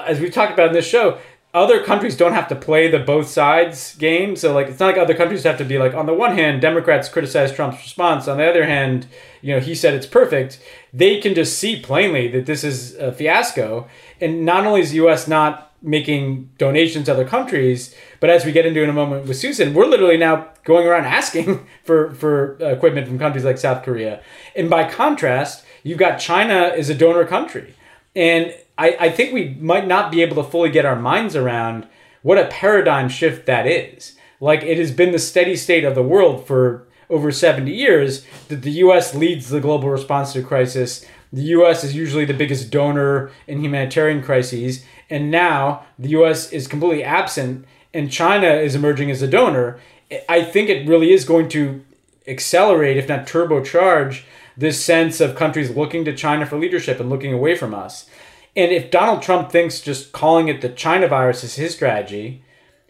As 0.05 0.21
we 0.21 0.31
talked 0.31 0.53
about 0.53 0.69
in 0.69 0.73
this 0.73 0.87
show, 0.87 1.19
other 1.53 1.83
countries 1.83 2.17
don't 2.17 2.33
have 2.33 2.49
to 2.49 2.55
play 2.55 2.89
the 2.89 2.99
both 2.99 3.29
sides 3.29 3.97
game. 3.97 4.37
So 4.37 4.55
like 4.55 4.69
it's 4.69 4.79
not 4.79 4.87
like 4.87 4.99
other 4.99 5.15
countries 5.15 5.43
have 5.43 5.59
to 5.59 5.65
be 5.65 5.79
like 5.79 5.95
on 5.95 6.07
the 6.07 6.15
one 6.15 6.37
hand 6.37 6.61
Democrats 6.61 7.09
criticize 7.09 7.53
Trump's 7.53 7.83
response, 7.83 8.29
on 8.29 8.39
the 8.39 8.49
other 8.49 8.67
hand, 8.67 9.09
you 9.43 9.55
know, 9.55 9.61
he 9.61 9.75
said 9.75 9.95
it's 9.95 10.07
perfect. 10.07 10.61
They 10.93 11.21
can 11.21 11.35
just 11.35 11.59
see 11.59 11.81
plainly 11.81 12.29
that 12.29 12.47
this 12.47 12.63
is 12.63 12.95
a 12.97 13.13
fiasco. 13.13 13.89
And 14.21 14.45
not 14.45 14.65
only 14.65 14.81
is 14.81 14.91
the 14.91 15.05
US 15.07 15.27
not 15.27 15.73
making 15.83 16.51
donations 16.59 17.07
to 17.07 17.13
other 17.13 17.27
countries, 17.27 17.95
but 18.21 18.31
as 18.31 18.45
we 18.45 18.53
get 18.53 18.67
into 18.67 18.83
in 18.83 18.91
a 18.91 18.93
moment 18.93 19.27
with 19.27 19.39
Susan, 19.39 19.75
we're 19.75 19.87
literally 19.87 20.19
now 20.19 20.49
going 20.65 20.87
around 20.87 21.05
asking 21.07 21.67
for 21.85 22.13
for 22.13 22.59
equipment 22.61 23.09
from 23.09 23.19
countries 23.19 23.45
like 23.45 23.59
South 23.59 23.83
Korea. 23.83 24.23
And 24.55 24.71
by 24.71 24.89
contrast, 24.89 25.65
you've 25.83 25.99
got 25.99 26.21
China 26.21 26.69
is 26.77 26.91
a 26.91 26.95
donor 26.95 27.25
country. 27.25 27.75
And 28.15 28.55
I, 28.81 28.97
I 28.99 29.11
think 29.11 29.35
we 29.35 29.51
might 29.61 29.87
not 29.87 30.11
be 30.11 30.23
able 30.23 30.43
to 30.43 30.51
fully 30.51 30.71
get 30.71 30.87
our 30.87 30.97
minds 30.97 31.37
around 31.37 31.87
what 32.23 32.39
a 32.39 32.49
paradigm 32.49 33.11
shift 33.11 33.45
that 33.45 33.67
is. 33.67 34.17
Like 34.41 34.63
it 34.63 34.79
has 34.79 34.91
been 34.91 35.13
the 35.13 35.19
steady 35.19 35.55
state 35.55 35.85
of 35.85 35.95
the 35.95 36.03
world 36.03 36.47
for 36.47 36.87
over 37.11 37.31
70 37.31 37.71
years 37.71 38.25
that 38.49 38.63
the 38.63 38.71
US 38.85 39.15
leads 39.15 39.51
the 39.51 39.61
global 39.61 39.91
response 39.91 40.33
to 40.33 40.43
crisis. 40.43 41.05
The 41.31 41.43
US 41.43 41.85
is 41.85 41.95
usually 41.95 42.25
the 42.25 42.33
biggest 42.33 42.71
donor 42.71 43.31
in 43.47 43.63
humanitarian 43.63 44.23
crises. 44.23 44.83
And 45.11 45.31
now 45.31 45.85
the 45.99 46.09
US 46.21 46.51
is 46.51 46.67
completely 46.67 47.05
absent 47.05 47.67
and 47.93 48.11
China 48.11 48.49
is 48.49 48.75
emerging 48.75 49.11
as 49.11 49.21
a 49.21 49.29
donor. 49.29 49.79
I 50.27 50.43
think 50.43 50.71
it 50.71 50.89
really 50.89 51.13
is 51.13 51.27
going 51.27 51.51
to 51.51 51.85
accelerate, 52.27 52.97
if 52.97 53.09
not 53.09 53.27
turbocharge, 53.27 54.23
this 54.57 54.83
sense 54.83 55.21
of 55.21 55.37
countries 55.37 55.71
looking 55.71 56.05
to 56.05 56.17
China 56.17 56.47
for 56.47 56.59
leadership 56.59 56.99
and 56.99 57.11
looking 57.11 57.33
away 57.33 57.57
from 57.57 57.75
us. 57.75 58.09
And 58.57 58.73
if 58.73 58.91
Donald 58.91 59.23
Trump 59.23 59.51
thinks 59.51 59.81
just 59.81 60.13
calling 60.13 60.49
it 60.49 60.61
the 60.61 60.69
China 60.69 61.09
virus 61.09 61.45
is 61.45 61.55
his 61.55 61.75
strategy, 61.75 62.43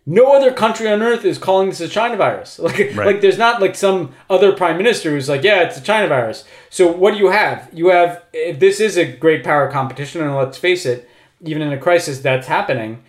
no 0.07 0.35
other 0.35 0.53
country 0.53 0.89
on 0.89 1.03
earth 1.03 1.25
is 1.25 1.39
calling 1.39 1.69
this 1.69 1.81
a 1.81 1.89
China 1.89 2.17
virus. 2.17 2.59
Like, 2.71 2.79
right. 2.79 3.07
like 3.07 3.21
there's 3.21 3.39
not 3.39 3.61
like 3.61 3.75
some 3.75 4.13
other 4.29 4.53
prime 4.53 4.77
minister 4.77 5.11
who's 5.11 5.29
like, 5.29 5.43
yeah, 5.43 5.63
it's 5.63 5.79
a 5.79 5.83
China 5.83 6.09
virus. 6.09 6.45
So 6.71 6.91
what 6.91 7.13
do 7.13 7.19
you 7.19 7.31
have? 7.31 7.69
You 7.73 7.89
have 7.89 8.25
if 8.33 8.59
this 8.59 8.81
is 8.81 8.97
a 8.97 9.05
great 9.05 9.45
power 9.45 9.71
competition, 9.71 10.23
and 10.23 10.35
let's 10.35 10.59
face 10.59 10.87
it, 10.87 11.09
even 11.43 11.63
in 11.63 11.73
a 11.73 11.79
crisis 11.79 12.21
that's 12.21 12.47
happening, 12.47 13.03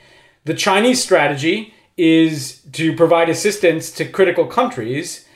the 0.46 0.54
Chinese 0.54 1.02
strategy 1.02 1.74
is 1.98 2.62
to 2.74 2.96
provide 2.96 3.30
assistance 3.30 3.92
to 3.92 4.06
critical 4.06 4.46
countries. 4.46 5.28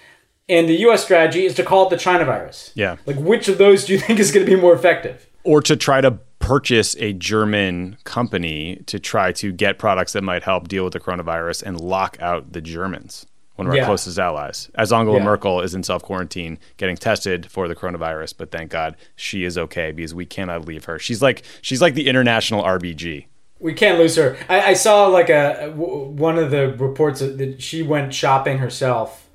And 0.48 0.70
the 0.70 0.76
U.S. 0.82 1.04
strategy 1.04 1.46
is 1.46 1.56
to 1.56 1.64
call 1.64 1.88
it 1.88 1.90
the 1.90 1.98
China 1.98 2.26
virus. 2.26 2.72
Yeah. 2.76 2.98
Like, 3.08 3.18
which 3.18 3.48
of 3.48 3.58
those 3.58 3.86
do 3.86 3.94
you 3.94 4.00
think 4.06 4.20
is 4.20 4.32
going 4.32 4.46
to 4.46 4.52
be 4.52 4.60
more 4.60 4.74
effective? 4.74 5.28
Or 5.44 5.62
to 5.62 5.76
try 5.76 6.02
to 6.02 6.20
purchase 6.46 6.96
a 7.00 7.14
German 7.14 7.98
company 8.04 8.78
to 8.86 9.00
try 9.00 9.32
to 9.32 9.52
get 9.52 9.80
products 9.80 10.14
that 10.14 10.24
might 10.24 10.44
help 10.44 10.68
deal 10.68 10.84
with 10.84 10.94
the 10.94 11.00
coronavirus 11.00 11.64
and 11.64 11.80
lock 11.82 12.18
out 12.22 12.54
the 12.54 12.62
Germans, 12.62 13.26
one 13.56 13.66
of 13.68 13.72
our 13.72 13.78
yeah. 13.78 13.86
closest 13.86 14.20
allies. 14.20 14.70
As 14.76 14.94
Angela 14.94 15.18
yeah. 15.18 15.24
Merkel 15.24 15.62
is 15.62 15.74
in 15.74 15.82
self 15.82 16.04
quarantine 16.04 16.60
getting 16.78 16.96
tested 16.96 17.50
for 17.50 17.68
the 17.68 17.76
coronavirus, 17.76 18.36
but 18.38 18.52
thank 18.52 18.72
God 18.72 18.96
she 19.16 19.44
is 19.44 19.58
okay 19.58 19.92
because 19.92 20.14
we 20.14 20.26
cannot 20.26 20.66
leave 20.66 20.86
her. 20.86 21.00
She's 21.00 21.22
like 21.22 21.44
she's 21.62 21.82
like 21.82 21.96
the 21.96 22.08
international 22.08 22.64
RBG. 22.64 23.26
We 23.60 23.74
can't 23.74 23.98
lose 23.98 24.16
her. 24.18 24.38
I, 24.48 24.62
I 24.62 24.74
saw 24.74 25.08
like 25.08 25.30
a 25.30 25.72
one 25.72 26.38
of 26.38 26.52
the 26.52 26.74
reports 26.74 27.22
that 27.22 27.62
she 27.62 27.82
went 27.82 28.14
shopping 28.14 28.60
herself 28.60 29.30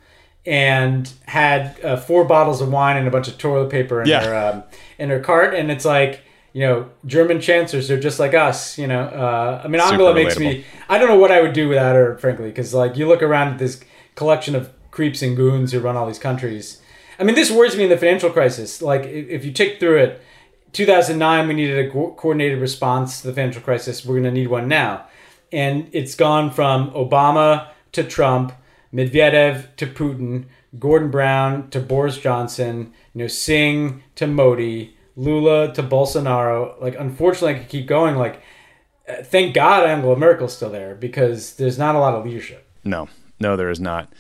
and 0.47 1.13
had 1.27 1.79
uh, 1.85 1.97
four 1.97 2.25
bottles 2.25 2.61
of 2.61 2.71
wine 2.71 2.97
and 2.97 3.07
a 3.07 3.11
bunch 3.11 3.29
of 3.29 3.37
toilet 3.37 3.71
paper 3.71 4.01
in 4.01 4.09
yeah. 4.09 4.25
her 4.25 4.53
um, 4.53 4.63
in 4.99 5.11
her 5.11 5.21
cart, 5.21 5.55
and 5.55 5.71
it's 5.71 5.85
like 5.85 6.23
you 6.53 6.61
know, 6.61 6.91
German 7.07 7.41
chancellors 7.41 7.91
are 7.91 8.01
just 8.01 8.19
like 8.19 8.35
us. 8.35 8.79
You 8.79 8.87
know, 8.87 9.03
uh, 9.03 9.63
I 9.65 9.69
mean, 9.69 9.81
Super 9.81 9.93
Angela 9.93 10.15
makes 10.15 10.35
relatable. 10.35 10.41
me. 10.41 10.65
I 10.89 10.99
don't 10.99 11.09
know 11.09 11.19
what 11.19 11.31
I 11.31 11.41
would 11.41 11.53
do 11.53 11.69
without 11.69 11.95
her, 11.95 12.17
frankly, 12.19 12.49
because 12.49 12.75
like 12.75 12.97
you 12.97 13.07
look 13.07 13.23
around 13.23 13.49
at 13.49 13.59
this 13.59 13.81
collection 14.15 14.55
of 14.55 14.71
creeps 14.91 15.23
and 15.23 15.37
goons 15.37 15.73
who 15.73 15.81
run 15.81 15.97
all 15.97 16.07
these 16.07 16.19
countries. 16.19 16.81
I 17.19 17.23
mean, 17.23 17.35
this 17.35 17.51
worries 17.51 17.77
me 17.77 17.85
in 17.85 17.91
the 17.91 17.99
financial 17.99 18.31
crisis. 18.31 18.81
Like, 18.81 19.03
if, 19.03 19.29
if 19.29 19.45
you 19.45 19.53
tick 19.53 19.79
through 19.79 19.99
it, 19.99 20.23
2009 20.73 21.49
we 21.49 21.55
needed 21.55 21.87
a 21.87 21.91
co- 21.91 22.15
coordinated 22.15 22.61
response 22.61 23.21
to 23.21 23.29
the 23.29 23.35
financial 23.35 23.63
crisis. 23.63 24.05
We're 24.05 24.15
going 24.15 24.25
to 24.25 24.31
need 24.31 24.49
one 24.49 24.69
now, 24.69 25.07
and 25.53 25.89
it's 25.93 26.15
gone 26.15 26.51
from 26.51 26.91
Obama 26.93 27.69
to 27.93 28.05
Trump, 28.05 28.53
Medvedev 28.93 29.77
to 29.77 29.87
Putin, 29.87 30.47
Gordon 30.79 31.11
Brown 31.11 31.69
to 31.71 31.81
Boris 31.81 32.19
Johnson, 32.19 32.93
you 33.15 33.23
know, 33.23 33.27
Singh 33.27 34.03
to 34.15 34.27
Modi, 34.27 34.97
Lula 35.21 35.73
to 35.75 35.83
Bolsonaro. 35.83 36.81
Like, 36.81 36.97
unfortunately, 36.99 37.55
I 37.55 37.59
could 37.59 37.69
keep 37.69 37.87
going. 37.87 38.17
Like, 38.17 38.43
uh, 39.07 39.23
thank 39.23 39.55
God 39.55 39.87
Angela 39.87 40.17
Merkel's 40.17 40.57
still 40.57 40.71
there 40.71 40.95
because 40.95 41.57
there's 41.57 41.79
not 41.79 41.95
a 41.95 41.99
lot 41.99 42.15
of 42.15 42.25
leadership. 42.25 42.67
No, 42.85 43.09
no, 43.39 43.55
there 43.57 43.69
is 43.69 43.81
not. 43.81 44.11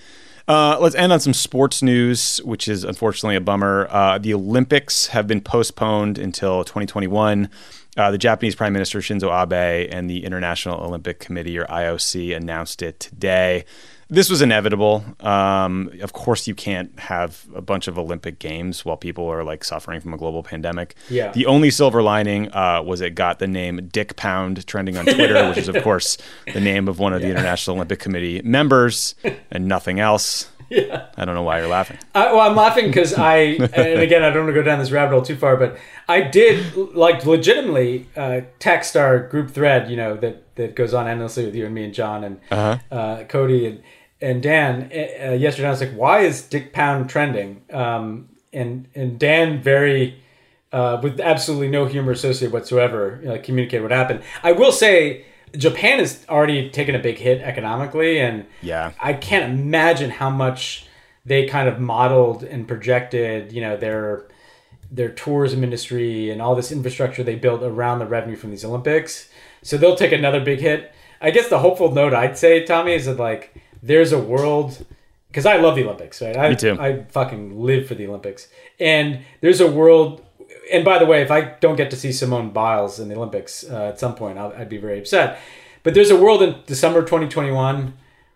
Uh, 0.46 0.76
let's 0.78 0.94
end 0.96 1.12
on 1.12 1.20
some 1.20 1.32
sports 1.32 1.82
news, 1.82 2.38
which 2.44 2.68
is 2.68 2.84
unfortunately 2.84 3.36
a 3.36 3.40
bummer. 3.40 3.86
Uh, 3.90 4.18
the 4.18 4.34
Olympics 4.34 5.07
have 5.07 5.26
been 5.26 5.40
postponed 5.40 6.18
until 6.18 6.64
2021. 6.64 7.48
Uh, 7.96 8.11
the 8.11 8.18
Japanese 8.18 8.55
Prime 8.55 8.72
Minister 8.72 8.98
Shinzo 8.98 9.30
Abe 9.30 9.88
and 9.90 10.11
the 10.11 10.24
International 10.24 10.80
Olympic 10.80 11.18
Committee, 11.18 11.57
or 11.59 11.64
IOC, 11.66 12.36
announced 12.36 12.82
it 12.82 13.01
today. 13.01 13.64
This 14.11 14.28
was 14.28 14.42
inevitable. 14.42 15.04
Um, 15.20 15.92
of 16.02 16.12
course, 16.12 16.48
you 16.48 16.54
can't 16.56 16.98
have 16.98 17.46
a 17.54 17.62
bunch 17.62 17.86
of 17.86 17.96
Olympic 17.96 18.40
games 18.40 18.84
while 18.84 18.96
people 18.96 19.28
are 19.28 19.44
like 19.44 19.62
suffering 19.62 20.00
from 20.00 20.12
a 20.12 20.16
global 20.16 20.42
pandemic. 20.42 20.96
Yeah. 21.08 21.30
The 21.30 21.46
only 21.46 21.70
silver 21.70 22.02
lining 22.02 22.52
uh, 22.52 22.82
was 22.84 23.00
it 23.00 23.14
got 23.14 23.38
the 23.38 23.46
name 23.46 23.88
Dick 23.92 24.16
Pound 24.16 24.66
trending 24.66 24.96
on 24.96 25.04
Twitter, 25.04 25.48
which 25.48 25.58
is 25.58 25.68
of 25.68 25.80
course 25.84 26.18
the 26.52 26.61
name 26.61 26.88
of 26.88 26.98
one 26.98 27.12
of 27.12 27.22
the 27.22 27.28
International 27.28 27.76
Olympic 27.76 28.00
Committee 28.00 28.42
members, 28.42 29.14
and 29.50 29.66
nothing 29.66 30.00
else. 30.00 30.50
Yeah. 30.70 31.06
I 31.16 31.24
don't 31.24 31.34
know 31.34 31.42
why 31.42 31.58
you're 31.58 31.68
laughing. 31.68 31.98
I, 32.14 32.32
well, 32.32 32.48
I'm 32.48 32.54
laughing 32.54 32.86
because 32.86 33.12
I, 33.12 33.38
and 33.72 34.00
again, 34.00 34.22
I 34.22 34.30
don't 34.30 34.44
want 34.44 34.54
to 34.54 34.61
go 34.61 34.62
down 34.62 34.78
this 34.78 34.92
rabbit 34.92 35.11
hole 35.11 35.22
too 35.22 35.34
far, 35.34 35.56
but 35.56 35.76
I 36.08 36.20
did 36.20 36.76
like 36.94 37.26
legitimately 37.26 38.08
uh, 38.16 38.42
text 38.61 38.96
our 38.96 39.18
group 39.18 39.50
thread, 39.50 39.90
you 39.90 39.96
know, 39.96 40.16
that 40.18 40.54
that 40.54 40.76
goes 40.76 40.94
on 40.94 41.08
endlessly 41.08 41.44
with 41.44 41.56
you 41.56 41.66
and 41.66 41.74
me 41.74 41.82
and 41.86 41.92
John 41.92 42.22
and 42.22 42.40
uh 42.92 43.24
Cody 43.24 43.66
and 43.66 43.82
and 44.21 44.43
Dan 44.43 44.91
uh, 44.93 45.33
yesterday. 45.33 45.68
I 45.68 45.71
was 45.71 45.81
like, 45.81 45.95
why 45.95 46.21
is 46.21 46.43
Dick 46.43 46.73
Pound 46.73 47.09
trending? 47.11 47.62
Um, 47.73 48.29
and 48.53 48.89
and 48.95 49.18
Dan 49.18 49.61
very. 49.62 50.23
Uh, 50.73 51.01
with 51.03 51.18
absolutely 51.18 51.66
no 51.66 51.85
humor 51.85 52.12
associated 52.12 52.53
whatsoever, 52.53 53.21
uh, 53.29 53.39
communicate 53.43 53.83
what 53.83 53.91
happened. 53.91 54.23
I 54.45 54.53
will 54.53 54.71
say, 54.71 55.25
Japan 55.57 55.99
has 55.99 56.25
already 56.29 56.71
taken 56.71 56.95
a 56.95 57.01
big 57.01 57.18
hit 57.18 57.41
economically, 57.43 58.21
and 58.21 58.47
Yeah. 58.62 58.93
I 59.01 59.14
can't 59.14 59.53
imagine 59.53 60.11
how 60.11 60.31
much 60.31 60.87
they 61.27 61.47
kind 61.47 61.68
of 61.68 61.81
modeled 61.81 62.45
and 62.45 62.68
projected, 62.68 63.53
you 63.53 63.61
know, 63.61 63.77
their 63.77 64.27
their 64.93 65.09
tourism 65.09 65.64
industry 65.64 66.31
and 66.31 66.41
all 66.41 66.55
this 66.55 66.71
infrastructure 66.71 67.25
they 67.25 67.35
built 67.37 67.62
around 67.62 67.99
the 67.99 68.07
revenue 68.07 68.37
from 68.37 68.51
these 68.51 68.64
Olympics. 68.64 69.29
So 69.62 69.77
they'll 69.77 69.97
take 69.97 70.12
another 70.12 70.41
big 70.41 70.61
hit. 70.61 70.93
I 71.21 71.31
guess 71.31 71.49
the 71.49 71.59
hopeful 71.59 71.93
note 71.93 72.14
I'd 72.14 72.39
say, 72.39 72.64
Tommy, 72.64 72.95
is 72.95 73.07
that 73.07 73.18
like 73.18 73.55
there's 73.83 74.12
a 74.12 74.18
world 74.18 74.85
because 75.28 75.47
I 75.47 75.57
love 75.57 75.76
the 75.76 75.85
Olympics, 75.85 76.20
right? 76.20 76.37
I, 76.37 76.51
Me 76.51 76.57
too. 76.57 76.76
I 76.78 77.05
fucking 77.05 77.61
live 77.61 77.87
for 77.87 77.95
the 77.95 78.07
Olympics, 78.07 78.49
and 78.78 79.20
there's 79.41 79.61
a 79.61 79.70
world. 79.70 80.24
And 80.72 80.85
by 80.85 80.99
the 80.99 81.07
way, 81.07 81.22
if 81.22 81.31
I 81.31 81.41
don't 81.61 81.76
get 81.76 81.91
to 81.91 81.97
see 81.97 82.12
Simone 82.12 82.51
Biles 82.51 83.01
in 83.01 83.09
the 83.09 83.16
Olympics 83.16 83.64
uh, 83.68 83.87
at 83.87 83.99
some 83.99 84.14
point, 84.14 84.39
I'll, 84.39 84.53
I'd 84.57 84.68
be 84.68 84.78
very 84.78 84.99
upset. 84.99 85.39
But 85.83 85.95
there's 85.95 86.11
a 86.11 86.16
world 86.16 86.43
in 86.43 86.57
December 86.66 87.01
2021 87.01 87.95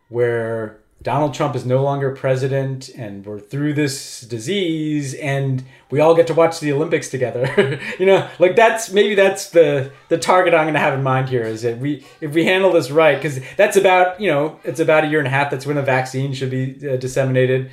where 0.09 0.81
Donald 1.05 1.35
Trump 1.35 1.55
is 1.55 1.67
no 1.67 1.83
longer 1.83 2.17
president 2.17 2.89
and 2.97 3.27
we're 3.27 3.39
through 3.39 3.75
this 3.75 4.23
disease 4.23 5.13
and 5.13 5.63
we 5.91 6.01
all 6.01 6.15
get 6.15 6.27
to 6.27 6.35
watch 6.35 6.61
the 6.61 6.73
Olympics 6.73 7.11
together. 7.11 7.79
you 8.01 8.07
know, 8.07 8.27
like 8.39 8.57
that's 8.57 8.91
maybe 8.91 9.15
that's 9.15 9.51
the 9.51 9.93
the 10.09 10.17
target 10.17 10.55
I'm 10.55 10.65
going 10.65 10.75
to 10.75 10.81
have 10.81 10.95
in 10.95 11.03
mind 11.03 11.29
here 11.29 11.43
is 11.43 11.61
that 11.61 11.77
we 11.79 12.07
if 12.23 12.33
we 12.33 12.47
handle 12.47 12.73
this 12.73 12.91
right 12.91 13.21
cuz 13.21 13.39
that's 13.59 13.77
about, 13.77 14.19
you 14.19 14.31
know, 14.31 14.59
it's 14.65 14.81
about 14.81 15.05
a 15.05 15.07
year 15.07 15.19
and 15.19 15.29
a 15.29 15.31
half 15.31 15.51
that's 15.51 15.67
when 15.67 15.77
a 15.77 15.83
vaccine 15.83 16.33
should 16.33 16.51
be 16.51 16.77
uh, 16.89 16.97
disseminated. 16.97 17.71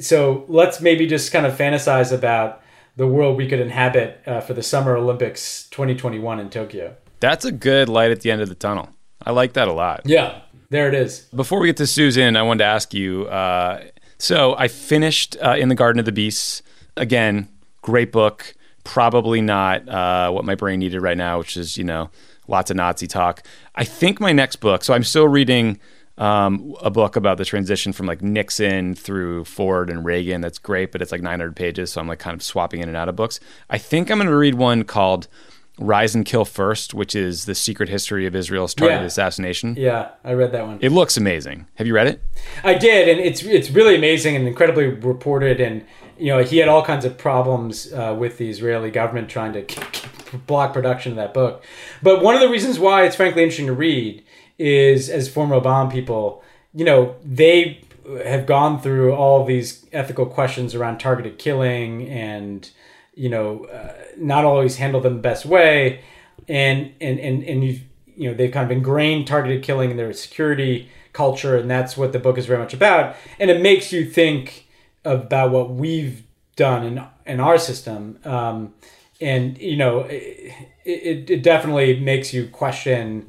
So, 0.00 0.44
let's 0.48 0.80
maybe 0.80 1.06
just 1.06 1.32
kind 1.32 1.46
of 1.46 1.56
fantasize 1.56 2.12
about 2.12 2.60
the 2.96 3.06
world 3.06 3.36
we 3.36 3.48
could 3.48 3.60
inhabit 3.60 4.20
uh, 4.26 4.40
for 4.40 4.52
the 4.52 4.62
Summer 4.62 4.96
Olympics 4.96 5.68
2021 5.70 6.40
in 6.40 6.50
Tokyo. 6.50 6.96
That's 7.20 7.44
a 7.44 7.52
good 7.52 7.88
light 7.88 8.10
at 8.10 8.20
the 8.20 8.30
end 8.32 8.42
of 8.42 8.48
the 8.48 8.56
tunnel. 8.56 8.88
I 9.24 9.30
like 9.30 9.54
that 9.54 9.68
a 9.68 9.72
lot. 9.72 10.02
Yeah, 10.04 10.40
there 10.74 10.88
it 10.88 10.94
is. 10.94 11.20
Before 11.34 11.60
we 11.60 11.68
get 11.68 11.76
to 11.78 11.86
Susan, 11.86 12.36
I 12.36 12.42
wanted 12.42 12.58
to 12.58 12.64
ask 12.64 12.92
you. 12.92 13.26
Uh, 13.26 13.84
so 14.18 14.56
I 14.56 14.68
finished 14.68 15.36
uh, 15.42 15.56
In 15.56 15.68
the 15.68 15.74
Garden 15.74 16.00
of 16.00 16.04
the 16.04 16.12
Beasts. 16.12 16.62
Again, 16.96 17.48
great 17.82 18.10
book. 18.10 18.54
Probably 18.82 19.40
not 19.40 19.88
uh, 19.88 20.30
what 20.30 20.44
my 20.44 20.54
brain 20.54 20.80
needed 20.80 21.00
right 21.00 21.16
now, 21.16 21.38
which 21.38 21.56
is, 21.56 21.78
you 21.78 21.84
know, 21.84 22.10
lots 22.48 22.70
of 22.70 22.76
Nazi 22.76 23.06
talk. 23.06 23.42
I 23.74 23.84
think 23.84 24.20
my 24.20 24.32
next 24.32 24.56
book, 24.56 24.84
so 24.84 24.94
I'm 24.94 25.04
still 25.04 25.28
reading 25.28 25.78
um, 26.18 26.74
a 26.80 26.90
book 26.90 27.16
about 27.16 27.38
the 27.38 27.44
transition 27.44 27.92
from 27.92 28.06
like 28.06 28.22
Nixon 28.22 28.94
through 28.94 29.44
Ford 29.44 29.90
and 29.90 30.04
Reagan. 30.04 30.40
That's 30.40 30.58
great, 30.58 30.92
but 30.92 31.02
it's 31.02 31.12
like 31.12 31.22
900 31.22 31.56
pages. 31.56 31.92
So 31.92 32.00
I'm 32.00 32.08
like 32.08 32.18
kind 32.18 32.34
of 32.34 32.42
swapping 32.42 32.80
in 32.80 32.88
and 32.88 32.96
out 32.96 33.08
of 33.08 33.16
books. 33.16 33.40
I 33.70 33.78
think 33.78 34.10
I'm 34.10 34.18
going 34.18 34.28
to 34.28 34.36
read 34.36 34.54
one 34.54 34.84
called 34.84 35.28
Rise 35.78 36.14
and 36.14 36.24
Kill 36.24 36.44
First, 36.44 36.94
which 36.94 37.14
is 37.16 37.46
the 37.46 37.54
secret 37.54 37.88
history 37.88 38.26
of 38.26 38.34
Israel's 38.36 38.74
targeted 38.74 39.02
Yeah. 39.02 39.06
assassination. 39.06 39.74
Yeah, 39.76 40.08
I 40.24 40.32
read 40.32 40.52
that 40.52 40.66
one. 40.66 40.78
It 40.80 40.92
looks 40.92 41.16
amazing. 41.16 41.66
Have 41.74 41.86
you 41.86 41.94
read 41.94 42.06
it? 42.06 42.22
I 42.62 42.74
did, 42.74 43.08
and 43.08 43.18
it's 43.20 43.42
it's 43.42 43.70
really 43.70 43.96
amazing 43.96 44.36
and 44.36 44.46
incredibly 44.46 44.86
reported. 44.86 45.60
And 45.60 45.84
you 46.16 46.28
know, 46.28 46.44
he 46.44 46.58
had 46.58 46.68
all 46.68 46.84
kinds 46.84 47.04
of 47.04 47.18
problems 47.18 47.92
uh, 47.92 48.14
with 48.16 48.38
the 48.38 48.48
Israeli 48.48 48.90
government 48.90 49.28
trying 49.28 49.52
to 49.54 49.64
block 50.46 50.72
production 50.72 51.10
of 51.12 51.16
that 51.16 51.34
book. 51.34 51.64
But 52.02 52.22
one 52.22 52.34
of 52.36 52.40
the 52.40 52.48
reasons 52.48 52.78
why 52.78 53.04
it's 53.04 53.16
frankly 53.16 53.42
interesting 53.42 53.66
to 53.66 53.72
read 53.72 54.22
is, 54.58 55.10
as 55.10 55.28
former 55.28 55.58
Obama 55.60 55.90
people, 55.90 56.42
you 56.72 56.84
know, 56.84 57.16
they 57.24 57.80
have 58.24 58.46
gone 58.46 58.80
through 58.80 59.12
all 59.12 59.44
these 59.44 59.86
ethical 59.92 60.26
questions 60.26 60.74
around 60.74 60.98
targeted 60.98 61.38
killing 61.38 62.06
and 62.08 62.70
you 63.14 63.28
know 63.28 63.64
uh, 63.66 63.92
not 64.16 64.44
always 64.44 64.76
handle 64.76 65.00
them 65.00 65.14
the 65.14 65.20
best 65.20 65.44
way. 65.46 66.02
And 66.48 66.92
and 67.00 67.18
and 67.18 67.42
and 67.44 67.64
you 67.64 67.80
you 68.16 68.28
know 68.28 68.34
they've 68.34 68.52
kind 68.52 68.64
of 68.64 68.76
ingrained 68.76 69.26
targeted 69.26 69.62
killing 69.62 69.90
in 69.90 69.96
their 69.96 70.12
security 70.12 70.88
culture 71.12 71.56
and 71.56 71.70
that's 71.70 71.96
what 71.96 72.12
the 72.12 72.18
book 72.18 72.38
is 72.38 72.46
very 72.46 72.58
much 72.58 72.74
about. 72.74 73.16
And 73.38 73.50
it 73.50 73.60
makes 73.60 73.92
you 73.92 74.04
think 74.08 74.66
about 75.04 75.50
what 75.50 75.70
we've 75.70 76.22
done 76.56 76.84
in 76.84 77.04
in 77.26 77.40
our 77.40 77.58
system. 77.58 78.18
Um, 78.24 78.74
and 79.20 79.56
you 79.58 79.76
know 79.76 80.00
it, 80.00 80.52
it, 80.84 81.30
it 81.30 81.42
definitely 81.42 82.00
makes 82.00 82.34
you 82.34 82.48
question 82.48 83.26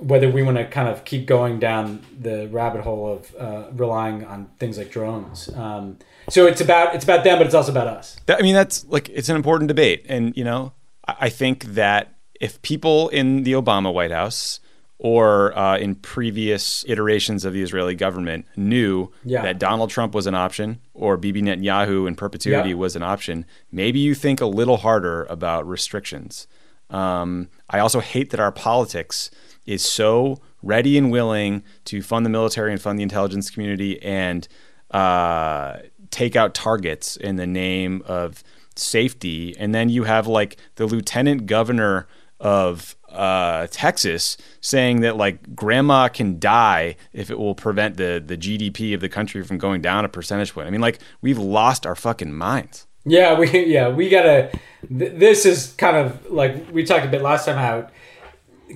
whether 0.00 0.30
we 0.30 0.42
want 0.42 0.56
to 0.56 0.64
kind 0.66 0.88
of 0.88 1.04
keep 1.04 1.26
going 1.26 1.58
down 1.58 2.04
the 2.18 2.48
rabbit 2.48 2.80
hole 2.82 3.12
of 3.12 3.34
uh, 3.38 3.70
relying 3.72 4.24
on 4.24 4.48
things 4.58 4.78
like 4.78 4.90
drones 4.90 5.48
um, 5.56 5.98
so 6.28 6.46
it's 6.46 6.60
about 6.60 6.94
it's 6.94 7.04
about 7.04 7.22
them 7.24 7.38
but 7.38 7.46
it's 7.46 7.54
also 7.54 7.70
about 7.72 7.86
us 7.86 8.16
That, 8.26 8.38
I 8.38 8.42
mean, 8.42 8.54
that's 8.54 8.84
like 8.86 9.08
it's 9.10 9.28
an 9.28 9.36
important 9.36 9.68
debate, 9.68 10.06
and 10.08 10.36
you 10.36 10.44
know, 10.44 10.72
I, 11.06 11.14
I 11.22 11.28
think 11.28 11.64
that 11.64 12.14
if 12.40 12.60
people 12.62 13.08
in 13.10 13.42
the 13.42 13.52
Obama 13.52 13.92
White 13.92 14.10
House 14.10 14.60
or 15.02 15.56
uh, 15.58 15.78
in 15.78 15.94
previous 15.94 16.84
iterations 16.86 17.44
of 17.46 17.52
the 17.54 17.62
Israeli 17.62 17.94
government 17.94 18.44
knew 18.56 19.10
Yeah. 19.24 19.42
that 19.42 19.58
Donald 19.58 19.88
Trump 19.90 20.14
was 20.14 20.26
an 20.26 20.34
option 20.34 20.78
or 20.94 21.16
Bibi 21.16 21.40
Netanyahu 21.42 22.06
in 22.06 22.14
perpetuity 22.16 22.70
Yeah. 22.70 22.74
was 22.76 22.96
an 22.96 23.02
option, 23.02 23.46
maybe 23.72 23.98
you 23.98 24.14
think 24.14 24.40
a 24.42 24.46
little 24.46 24.76
harder 24.78 25.24
about 25.24 25.66
restrictions. 25.66 26.46
Um, 26.90 27.48
I 27.70 27.78
also 27.78 28.00
hate 28.00 28.28
that 28.30 28.40
our 28.40 28.52
politics 28.52 29.30
is 29.70 29.82
so 29.82 30.38
ready 30.62 30.98
and 30.98 31.10
willing 31.10 31.62
to 31.86 32.02
fund 32.02 32.26
the 32.26 32.30
military 32.30 32.72
and 32.72 32.80
fund 32.80 32.98
the 32.98 33.02
intelligence 33.02 33.50
community 33.50 34.02
and 34.02 34.46
uh, 34.90 35.78
take 36.10 36.36
out 36.36 36.54
targets 36.54 37.16
in 37.16 37.36
the 37.36 37.46
name 37.46 38.02
of 38.06 38.42
safety. 38.76 39.56
And 39.58 39.74
then 39.74 39.88
you 39.88 40.04
have 40.04 40.26
like 40.26 40.56
the 40.74 40.86
lieutenant 40.86 41.46
governor 41.46 42.08
of 42.40 42.96
uh, 43.10 43.66
Texas 43.70 44.36
saying 44.60 45.00
that 45.00 45.16
like 45.16 45.54
grandma 45.54 46.08
can 46.08 46.38
die 46.38 46.96
if 47.12 47.30
it 47.30 47.38
will 47.38 47.54
prevent 47.54 47.96
the 47.96 48.22
the 48.24 48.36
GDP 48.36 48.94
of 48.94 49.00
the 49.00 49.08
country 49.08 49.42
from 49.42 49.58
going 49.58 49.82
down 49.82 50.04
a 50.04 50.08
percentage 50.08 50.54
point. 50.54 50.66
I 50.66 50.70
mean, 50.70 50.80
like 50.80 51.00
we've 51.20 51.38
lost 51.38 51.86
our 51.86 51.94
fucking 51.94 52.32
minds. 52.32 52.86
Yeah, 53.04 53.38
we 53.38 53.66
yeah 53.66 53.88
we 53.88 54.08
gotta. 54.08 54.50
Th- 54.88 55.12
this 55.12 55.44
is 55.44 55.74
kind 55.74 55.96
of 55.96 56.30
like 56.30 56.70
we 56.72 56.84
talked 56.84 57.04
a 57.04 57.08
bit 57.08 57.22
last 57.22 57.44
time 57.44 57.56
how 57.56 57.88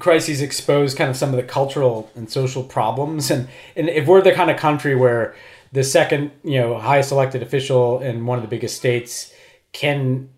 crises 0.01 0.41
expose 0.41 0.95
kind 0.95 1.11
of 1.11 1.17
some 1.17 1.31
of 1.31 1.37
the 1.37 1.43
cultural 1.43 2.11
and 2.15 2.31
social 2.31 2.63
problems, 2.63 3.31
and 3.31 3.49
and 3.77 3.89
if 3.89 4.07
we're 4.07 4.23
the 4.23 4.33
kind 4.33 4.51
of 4.51 4.57
country 4.57 4.95
where 4.95 5.35
the 5.73 5.85
second 5.85 6.31
you 6.43 6.61
know 6.61 6.79
highest 6.79 7.13
elected 7.13 7.43
official 7.43 8.01
in 8.01 8.27
one 8.27 8.39
of 8.39 8.43
the 8.43 8.49
biggest 8.49 8.77
states 8.77 9.33
can 9.73 10.29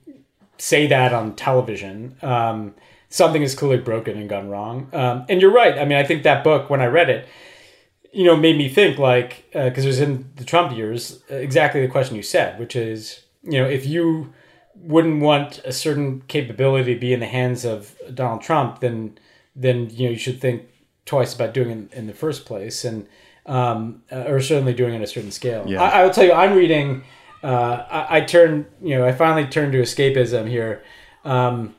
say 0.59 0.87
that 0.87 1.13
on 1.13 1.35
television. 1.35 2.17
Um, 2.23 2.75
something 3.09 3.43
is 3.43 3.55
clearly 3.55 3.79
broken 3.79 4.19
and 4.19 4.29
gone 4.29 4.49
wrong. 4.49 4.89
Um, 4.93 5.25
and 5.29 5.41
you're 5.41 5.53
right. 5.53 5.79
I 5.79 5.85
mean, 5.85 5.99
I 5.99 6.05
think 6.05 6.23
that 6.23 6.43
book 6.43 6.71
when 6.71 6.81
I 6.81 6.87
read 6.87 7.11
it, 7.11 7.29
you 8.13 8.25
know, 8.25 8.37
made 8.37 8.57
me 8.57 8.69
think 8.69 8.99
like 8.99 9.45
because 9.53 9.85
uh, 9.85 9.89
it 9.89 9.93
was 9.93 10.01
in 10.01 10.31
the 10.37 10.45
Trump 10.45 10.77
years, 10.77 11.23
exactly 11.29 11.81
the 11.81 11.89
question 11.89 12.17
you 12.17 12.23
said, 12.23 12.59
which 12.59 12.75
is, 12.75 13.23
you 13.43 13.59
know, 13.61 13.69
if 13.69 13.87
you 13.87 14.33
wouldn't 14.75 15.23
want 15.23 15.59
a 15.65 15.73
certain 15.73 16.23
capability 16.29 16.95
to 16.95 17.01
be 17.01 17.13
in 17.13 17.21
the 17.21 17.27
hands 17.27 17.65
of 17.65 17.95
Donald 18.15 18.43
Trump, 18.43 18.81
then 18.81 19.19
then 19.57 19.91
you 19.91 20.05
know 20.07 20.11
you 20.13 20.19
should 20.19 20.41
think 20.41 20.63
twice 21.05 21.35
about 21.35 21.55
doing 21.55 21.71
it 21.71 21.93
in 21.93 22.07
the 22.07 22.13
first 22.13 22.45
place, 22.45 22.85
and 22.85 23.07
um, 23.47 24.03
uh, 24.13 24.25
or 24.29 24.41
certainly 24.41 24.75
doing 24.75 24.93
it 24.93 24.97
at 24.97 25.03
a 25.03 25.07
certain 25.07 25.31
scale. 25.31 25.65
Yeah. 25.67 25.83
I, 25.83 26.01
I 26.01 26.05
will 26.05 26.13
tell 26.13 26.25
you, 26.25 26.33
I'm 26.33 26.55
reading. 26.55 27.05
Uh, 27.43 27.85
I, 27.91 28.19
I 28.19 28.21
turn, 28.21 28.67
you 28.83 28.97
know, 28.99 29.07
I 29.07 29.13
finally 29.13 29.47
turned 29.47 29.73
to 29.73 29.81
escapism 29.81 30.49
here, 30.49 30.83
um, 31.25 31.75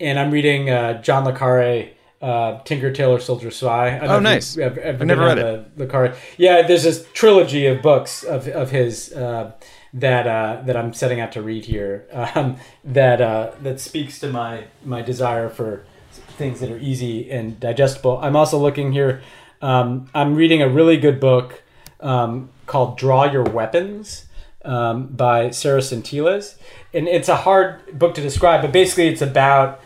and 0.00 0.18
I'm 0.18 0.30
reading 0.30 0.70
uh, 0.70 1.02
John 1.02 1.24
le 1.24 1.32
Carre. 1.32 1.90
Uh, 2.20 2.62
Tinker 2.62 2.92
Tailor 2.92 3.18
Soldier 3.18 3.50
Spy. 3.50 3.98
Oh, 3.98 4.20
nice! 4.20 4.56
I've, 4.56 4.78
I've 4.78 5.00
never 5.04 5.22
read 5.22 5.38
it. 5.38 5.76
Le 5.76 5.86
Carre. 5.88 6.14
Yeah, 6.38 6.64
there's 6.64 6.84
this 6.84 7.04
trilogy 7.14 7.66
of 7.66 7.82
books 7.82 8.22
of, 8.22 8.46
of 8.46 8.70
his 8.70 9.12
uh, 9.12 9.50
that 9.92 10.28
uh, 10.28 10.62
that 10.64 10.76
I'm 10.76 10.92
setting 10.92 11.18
out 11.18 11.32
to 11.32 11.42
read 11.42 11.64
here. 11.64 12.06
Um, 12.12 12.58
that 12.84 13.20
uh, 13.20 13.50
that 13.62 13.80
speaks 13.80 14.20
to 14.20 14.28
my 14.28 14.66
my 14.84 15.02
desire 15.02 15.48
for 15.48 15.84
things 16.32 16.60
that 16.60 16.70
are 16.70 16.78
easy 16.78 17.30
and 17.30 17.58
digestible. 17.58 18.18
I'm 18.18 18.36
also 18.36 18.58
looking 18.58 18.92
here. 18.92 19.22
Um, 19.60 20.08
I'm 20.14 20.34
reading 20.34 20.62
a 20.62 20.68
really 20.68 20.96
good 20.96 21.20
book 21.20 21.62
um, 22.00 22.50
called 22.66 22.98
"Draw 22.98 23.32
Your 23.32 23.44
Weapons" 23.44 24.26
um, 24.64 25.08
by 25.08 25.50
Sarah 25.50 25.80
Sentilles, 25.80 26.56
and 26.92 27.08
it's 27.08 27.28
a 27.28 27.36
hard 27.36 27.98
book 27.98 28.14
to 28.14 28.20
describe, 28.20 28.62
but 28.62 28.72
basically 28.72 29.08
it's 29.08 29.22
about 29.22 29.80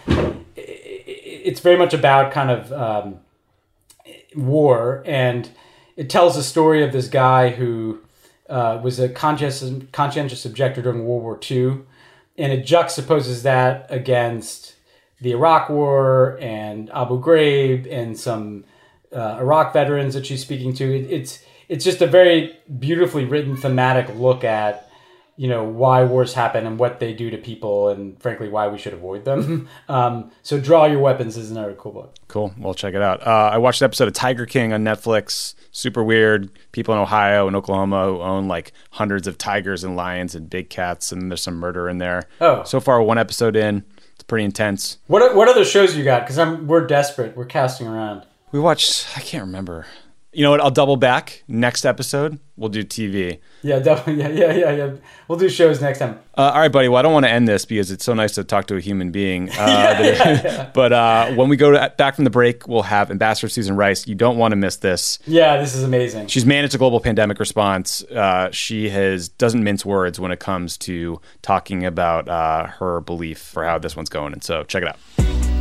it's 0.57 1.61
very 1.61 1.76
much 1.76 1.94
about 1.94 2.32
kind 2.32 2.51
of 2.51 2.72
um, 2.72 3.20
war 4.34 5.03
and 5.07 5.51
it 5.97 6.11
tells 6.11 6.36
the 6.36 6.42
story 6.42 6.84
of 6.84 6.92
this 6.92 7.09
guy 7.09 7.51
who 7.51 8.01
uh, 8.49 8.78
was 8.82 9.01
a 9.01 9.09
conscientious, 9.09 9.72
conscientious 9.92 10.44
objector 10.44 10.82
during 10.82 11.05
World 11.05 11.22
War 11.22 11.40
II, 11.51 11.80
and 12.38 12.53
it 12.53 12.66
juxtaposes 12.66 13.42
that 13.42 13.86
against 13.88 14.76
the 15.21 15.33
Iraq 15.33 15.69
War 15.69 16.39
and 16.41 16.91
Abu 16.91 17.21
Ghraib 17.21 17.91
and 17.91 18.19
some 18.19 18.64
uh, 19.12 19.39
Iraq 19.41 19.73
veterans 19.73 20.14
that 20.14 20.27
she's 20.27 20.43
speaking 20.43 20.75
to. 20.75 20.85
It, 20.85 21.11
it's 21.11 21.43
it's 21.69 21.85
just 21.85 22.01
a 22.01 22.07
very 22.07 22.57
beautifully 22.79 23.25
written 23.25 23.57
thematic 23.57 24.14
look 24.17 24.45
at 24.45 24.87
you 25.37 25.49
know 25.49 25.64
why 25.64 26.03
wars 26.03 26.33
happen 26.33 26.67
and 26.67 26.79
what 26.79 26.99
they 26.99 27.12
do 27.12 27.31
to 27.31 27.37
people 27.37 27.91
and 27.91 28.21
frankly 28.23 28.49
why 28.49 28.69
we 28.69 28.79
should 28.79 28.95
avoid 28.95 29.25
them. 29.25 29.69
Um, 29.89 30.33
so 30.43 30.59
draw 30.59 30.87
your 30.87 30.99
weapons 30.99 31.37
is 31.37 31.51
another 31.51 31.75
cool 31.75 31.93
book. 31.93 32.17
Cool. 32.27 32.53
We'll 32.59 32.75
check 32.75 32.95
it 32.95 33.03
out. 33.03 33.25
Uh, 33.25 33.51
i 33.53 33.59
watched 33.59 33.81
an 33.81 33.85
episode 33.85 34.09
of 34.09 34.14
tiger 34.14 34.45
king 34.45 34.73
on 34.73 34.83
netflix. 34.83 35.55
Super 35.71 36.03
weird. 36.03 36.51
People 36.73 36.95
in 36.95 37.01
ohio 37.01 37.47
and 37.47 37.55
oklahoma 37.55 38.07
who 38.07 38.21
own 38.21 38.49
like 38.49 38.73
hundreds 38.91 39.27
of 39.27 39.39
tigers 39.39 39.85
and 39.85 39.95
lions 39.95 40.35
and 40.35 40.51
big 40.51 40.71
cats 40.71 41.12
and 41.12 41.31
there's 41.31 41.43
some 41.43 41.55
murder 41.57 41.89
in 41.89 41.99
there. 41.99 42.25
Oh. 42.41 42.64
So 42.64 42.81
far 42.81 43.01
one 43.01 43.19
episode 43.19 43.55
in 43.55 43.85
pretty 44.27 44.45
intense. 44.45 44.99
What, 45.07 45.35
what 45.35 45.49
other 45.49 45.64
shows 45.64 45.97
you 45.97 46.05
got? 46.05 46.22
Because 46.22 46.39
i'm 46.39 46.66
we're 46.66 46.87
desperate. 46.87 47.37
We're 47.37 47.45
casting 47.45 47.87
around. 47.87 48.24
We 48.53 48.61
watched 48.61 49.07
i 49.16 49.20
can't 49.20 49.45
remember 49.45 49.87
you 50.37 50.43
know 50.43 50.51
what? 50.51 50.61
I'll 50.61 50.70
double 50.70 50.99
back. 50.99 51.43
Next 51.49 51.87
episode, 51.87 52.39
we'll 52.59 52.68
do 52.68 52.84
TV. 52.84 53.39
Yeah, 53.62 53.78
definitely. 53.80 54.22
Yeah, 54.22 54.28
yeah, 54.28 54.53
yeah, 54.53 54.70
yeah. 54.72 54.95
We'll 55.28 55.39
do 55.39 55.49
shows 55.49 55.80
next 55.80 56.01
time. 56.01 56.20
Uh, 56.37 56.51
all 56.53 56.61
right, 56.61 56.70
buddy. 56.70 56.89
Well, 56.89 56.99
I 56.99 57.03
don't 57.03 57.14
want 57.14 57.24
to 57.24 57.30
end 57.30 57.49
this 57.49 57.64
because 57.64 57.91
it's 57.91 58.05
so 58.05 58.12
nice 58.12 58.34
to 58.34 58.45
talk 58.45 58.66
to 58.66 58.76
a 58.76 58.80
human 58.80 59.11
being. 59.11 59.51
Uh, 59.57 59.66
yeah, 59.66 60.01
yeah, 60.01 60.43
yeah. 60.45 60.70
But 60.74 60.93
uh, 60.93 61.32
when 61.32 61.49
we 61.49 61.57
go 61.57 61.70
to, 61.72 61.93
back 61.97 62.14
from 62.14 62.24
the 62.24 62.30
break, 62.30 62.68
we'll 62.68 62.82
have 62.82 63.11
Ambassador 63.11 63.49
Susan 63.49 63.74
Rice. 63.74 64.07
You 64.07 64.14
don't 64.14 64.37
want 64.37 64.53
to 64.53 64.57
miss 64.57 64.76
this. 64.76 65.18
Yeah, 65.26 65.57
this 65.57 65.74
is 65.74 65.82
amazing. 65.82 66.26
She's 66.28 66.45
managed 66.45 66.74
a 66.74 66.78
global 66.78 67.01
pandemic 67.01 67.41
response. 67.41 68.05
Uh, 68.05 68.51
she 68.53 68.91
has 68.91 69.28
doesn't 69.28 69.64
mince 69.64 69.84
words 69.84 70.20
when 70.20 70.30
it 70.30 70.41
comes 70.41 70.76
to 70.78 71.20
talking 71.41 71.84
about 71.87 72.28
uh, 72.28 72.66
her 72.66 73.01
belief 73.01 73.39
for 73.39 73.64
how 73.64 73.78
this 73.78 73.97
one's 73.97 74.11
going. 74.11 74.34
And 74.34 74.45
so, 74.45 74.62
check 74.64 74.82
it 74.82 74.89
out. 74.89 75.56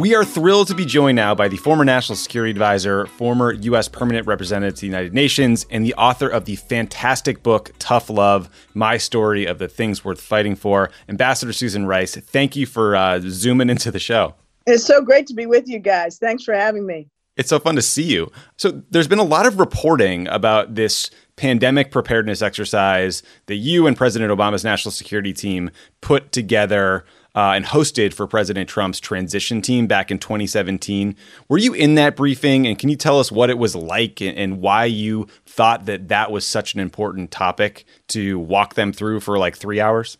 We 0.00 0.14
are 0.14 0.24
thrilled 0.24 0.68
to 0.68 0.74
be 0.74 0.86
joined 0.86 1.16
now 1.16 1.34
by 1.34 1.48
the 1.48 1.58
former 1.58 1.84
National 1.84 2.16
Security 2.16 2.52
Advisor, 2.52 3.04
former 3.04 3.52
U.S. 3.52 3.86
Permanent 3.86 4.26
Representative 4.26 4.76
to 4.76 4.80
the 4.80 4.86
United 4.86 5.12
Nations, 5.12 5.66
and 5.68 5.84
the 5.84 5.92
author 5.92 6.26
of 6.26 6.46
the 6.46 6.56
fantastic 6.56 7.42
book, 7.42 7.72
Tough 7.78 8.08
Love 8.08 8.48
My 8.72 8.96
Story 8.96 9.44
of 9.44 9.58
the 9.58 9.68
Things 9.68 10.02
Worth 10.02 10.22
Fighting 10.22 10.56
For, 10.56 10.90
Ambassador 11.06 11.52
Susan 11.52 11.84
Rice. 11.84 12.16
Thank 12.16 12.56
you 12.56 12.64
for 12.64 12.96
uh, 12.96 13.20
zooming 13.22 13.68
into 13.68 13.90
the 13.90 13.98
show. 13.98 14.36
It's 14.66 14.86
so 14.86 15.02
great 15.02 15.26
to 15.26 15.34
be 15.34 15.44
with 15.44 15.68
you 15.68 15.78
guys. 15.78 16.16
Thanks 16.16 16.44
for 16.44 16.54
having 16.54 16.86
me. 16.86 17.06
It's 17.36 17.50
so 17.50 17.58
fun 17.58 17.74
to 17.74 17.82
see 17.82 18.04
you. 18.04 18.32
So, 18.56 18.82
there's 18.88 19.06
been 19.06 19.18
a 19.18 19.22
lot 19.22 19.44
of 19.44 19.60
reporting 19.60 20.28
about 20.28 20.76
this 20.76 21.10
pandemic 21.36 21.90
preparedness 21.90 22.40
exercise 22.40 23.22
that 23.46 23.56
you 23.56 23.86
and 23.86 23.98
President 23.98 24.32
Obama's 24.32 24.64
national 24.64 24.92
security 24.92 25.34
team 25.34 25.70
put 26.00 26.32
together 26.32 27.04
uh, 27.34 27.52
and 27.54 27.64
hosted 27.64 28.12
for 28.12 28.26
President 28.26 28.68
Trump's 28.68 29.00
transition 29.00 29.62
team 29.62 29.86
back 29.86 30.10
in 30.10 30.18
2017. 30.18 31.14
Were 31.48 31.58
you 31.58 31.72
in 31.72 31.94
that 31.94 32.16
briefing? 32.16 32.66
And 32.66 32.78
can 32.78 32.88
you 32.88 32.96
tell 32.96 33.18
us 33.18 33.30
what 33.30 33.50
it 33.50 33.58
was 33.58 33.76
like 33.76 34.20
and, 34.20 34.36
and 34.36 34.60
why 34.60 34.86
you 34.86 35.28
thought 35.46 35.86
that 35.86 36.08
that 36.08 36.30
was 36.30 36.46
such 36.46 36.74
an 36.74 36.80
important 36.80 37.30
topic 37.30 37.84
to 38.08 38.38
walk 38.38 38.74
them 38.74 38.92
through 38.92 39.20
for 39.20 39.38
like 39.38 39.56
three 39.56 39.80
hours? 39.80 40.18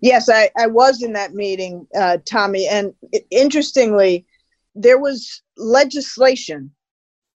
Yes, 0.00 0.28
I, 0.28 0.50
I 0.58 0.66
was 0.66 1.02
in 1.02 1.14
that 1.14 1.34
meeting, 1.34 1.86
uh, 1.98 2.18
Tommy. 2.26 2.68
And 2.68 2.94
interestingly, 3.30 4.26
there 4.74 4.98
was 4.98 5.42
legislation 5.56 6.70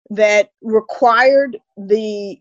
that 0.09 0.49
required 0.61 1.57
the 1.77 2.39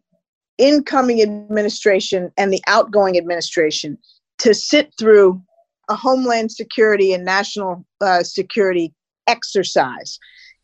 incoming 0.56 1.22
administration 1.22 2.32
and 2.36 2.52
the 2.52 2.62
outgoing 2.66 3.16
administration 3.16 3.96
to 4.38 4.54
sit 4.54 4.92
through 4.98 5.40
a 5.88 5.96
homeland 5.96 6.52
security 6.52 7.12
and 7.12 7.24
national 7.24 7.84
uh, 8.00 8.22
security 8.22 8.92
exercise. 9.26 10.18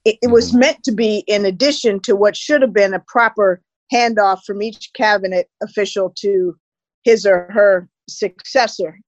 It, 0.05 0.19
it 0.23 0.31
was 0.31 0.51
mm-hmm. 0.51 0.61
meant 0.61 0.85
to 0.85 0.93
be 0.93 1.25
in 1.27 1.47
addition 1.47 2.01
to 2.01 2.17
what 2.17 2.37
should 2.37 2.63
have 2.63 2.73
been 2.73 2.95
a 2.95 3.05
proper 3.07 3.61
handoff 3.93 4.45
from 4.45 4.63
each 4.63 4.91
cabinet 4.95 5.49
official 5.63 6.13
to 6.19 6.57
his 7.05 7.27
or 7.27 7.49
her 7.53 7.89
successor. 8.09 8.99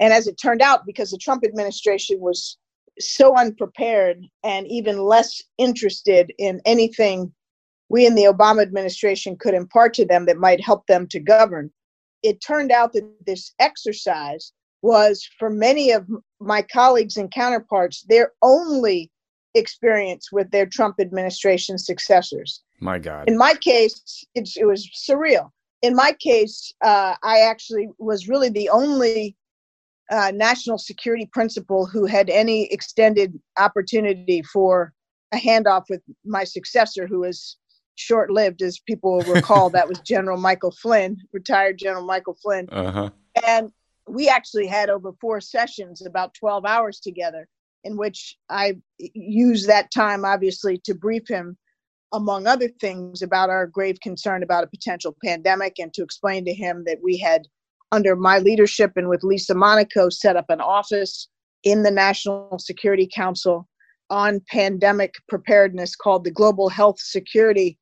And 0.00 0.12
as 0.12 0.26
it 0.26 0.36
turned 0.40 0.62
out, 0.62 0.86
because 0.86 1.10
the 1.10 1.18
Trump 1.18 1.44
administration 1.44 2.18
was 2.20 2.58
so 2.98 3.36
unprepared 3.36 4.26
and 4.42 4.66
even 4.66 4.98
less 4.98 5.40
interested 5.58 6.32
in 6.38 6.60
anything 6.66 7.32
we 7.88 8.06
in 8.06 8.14
the 8.14 8.24
Obama 8.24 8.62
administration 8.62 9.36
could 9.38 9.54
impart 9.54 9.94
to 9.94 10.06
them 10.06 10.26
that 10.26 10.38
might 10.38 10.64
help 10.64 10.86
them 10.86 11.06
to 11.08 11.20
govern, 11.20 11.70
it 12.22 12.40
turned 12.40 12.72
out 12.72 12.92
that 12.94 13.04
this 13.26 13.52
exercise 13.58 14.52
was 14.82 15.26
for 15.38 15.48
many 15.48 15.92
of 15.92 16.06
my 16.40 16.62
colleagues 16.62 17.16
and 17.16 17.30
counterparts 17.30 18.02
their 18.08 18.32
only 18.42 19.10
experience 19.54 20.30
with 20.32 20.50
their 20.50 20.66
Trump 20.66 20.96
administration 21.00 21.78
successors. 21.78 22.62
My 22.80 22.98
God. 22.98 23.28
In 23.28 23.38
my 23.38 23.54
case, 23.54 24.24
it 24.34 24.66
was 24.66 24.88
surreal. 25.08 25.50
In 25.82 25.94
my 25.94 26.14
case, 26.20 26.72
uh, 26.82 27.14
I 27.22 27.40
actually 27.40 27.88
was 27.98 28.28
really 28.28 28.48
the 28.48 28.68
only 28.68 29.36
uh, 30.10 30.32
national 30.34 30.78
security 30.78 31.28
principal 31.32 31.86
who 31.86 32.06
had 32.06 32.28
any 32.30 32.72
extended 32.72 33.38
opportunity 33.58 34.42
for 34.42 34.92
a 35.32 35.36
handoff 35.36 35.84
with 35.88 36.02
my 36.24 36.44
successor, 36.44 37.06
who 37.06 37.20
was 37.20 37.56
short 37.94 38.30
lived, 38.30 38.62
as 38.62 38.78
people 38.80 39.18
will 39.18 39.34
recall. 39.34 39.70
that 39.70 39.88
was 39.88 39.98
General 40.00 40.38
Michael 40.38 40.72
Flynn, 40.72 41.18
retired 41.32 41.78
General 41.78 42.04
Michael 42.04 42.36
Flynn. 42.42 42.68
Uh-huh. 42.70 43.10
And 43.46 43.72
we 44.08 44.28
actually 44.28 44.66
had 44.66 44.90
over 44.90 45.12
four 45.20 45.40
sessions, 45.40 46.04
about 46.04 46.34
12 46.34 46.64
hours 46.64 47.00
together, 47.00 47.48
in 47.84 47.96
which 47.96 48.36
I 48.48 48.76
used 48.98 49.68
that 49.68 49.90
time, 49.90 50.24
obviously, 50.24 50.78
to 50.84 50.94
brief 50.94 51.28
him, 51.28 51.56
among 52.12 52.46
other 52.46 52.68
things, 52.80 53.22
about 53.22 53.50
our 53.50 53.66
grave 53.66 53.98
concern 54.02 54.42
about 54.42 54.64
a 54.64 54.68
potential 54.68 55.16
pandemic 55.24 55.78
and 55.78 55.92
to 55.94 56.02
explain 56.02 56.44
to 56.44 56.54
him 56.54 56.84
that 56.86 56.98
we 57.02 57.16
had, 57.16 57.42
under 57.90 58.16
my 58.16 58.38
leadership 58.38 58.92
and 58.96 59.08
with 59.08 59.22
Lisa 59.22 59.54
Monaco, 59.54 60.08
set 60.08 60.36
up 60.36 60.46
an 60.48 60.60
office 60.60 61.28
in 61.64 61.82
the 61.82 61.90
National 61.90 62.58
Security 62.58 63.08
Council 63.12 63.68
on 64.10 64.42
pandemic 64.50 65.14
preparedness 65.28 65.96
called 65.96 66.24
the 66.24 66.30
Global 66.30 66.68
Health 66.68 67.00
Security 67.00 67.78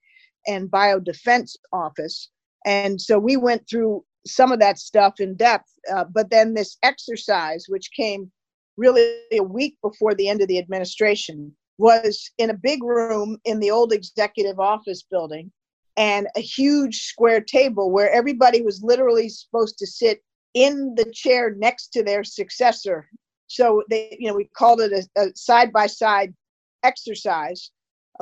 and 0.47 0.71
Biodefense 0.71 1.57
Office. 1.73 2.31
And 2.65 3.01
so 3.01 3.19
we 3.19 3.37
went 3.37 3.69
through 3.69 4.05
some 4.27 4.53
of 4.53 4.61
that 4.61 4.79
stuff 4.79 5.15
in 5.21 5.35
depth. 5.37 5.71
Uh, 5.93 6.05
but 6.05 6.31
then 6.31 6.55
this 6.55 6.77
exercise, 6.83 7.67
which 7.69 7.91
came 7.97 8.31
really 8.77 9.17
a 9.33 9.41
week 9.41 9.77
before 9.83 10.15
the 10.15 10.29
end 10.29 10.41
of 10.41 10.49
the 10.49 10.59
administration, 10.59 11.55
was 11.79 12.31
in 12.39 12.51
a 12.51 12.55
big 12.55 12.83
room 12.83 13.39
in 13.45 13.59
the 13.59 13.71
old 13.71 13.93
executive 13.93 14.61
office 14.61 15.03
building 15.11 15.51
and 15.97 16.27
a 16.37 16.41
huge 16.41 17.03
square 17.03 17.41
table 17.41 17.91
where 17.91 18.11
everybody 18.11 18.63
was 18.63 18.83
literally 18.83 19.29
supposed 19.29 19.79
to 19.79 19.87
sit 19.87 20.23
in 20.55 20.95
the 20.97 21.11
chair 21.13 21.55
next 21.59 21.89
to 21.89 22.03
their 22.03 22.25
successor. 22.25 23.09
So 23.47 23.83
they, 23.91 24.17
you 24.19 24.29
know, 24.29 24.37
we 24.37 24.49
called 24.57 24.81
it 24.81 25.07
a 25.17 25.27
side 25.35 25.73
by 25.73 25.87
side 25.87 26.35
exercise. 26.83 27.71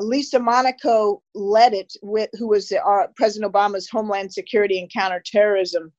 Lisa 0.01 0.39
Monaco 0.39 1.23
led 1.35 1.75
it 1.75 1.93
with, 2.03 2.31
who 2.39 2.49
was 2.49 2.73
uh, 2.73 3.07
President 3.17 3.53
Obama's 3.53 3.89
Homeland 3.89 4.33
Security 4.33 4.79
and 4.79 4.93
Counterterrorism 4.93 5.93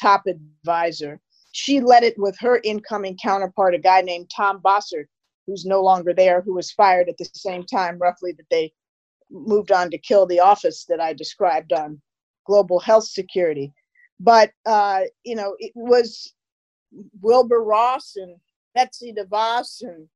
top 0.00 0.22
advisor. 0.26 1.20
She 1.52 1.80
led 1.80 2.02
it 2.02 2.14
with 2.18 2.36
her 2.40 2.60
incoming 2.64 3.18
counterpart, 3.22 3.74
a 3.74 3.78
guy 3.78 4.00
named 4.00 4.30
Tom 4.34 4.60
Bossert, 4.60 5.06
who's 5.46 5.64
no 5.64 5.82
longer 5.82 6.12
there, 6.12 6.40
who 6.40 6.54
was 6.54 6.72
fired 6.72 7.08
at 7.08 7.16
the 7.18 7.28
same 7.34 7.64
time, 7.64 7.98
roughly, 7.98 8.32
that 8.32 8.48
they 8.50 8.72
moved 9.30 9.72
on 9.72 9.90
to 9.90 9.98
kill 9.98 10.26
the 10.26 10.40
office 10.40 10.84
that 10.88 11.00
I 11.00 11.12
described 11.12 11.72
on 11.72 12.00
global 12.46 12.80
health 12.80 13.04
security. 13.04 13.72
But, 14.20 14.52
uh, 14.66 15.02
you 15.22 15.36
know, 15.36 15.54
it 15.58 15.72
was 15.74 16.34
Wilbur 17.20 17.62
Ross 17.62 18.16
and 18.16 18.36
Betsy 18.74 19.12
DeVos 19.12 19.82
and 19.82 20.08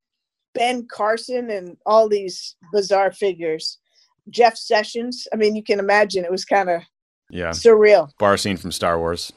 Ben 0.53 0.87
Carson 0.91 1.49
and 1.49 1.77
all 1.85 2.09
these 2.09 2.55
bizarre 2.71 3.11
figures. 3.11 3.79
Jeff 4.29 4.57
Sessions. 4.57 5.27
I 5.33 5.37
mean, 5.37 5.55
you 5.55 5.63
can 5.63 5.79
imagine 5.79 6.23
it 6.23 6.31
was 6.31 6.45
kind 6.45 6.69
of 6.69 6.81
yeah 7.31 7.49
surreal 7.49 8.09
bar 8.17 8.37
scene 8.37 8.57
from 8.57 8.71
Star 8.71 8.99
Wars. 8.99 9.31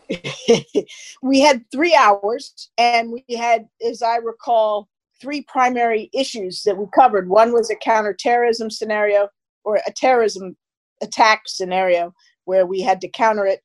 we 1.23 1.41
had 1.41 1.65
three 1.71 1.95
hours, 1.95 2.71
and 2.79 3.13
we 3.13 3.25
had, 3.37 3.67
as 3.87 4.03
I 4.03 4.17
recall, 4.17 4.89
three 5.21 5.43
primary 5.43 6.11
issues 6.13 6.63
that 6.65 6.77
we 6.77 6.87
covered. 6.95 7.29
One 7.29 7.53
was 7.53 7.71
a 7.71 7.77
counterterrorism 7.77 8.71
scenario 8.71 9.29
or 9.65 9.81
a 9.87 9.93
terrorism 9.93 10.57
attack 11.01 11.43
scenario 11.47 12.13
where 12.45 12.67
we 12.67 12.81
had 12.81 13.01
to 13.01 13.09
counter 13.09 13.47
it, 13.47 13.61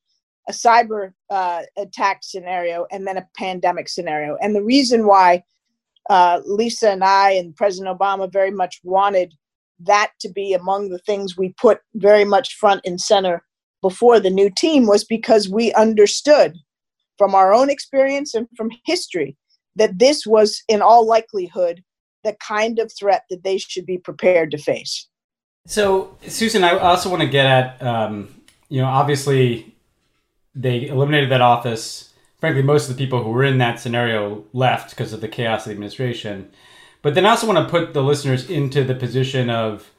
a 0.48 0.52
cyber 0.52 1.12
uh, 1.30 1.62
attack 1.76 2.20
scenario, 2.22 2.86
and 2.92 3.06
then 3.06 3.16
a 3.16 3.28
pandemic 3.36 3.88
scenario. 3.88 4.36
And 4.40 4.54
the 4.54 4.62
reason 4.62 5.06
why 5.06 5.42
uh, 6.08 6.40
Lisa 6.44 6.90
and 6.90 7.04
I 7.04 7.32
and 7.32 7.54
President 7.54 7.96
Obama 7.96 8.32
very 8.32 8.50
much 8.50 8.80
wanted 8.82 9.34
that 9.80 10.12
to 10.20 10.28
be 10.28 10.52
among 10.52 10.88
the 10.88 10.98
things 10.98 11.36
we 11.36 11.54
put 11.60 11.80
very 11.94 12.24
much 12.24 12.54
front 12.54 12.80
and 12.84 13.00
center 13.00 13.44
before 13.80 14.18
the 14.18 14.30
new 14.30 14.50
team 14.50 14.86
was 14.86 15.04
because 15.04 15.48
we 15.48 15.72
understood 15.74 16.56
from 17.16 17.34
our 17.34 17.52
own 17.52 17.70
experience 17.70 18.34
and 18.34 18.48
from 18.56 18.70
history 18.84 19.36
that 19.76 19.98
this 19.98 20.26
was, 20.26 20.62
in 20.68 20.82
all 20.82 21.06
likelihood, 21.06 21.82
the 22.24 22.36
kind 22.40 22.78
of 22.78 22.92
threat 22.92 23.22
that 23.30 23.44
they 23.44 23.58
should 23.58 23.86
be 23.86 23.98
prepared 23.98 24.50
to 24.50 24.58
face. 24.58 25.06
So, 25.66 26.16
Susan, 26.26 26.64
I 26.64 26.76
also 26.78 27.08
want 27.10 27.22
to 27.22 27.28
get 27.28 27.46
at, 27.46 27.82
um, 27.82 28.42
you 28.68 28.80
know, 28.80 28.88
obviously 28.88 29.74
they 30.54 30.88
eliminated 30.88 31.30
that 31.30 31.40
office. 31.40 32.07
Frankly, 32.38 32.62
most 32.62 32.88
of 32.88 32.96
the 32.96 33.04
people 33.04 33.22
who 33.22 33.30
were 33.30 33.44
in 33.44 33.58
that 33.58 33.80
scenario 33.80 34.44
left 34.52 34.90
because 34.90 35.12
of 35.12 35.20
the 35.20 35.28
chaos 35.28 35.62
of 35.62 35.66
the 35.66 35.72
administration. 35.72 36.50
But 37.02 37.14
then 37.14 37.26
I 37.26 37.30
also 37.30 37.46
want 37.46 37.66
to 37.66 37.70
put 37.70 37.94
the 37.94 38.02
listeners 38.02 38.48
into 38.48 38.84
the 38.84 38.94
position 38.94 39.50
of 39.50 39.90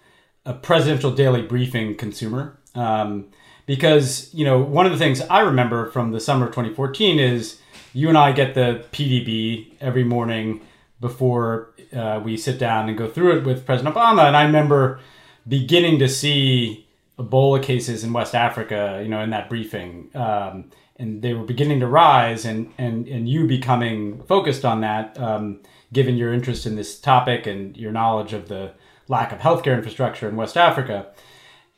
a 0.45 0.53
presidential 0.53 1.11
daily 1.11 1.41
briefing 1.41 1.95
consumer. 1.95 2.57
Um, 2.75 3.27
because, 3.65 4.33
you 4.33 4.45
know, 4.45 4.59
one 4.59 4.85
of 4.85 4.91
the 4.91 4.97
things 4.97 5.21
I 5.21 5.41
remember 5.41 5.91
from 5.91 6.11
the 6.11 6.19
summer 6.19 6.45
of 6.45 6.51
2014 6.51 7.19
is 7.19 7.59
you 7.93 8.09
and 8.09 8.17
I 8.17 8.31
get 8.31 8.55
the 8.55 8.83
PDB 8.91 9.73
every 9.79 10.03
morning 10.03 10.61
before 10.99 11.73
uh, 11.93 12.21
we 12.23 12.37
sit 12.37 12.57
down 12.57 12.89
and 12.89 12.97
go 12.97 13.07
through 13.07 13.37
it 13.37 13.43
with 13.43 13.65
President 13.65 13.95
Obama. 13.95 14.27
And 14.27 14.35
I 14.35 14.43
remember 14.43 14.99
beginning 15.47 15.99
to 15.99 16.09
see 16.09 16.87
Ebola 17.17 17.61
cases 17.61 18.03
in 18.03 18.13
West 18.13 18.33
Africa, 18.35 18.99
you 19.03 19.09
know, 19.09 19.21
in 19.21 19.29
that 19.31 19.49
briefing. 19.49 20.09
Um, 20.15 20.71
and 20.99 21.21
they 21.21 21.33
were 21.33 21.45
beginning 21.45 21.79
to 21.79 21.87
rise, 21.87 22.45
and, 22.45 22.71
and, 22.77 23.07
and 23.07 23.27
you 23.27 23.47
becoming 23.47 24.21
focused 24.23 24.65
on 24.65 24.81
that, 24.81 25.19
um, 25.19 25.61
given 25.93 26.17
your 26.17 26.33
interest 26.33 26.65
in 26.65 26.75
this 26.75 26.99
topic 26.99 27.47
and 27.47 27.75
your 27.77 27.91
knowledge 27.91 28.33
of 28.33 28.49
the 28.49 28.73
lack 29.07 29.31
of 29.31 29.39
healthcare 29.39 29.75
infrastructure 29.75 30.29
in 30.29 30.35
West 30.35 30.57
Africa. 30.57 31.07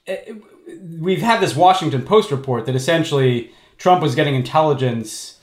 It, 0.05 0.41
we've 0.99 1.21
had 1.21 1.39
this 1.39 1.55
Washington 1.55 2.01
Post 2.03 2.31
report 2.31 2.65
that 2.65 2.75
essentially 2.75 3.51
Trump 3.77 4.01
was 4.01 4.15
getting 4.15 4.35
intelligence 4.35 5.37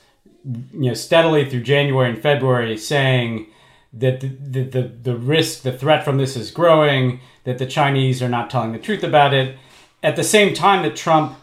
you 0.45 0.87
know 0.87 0.93
steadily 0.93 1.49
through 1.49 1.61
January 1.61 2.09
and 2.09 2.21
February 2.21 2.77
saying 2.77 3.47
that 3.91 4.19
the, 4.19 4.27
the, 4.27 4.63
the, 4.63 4.81
the, 4.83 5.15
risk, 5.15 5.63
the 5.63 5.71
threat 5.71 6.05
from 6.05 6.17
this 6.17 6.35
is 6.35 6.51
growing, 6.51 7.19
that 7.43 7.57
the 7.57 7.65
Chinese 7.65 8.21
are 8.21 8.29
not 8.29 8.49
telling 8.49 8.71
the 8.71 8.77
truth 8.77 9.03
about 9.03 9.33
it. 9.33 9.57
At 10.03 10.15
the 10.15 10.23
same 10.23 10.53
time 10.53 10.83
that 10.83 10.95
Trump 10.95 11.38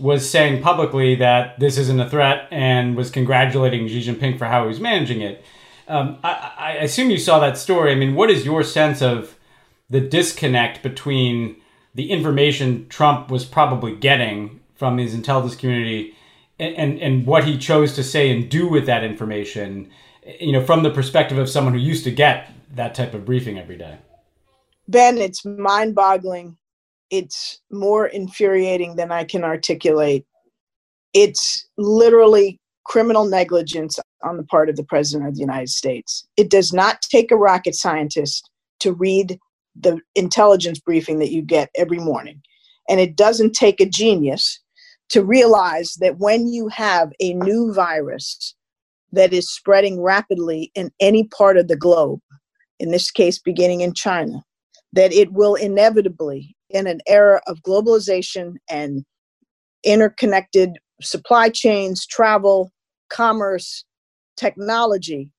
was 0.00 0.28
saying 0.28 0.62
publicly 0.62 1.14
that 1.16 1.60
this 1.60 1.76
isn't 1.76 2.00
a 2.00 2.08
threat 2.08 2.48
and 2.50 2.96
was 2.96 3.10
congratulating 3.10 3.86
Xi 3.86 4.00
Jinping 4.00 4.38
for 4.38 4.46
how 4.46 4.62
he 4.62 4.68
was 4.68 4.80
managing 4.80 5.20
it. 5.20 5.44
Um, 5.88 6.18
I, 6.24 6.52
I 6.56 6.72
assume 6.76 7.10
you 7.10 7.18
saw 7.18 7.38
that 7.40 7.58
story. 7.58 7.92
I 7.92 7.96
mean, 7.96 8.14
what 8.14 8.30
is 8.30 8.44
your 8.44 8.62
sense 8.62 9.02
of 9.02 9.36
the 9.90 10.00
disconnect 10.00 10.82
between 10.82 11.56
the 11.94 12.10
information 12.10 12.88
Trump 12.88 13.30
was 13.30 13.44
probably 13.44 13.94
getting 13.94 14.60
from 14.76 14.96
his 14.96 15.12
intelligence 15.12 15.56
community 15.56 16.16
and, 16.58 16.98
and 17.00 17.26
what 17.26 17.44
he 17.44 17.58
chose 17.58 17.94
to 17.94 18.04
say 18.04 18.30
and 18.30 18.48
do 18.48 18.68
with 18.68 18.86
that 18.86 19.02
information, 19.02 19.90
you 20.38 20.52
know, 20.52 20.64
from 20.64 20.82
the 20.82 20.90
perspective 20.90 21.38
of 21.38 21.48
someone 21.48 21.74
who 21.74 21.80
used 21.80 22.04
to 22.04 22.10
get 22.10 22.52
that 22.74 22.94
type 22.94 23.12
of 23.12 23.24
briefing 23.24 23.58
every 23.58 23.76
day? 23.76 23.98
Ben, 24.86 25.18
it's 25.18 25.44
mind 25.44 25.94
boggling. 25.94 26.56
It's 27.10 27.60
more 27.70 28.06
infuriating 28.06 28.96
than 28.96 29.10
I 29.10 29.24
can 29.24 29.44
articulate. 29.44 30.24
It's 31.12 31.66
literally 31.76 32.58
criminal 32.84 33.24
negligence 33.24 33.98
on 34.22 34.36
the 34.36 34.44
part 34.44 34.68
of 34.68 34.76
the 34.76 34.84
President 34.84 35.28
of 35.28 35.34
the 35.34 35.40
United 35.40 35.68
States. 35.68 36.26
It 36.36 36.50
does 36.50 36.72
not 36.72 37.02
take 37.02 37.30
a 37.30 37.36
rocket 37.36 37.74
scientist 37.74 38.48
to 38.80 38.92
read 38.92 39.38
the 39.78 39.98
intelligence 40.14 40.78
briefing 40.80 41.18
that 41.18 41.32
you 41.32 41.42
get 41.42 41.70
every 41.76 41.98
morning. 41.98 42.40
And 42.88 43.00
it 43.00 43.16
doesn't 43.16 43.52
take 43.52 43.80
a 43.80 43.86
genius 43.86 44.60
to 45.10 45.24
realize 45.24 45.94
that 46.00 46.18
when 46.18 46.48
you 46.48 46.68
have 46.68 47.10
a 47.20 47.34
new 47.34 47.72
virus 47.72 48.54
that 49.12 49.32
is 49.32 49.50
spreading 49.50 50.00
rapidly 50.00 50.70
in 50.74 50.90
any 51.00 51.24
part 51.24 51.56
of 51.56 51.68
the 51.68 51.76
globe, 51.76 52.20
in 52.78 52.90
this 52.90 53.10
case 53.10 53.38
beginning 53.38 53.80
in 53.80 53.92
China, 53.92 54.42
that 54.92 55.12
it 55.12 55.32
will 55.32 55.54
inevitably, 55.54 56.56
in 56.70 56.86
an 56.86 57.00
era 57.06 57.40
of 57.46 57.62
globalization 57.62 58.54
and 58.68 59.04
interconnected 59.84 60.78
supply 61.02 61.48
chains, 61.48 62.06
travel, 62.06 62.70
commerce, 63.08 63.84
technology, 64.36 65.30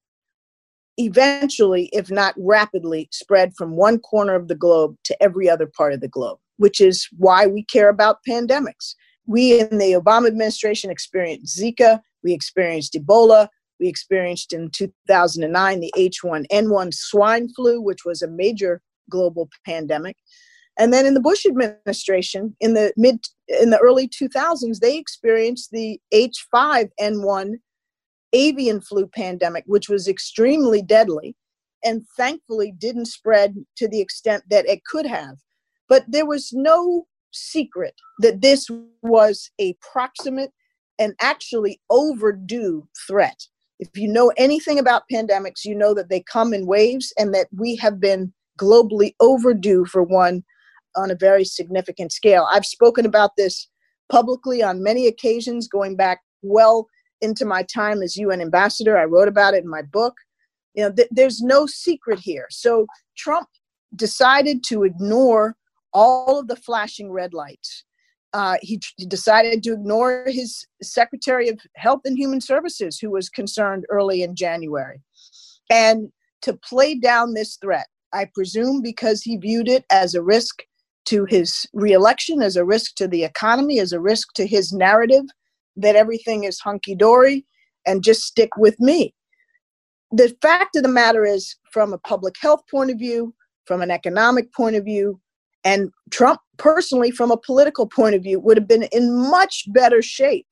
eventually, 0.97 1.89
if 1.93 2.11
not 2.11 2.36
rapidly, 2.38 3.07
spread 3.11 3.53
from 3.55 3.75
one 3.75 3.99
corner 3.99 4.36
of 4.36 4.47
the 4.47 4.55
globe 4.55 4.95
to 5.05 5.23
every 5.23 5.49
other 5.49 5.65
part 5.65 5.93
of 5.93 6.01
the 6.01 6.07
globe, 6.07 6.39
which 6.57 6.82
is 6.82 7.07
why 7.17 7.47
we 7.47 7.63
care 7.63 7.89
about 7.89 8.19
pandemics. 8.27 8.95
We 9.25 9.59
in 9.59 9.77
the 9.77 9.93
Obama 9.93 10.27
administration 10.27 10.89
experienced 10.89 11.57
Zika, 11.57 12.01
we 12.23 12.34
experienced 12.34 12.93
Ebola, 12.93 13.47
we 13.79 13.88
experienced 13.88 14.53
in 14.53 14.69
2009 14.69 15.79
the 15.79 15.93
H1N1 15.97 16.93
swine 16.93 17.49
flu, 17.49 17.82
which 17.82 18.05
was 18.05 18.21
a 18.21 18.27
major 18.27 18.82
global 19.09 19.49
pandemic. 19.65 20.17
And 20.80 20.93
then 20.93 21.05
in 21.05 21.13
the 21.13 21.19
Bush 21.19 21.45
administration, 21.45 22.55
in 22.59 22.74
the 22.74 22.93
mid 22.97 23.19
in 23.47 23.69
the 23.69 23.80
early 23.80 24.07
2000s, 24.07 24.80
they 24.80 24.97
experienced 24.97 25.72
the 25.72 25.99
H5N1 26.13 27.55
avian 28.34 28.82
flu 28.82 29.07
pandemic, 29.07 29.63
which 29.67 29.89
was 29.89 30.07
extremely 30.07 30.82
deadly 30.82 31.36
and 31.84 32.05
thankfully 32.15 32.74
didn't 32.78 33.05
spread 33.05 33.55
to 33.76 33.88
the 33.88 33.99
extent 33.99 34.43
that 34.49 34.65
it 34.67 34.86
could 34.86 35.05
have. 35.05 35.38
But 35.89 36.05
there 36.07 36.26
was 36.26 36.53
no 36.53 37.07
secret 37.32 37.95
that 38.19 38.41
this 38.41 38.69
was 39.01 39.49
a 39.59 39.76
proximate 39.91 40.51
and 40.99 41.13
actually 41.19 41.82
overdue 41.89 42.88
threat. 43.07 43.47
If 43.80 43.89
you 43.95 44.07
know 44.07 44.32
anything 44.38 44.78
about 44.78 45.09
pandemics, 45.11 45.65
you 45.65 45.76
know 45.76 45.93
that 45.95 46.09
they 46.09 46.22
come 46.22 46.53
in 46.53 46.67
waves 46.67 47.11
and 47.17 47.34
that 47.34 47.47
we 47.51 47.76
have 47.78 47.99
been 47.99 48.32
globally 48.59 49.15
overdue 49.19 49.86
for 49.86 50.03
one 50.03 50.43
on 50.95 51.11
a 51.11 51.15
very 51.15 51.45
significant 51.45 52.11
scale. 52.11 52.47
I've 52.51 52.65
spoken 52.65 53.05
about 53.05 53.31
this 53.37 53.67
publicly 54.09 54.61
on 54.61 54.83
many 54.83 55.07
occasions, 55.07 55.67
going 55.67 55.95
back 55.95 56.19
well 56.41 56.87
into 57.21 57.45
my 57.45 57.63
time 57.63 58.01
as 58.01 58.17
UN 58.17 58.41
ambassador. 58.41 58.97
I 58.97 59.05
wrote 59.05 59.27
about 59.27 59.53
it 59.53 59.63
in 59.63 59.69
my 59.69 59.81
book. 59.81 60.15
You 60.73 60.83
know, 60.83 60.91
th- 60.91 61.07
there's 61.11 61.41
no 61.41 61.65
secret 61.65 62.19
here. 62.19 62.47
So 62.49 62.87
Trump 63.17 63.47
decided 63.95 64.63
to 64.65 64.83
ignore 64.83 65.55
all 65.93 66.39
of 66.39 66.47
the 66.47 66.55
flashing 66.55 67.11
red 67.11 67.33
lights. 67.33 67.83
Uh, 68.33 68.55
he, 68.61 68.79
he 68.95 69.05
decided 69.05 69.61
to 69.63 69.73
ignore 69.73 70.23
his 70.27 70.65
Secretary 70.81 71.49
of 71.49 71.59
Health 71.75 72.01
and 72.05 72.17
Human 72.17 72.39
Services, 72.39 72.97
who 72.97 73.11
was 73.11 73.29
concerned 73.29 73.85
early 73.89 74.23
in 74.23 74.35
January, 74.35 75.01
and 75.69 76.11
to 76.41 76.53
play 76.53 76.95
down 76.95 77.33
this 77.33 77.57
threat. 77.57 77.87
I 78.13 78.29
presume 78.33 78.81
because 78.81 79.21
he 79.21 79.37
viewed 79.37 79.69
it 79.69 79.85
as 79.89 80.15
a 80.15 80.23
risk 80.23 80.63
to 81.06 81.26
his 81.26 81.68
reelection, 81.74 82.41
as 82.41 82.56
a 82.56 82.66
risk 82.66 82.95
to 82.95 83.08
the 83.08 83.24
economy, 83.24 83.80
as 83.80 83.93
a 83.93 83.99
risk 83.99 84.34
to 84.34 84.45
his 84.45 84.72
narrative 84.72 85.26
that 85.76 85.95
everything 85.95 86.43
is 86.43 86.60
hunky 86.60 86.95
dory 86.95 87.45
and 87.86 88.04
just 88.04 88.24
stick 88.24 88.49
with 88.58 88.80
me. 88.80 89.14
The 90.12 90.36
fact 90.41 90.76
of 90.76 90.84
the 90.84 90.89
matter 90.89 91.26
is, 91.26 91.56
from 91.72 91.93
a 91.93 91.97
public 91.97 92.36
health 92.39 92.62
point 92.70 92.91
of 92.91 92.99
view, 92.99 93.34
from 93.66 93.82
an 93.82 93.91
economic 93.91 94.54
point 94.54 94.76
of 94.76 94.84
view, 94.84 95.20
and 95.64 95.91
Trump 96.10 96.41
personally, 96.58 97.12
from 97.12 97.32
a 97.32 97.38
political 97.38 97.88
point 97.88 98.16
of 98.16 98.24
view, 98.24 98.39
would 98.39 98.58
have 98.58 98.68
been 98.68 98.84
in 98.91 99.16
much 99.30 99.66
better 99.70 100.02
shape 100.02 100.47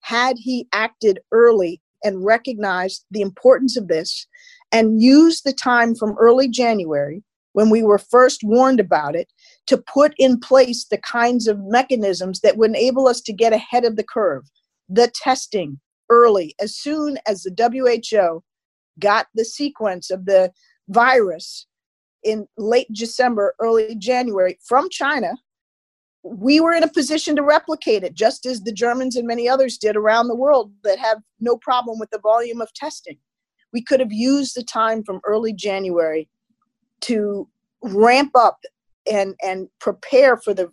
had 0.00 0.36
he 0.38 0.66
acted 0.72 1.20
early 1.32 1.80
and 2.02 2.24
recognized 2.24 3.04
the 3.10 3.20
importance 3.20 3.76
of 3.76 3.88
this 3.88 4.26
and 4.72 5.02
used 5.02 5.44
the 5.44 5.52
time 5.52 5.94
from 5.94 6.16
early 6.18 6.48
January 6.48 7.22
when 7.52 7.70
we 7.70 7.82
were 7.82 7.98
first 7.98 8.40
warned 8.44 8.80
about 8.80 9.14
it 9.14 9.28
to 9.68 9.76
put 9.76 10.14
in 10.18 10.40
place 10.40 10.86
the 10.86 10.98
kinds 10.98 11.46
of 11.46 11.60
mechanisms 11.60 12.40
that 12.40 12.56
would 12.56 12.70
enable 12.70 13.06
us 13.06 13.20
to 13.20 13.34
get 13.34 13.52
ahead 13.52 13.84
of 13.84 13.96
the 13.96 14.02
curve. 14.02 14.44
The 14.88 15.08
testing 15.14 15.78
early, 16.08 16.54
as 16.58 16.74
soon 16.74 17.18
as 17.26 17.42
the 17.42 17.54
WHO 17.54 18.42
got 18.98 19.26
the 19.34 19.44
sequence 19.44 20.10
of 20.10 20.24
the 20.24 20.52
virus 20.88 21.66
in 22.24 22.48
late 22.56 22.90
December, 22.92 23.54
early 23.60 23.94
January 23.94 24.58
from 24.66 24.88
China, 24.88 25.36
we 26.22 26.60
were 26.60 26.72
in 26.72 26.82
a 26.82 26.92
position 26.92 27.36
to 27.36 27.42
replicate 27.42 28.02
it, 28.02 28.14
just 28.14 28.46
as 28.46 28.62
the 28.62 28.72
Germans 28.72 29.16
and 29.16 29.26
many 29.26 29.48
others 29.50 29.76
did 29.76 29.96
around 29.96 30.28
the 30.28 30.34
world 30.34 30.72
that 30.82 30.98
have 30.98 31.18
no 31.40 31.58
problem 31.58 31.98
with 31.98 32.10
the 32.10 32.20
volume 32.20 32.62
of 32.62 32.72
testing. 32.72 33.18
We 33.74 33.82
could 33.82 34.00
have 34.00 34.12
used 34.12 34.56
the 34.56 34.64
time 34.64 35.04
from 35.04 35.20
early 35.24 35.52
January 35.52 36.26
to 37.02 37.48
ramp 37.82 38.32
up 38.34 38.58
and, 39.10 39.34
and 39.42 39.68
prepare 39.80 40.36
for 40.36 40.54
the 40.54 40.70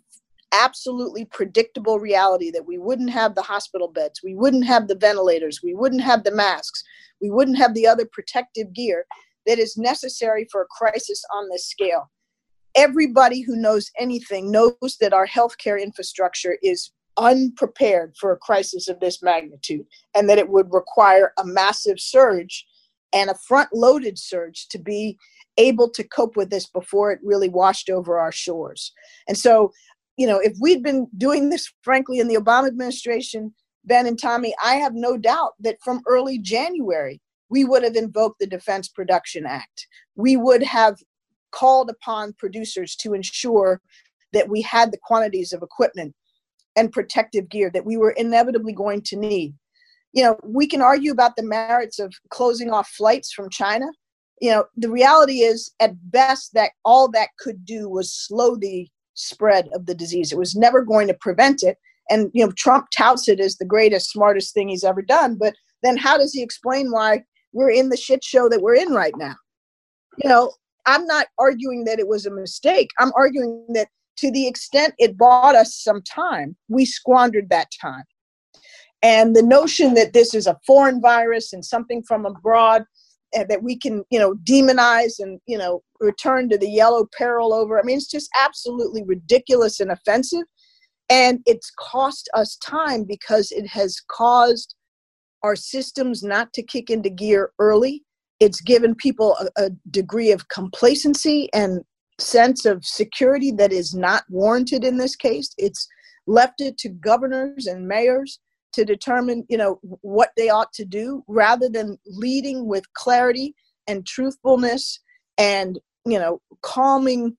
absolutely 0.52 1.24
predictable 1.26 1.98
reality 1.98 2.50
that 2.50 2.66
we 2.66 2.78
wouldn't 2.78 3.10
have 3.10 3.34
the 3.34 3.42
hospital 3.42 3.88
beds, 3.88 4.20
we 4.22 4.34
wouldn't 4.34 4.66
have 4.66 4.88
the 4.88 4.94
ventilators, 4.94 5.60
we 5.62 5.74
wouldn't 5.74 6.02
have 6.02 6.24
the 6.24 6.30
masks, 6.30 6.82
we 7.20 7.30
wouldn't 7.30 7.58
have 7.58 7.74
the 7.74 7.86
other 7.86 8.06
protective 8.12 8.72
gear 8.72 9.04
that 9.46 9.58
is 9.58 9.76
necessary 9.76 10.46
for 10.50 10.62
a 10.62 10.66
crisis 10.66 11.24
on 11.34 11.48
this 11.48 11.66
scale. 11.66 12.10
Everybody 12.74 13.40
who 13.40 13.56
knows 13.56 13.90
anything 13.98 14.50
knows 14.50 14.96
that 15.00 15.12
our 15.12 15.26
healthcare 15.26 15.82
infrastructure 15.82 16.58
is 16.62 16.92
unprepared 17.16 18.14
for 18.18 18.32
a 18.32 18.36
crisis 18.36 18.88
of 18.88 19.00
this 19.00 19.22
magnitude 19.22 19.86
and 20.14 20.28
that 20.28 20.38
it 20.38 20.48
would 20.48 20.72
require 20.72 21.32
a 21.38 21.46
massive 21.46 21.98
surge 21.98 22.66
and 23.16 23.30
a 23.30 23.34
front 23.34 23.70
loaded 23.72 24.18
surge 24.18 24.68
to 24.68 24.78
be 24.78 25.16
able 25.56 25.88
to 25.88 26.04
cope 26.04 26.36
with 26.36 26.50
this 26.50 26.66
before 26.66 27.10
it 27.10 27.18
really 27.22 27.48
washed 27.48 27.88
over 27.88 28.18
our 28.18 28.30
shores. 28.30 28.92
And 29.26 29.38
so, 29.38 29.72
you 30.18 30.26
know, 30.26 30.38
if 30.38 30.52
we'd 30.60 30.82
been 30.82 31.08
doing 31.16 31.48
this, 31.48 31.72
frankly, 31.82 32.18
in 32.18 32.28
the 32.28 32.34
Obama 32.34 32.66
administration, 32.68 33.54
Ben 33.84 34.06
and 34.06 34.20
Tommy, 34.20 34.54
I 34.62 34.74
have 34.74 34.92
no 34.92 35.16
doubt 35.16 35.54
that 35.60 35.78
from 35.82 36.02
early 36.06 36.38
January, 36.38 37.22
we 37.48 37.64
would 37.64 37.82
have 37.84 37.96
invoked 37.96 38.38
the 38.38 38.46
Defense 38.46 38.88
Production 38.88 39.46
Act. 39.46 39.86
We 40.14 40.36
would 40.36 40.62
have 40.62 40.96
called 41.52 41.88
upon 41.88 42.34
producers 42.34 42.94
to 42.96 43.14
ensure 43.14 43.80
that 44.34 44.50
we 44.50 44.60
had 44.60 44.92
the 44.92 44.98
quantities 45.02 45.54
of 45.54 45.62
equipment 45.62 46.14
and 46.76 46.92
protective 46.92 47.48
gear 47.48 47.70
that 47.72 47.86
we 47.86 47.96
were 47.96 48.10
inevitably 48.10 48.74
going 48.74 49.00
to 49.02 49.16
need. 49.16 49.54
You 50.16 50.24
know, 50.24 50.38
we 50.42 50.66
can 50.66 50.80
argue 50.80 51.12
about 51.12 51.36
the 51.36 51.42
merits 51.42 51.98
of 51.98 52.12
closing 52.30 52.70
off 52.70 52.88
flights 52.88 53.32
from 53.32 53.50
China. 53.50 53.86
You 54.40 54.50
know, 54.50 54.64
the 54.76 54.90
reality 54.90 55.40
is, 55.40 55.70
at 55.78 55.92
best, 56.10 56.54
that 56.54 56.72
all 56.84 57.08
that 57.12 57.28
could 57.38 57.64
do 57.64 57.88
was 57.88 58.12
slow 58.12 58.56
the 58.56 58.88
spread 59.14 59.68
of 59.72 59.86
the 59.86 59.94
disease. 59.94 60.32
It 60.32 60.38
was 60.38 60.56
never 60.56 60.82
going 60.82 61.06
to 61.08 61.14
prevent 61.14 61.62
it. 61.62 61.76
And, 62.10 62.30
you 62.34 62.44
know, 62.44 62.52
Trump 62.52 62.86
touts 62.96 63.28
it 63.28 63.40
as 63.40 63.56
the 63.56 63.64
greatest, 63.64 64.10
smartest 64.10 64.54
thing 64.54 64.68
he's 64.68 64.84
ever 64.84 65.02
done. 65.02 65.36
But 65.36 65.54
then 65.82 65.96
how 65.96 66.18
does 66.18 66.32
he 66.32 66.42
explain 66.42 66.90
why 66.90 67.22
we're 67.56 67.70
in 67.70 67.88
the 67.88 67.96
shit 67.96 68.22
show 68.22 68.48
that 68.50 68.60
we're 68.60 68.74
in 68.74 68.92
right 68.92 69.16
now. 69.16 69.34
You 70.18 70.28
know, 70.28 70.52
I'm 70.84 71.06
not 71.06 71.28
arguing 71.38 71.84
that 71.84 71.98
it 71.98 72.06
was 72.06 72.26
a 72.26 72.30
mistake. 72.30 72.90
I'm 73.00 73.12
arguing 73.16 73.66
that 73.70 73.88
to 74.18 74.30
the 74.30 74.46
extent 74.46 74.94
it 74.98 75.16
bought 75.16 75.54
us 75.54 75.74
some 75.74 76.02
time, 76.02 76.54
we 76.68 76.84
squandered 76.84 77.48
that 77.48 77.68
time. 77.80 78.04
And 79.02 79.36
the 79.36 79.42
notion 79.42 79.94
that 79.94 80.12
this 80.12 80.34
is 80.34 80.46
a 80.46 80.58
foreign 80.66 81.00
virus 81.00 81.52
and 81.52 81.64
something 81.64 82.02
from 82.02 82.26
abroad 82.26 82.84
that 83.32 83.62
we 83.62 83.76
can, 83.76 84.04
you 84.10 84.18
know, 84.18 84.34
demonize 84.44 85.18
and, 85.18 85.40
you 85.46 85.58
know, 85.58 85.82
return 86.00 86.48
to 86.48 86.56
the 86.56 86.70
yellow 86.70 87.06
peril 87.16 87.52
over. 87.52 87.78
I 87.78 87.82
mean, 87.82 87.98
it's 87.98 88.10
just 88.10 88.30
absolutely 88.34 89.02
ridiculous 89.04 89.80
and 89.80 89.90
offensive. 89.90 90.44
And 91.08 91.40
it's 91.46 91.70
cost 91.78 92.28
us 92.34 92.56
time 92.56 93.04
because 93.04 93.52
it 93.52 93.66
has 93.68 94.00
caused 94.10 94.74
our 95.42 95.54
systems 95.54 96.22
not 96.22 96.52
to 96.54 96.62
kick 96.62 96.90
into 96.90 97.10
gear 97.10 97.52
early. 97.58 98.02
It's 98.40 98.60
given 98.60 98.94
people 98.94 99.36
a, 99.38 99.66
a 99.66 99.70
degree 99.90 100.32
of 100.32 100.48
complacency 100.48 101.48
and 101.52 101.82
sense 102.18 102.64
of 102.64 102.84
security 102.84 103.52
that 103.52 103.72
is 103.72 103.94
not 103.94 104.24
warranted 104.28 104.84
in 104.84 104.96
this 104.96 105.14
case. 105.14 105.54
It's 105.58 105.86
left 106.26 106.60
it 106.60 106.78
to 106.78 106.88
governors 106.88 107.66
and 107.66 107.86
mayors 107.86 108.40
to 108.76 108.84
determine, 108.84 109.44
you 109.48 109.56
know, 109.56 109.80
what 110.02 110.30
they 110.36 110.48
ought 110.48 110.72
to 110.74 110.84
do 110.84 111.24
rather 111.26 111.68
than 111.68 111.98
leading 112.06 112.66
with 112.66 112.84
clarity 112.92 113.54
and 113.88 114.06
truthfulness 114.06 115.00
and, 115.38 115.78
you 116.04 116.18
know, 116.18 116.40
calming 116.62 117.36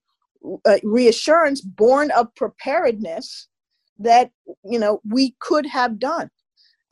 uh, 0.66 0.78
reassurance 0.82 1.60
born 1.60 2.10
of 2.10 2.34
preparedness 2.34 3.48
that, 3.98 4.30
you 4.64 4.78
know, 4.78 5.00
we 5.08 5.34
could 5.40 5.66
have 5.66 5.98
done. 5.98 6.28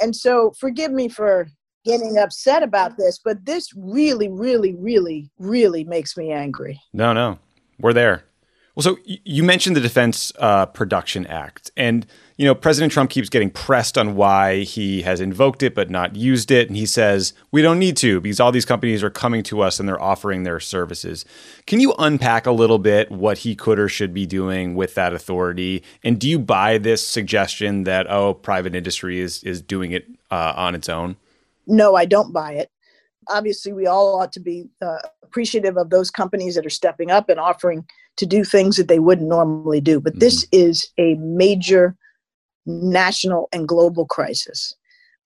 And 0.01 0.15
so, 0.15 0.53
forgive 0.59 0.93
me 0.93 1.09
for 1.09 1.49
getting 1.85 2.19
upset 2.19 2.63
about 2.63 2.97
this, 2.99 3.19
but 3.25 3.45
this 3.45 3.69
really, 3.77 4.29
really, 4.29 4.75
really, 4.75 5.31
really 5.39 5.85
makes 5.85 6.17
me 6.17 6.33
angry. 6.33 6.81
No, 6.93 7.13
no, 7.13 7.39
we're 7.79 7.93
there. 7.93 8.25
Well, 8.77 8.83
so 8.83 8.99
you 9.07 9.43
mentioned 9.43 9.75
the 9.75 9.81
Defense 9.81 10.33
uh, 10.39 10.67
Production 10.67 11.27
Act, 11.29 11.71
and 11.79 12.05
you 12.37 12.45
know 12.45 12.55
President 12.55 12.93
Trump 12.93 13.09
keeps 13.09 13.31
getting 13.31 13.49
pressed 13.49 13.97
on 13.97 14.17
why 14.17 14.65
he 14.65 15.01
has 15.01 15.19
invoked 15.19 15.63
it 15.63 15.75
but 15.75 15.89
not 15.89 16.15
used 16.15 16.51
it, 16.51 16.69
and 16.69 16.77
he 16.77 16.85
says 16.85 17.33
we 17.51 17.63
don't 17.63 17.79
need 17.79 17.97
to 17.97 18.21
because 18.21 18.39
all 18.39 18.53
these 18.53 18.67
companies 18.67 19.03
are 19.03 19.09
coming 19.09 19.43
to 19.45 19.63
us 19.63 19.81
and 19.81 19.89
they're 19.89 20.03
offering 20.03 20.43
their 20.43 20.61
services. 20.61 21.25
Can 21.67 21.81
you 21.81 21.95
unpack 21.99 22.45
a 22.45 22.53
little 22.53 22.79
bit 22.79 23.11
what 23.11 23.39
he 23.39 23.57
could 23.57 23.79
or 23.79 23.89
should 23.89 24.13
be 24.13 24.27
doing 24.27 24.75
with 24.75 24.95
that 24.95 25.15
authority? 25.15 25.83
And 26.05 26.21
do 26.21 26.29
you 26.29 26.39
buy 26.39 26.77
this 26.77 27.07
suggestion 27.07 27.85
that 27.85 28.11
oh, 28.11 28.35
private 28.35 28.75
industry 28.75 29.21
is 29.21 29.43
is 29.43 29.63
doing 29.63 29.93
it 29.93 30.07
uh, 30.31 30.53
on 30.55 30.75
its 30.75 30.91
own? 30.91 31.17
No, 31.67 31.95
I 31.95 32.05
don't 32.05 32.31
buy 32.31 32.53
it 32.53 32.71
obviously 33.29 33.73
we 33.73 33.89
all 33.89 34.21
ought 34.21 34.31
to 34.31 34.39
be 34.39 34.69
uh, 34.81 34.99
appreciative 35.25 35.77
of 35.77 35.91
those 35.91 36.13
companies 36.13 36.55
that 36.55 36.65
are 36.65 36.71
stepping 36.71 37.11
up 37.11 37.29
and 37.29 37.41
offering 37.41 37.85
to 38.17 38.27
do 38.27 38.45
things 38.45 38.77
that 38.77 38.89
they 38.89 38.99
wouldn't 38.99 39.29
normally 39.29 39.81
do. 39.81 40.01
But 40.01 40.15
mm-hmm. 40.15 40.21
this 40.21 40.47
is 40.53 40.89
a 40.99 41.15
major 41.15 41.97
national 42.67 43.49
and 43.53 43.69
global 43.69 44.07
crisis. 44.07 44.75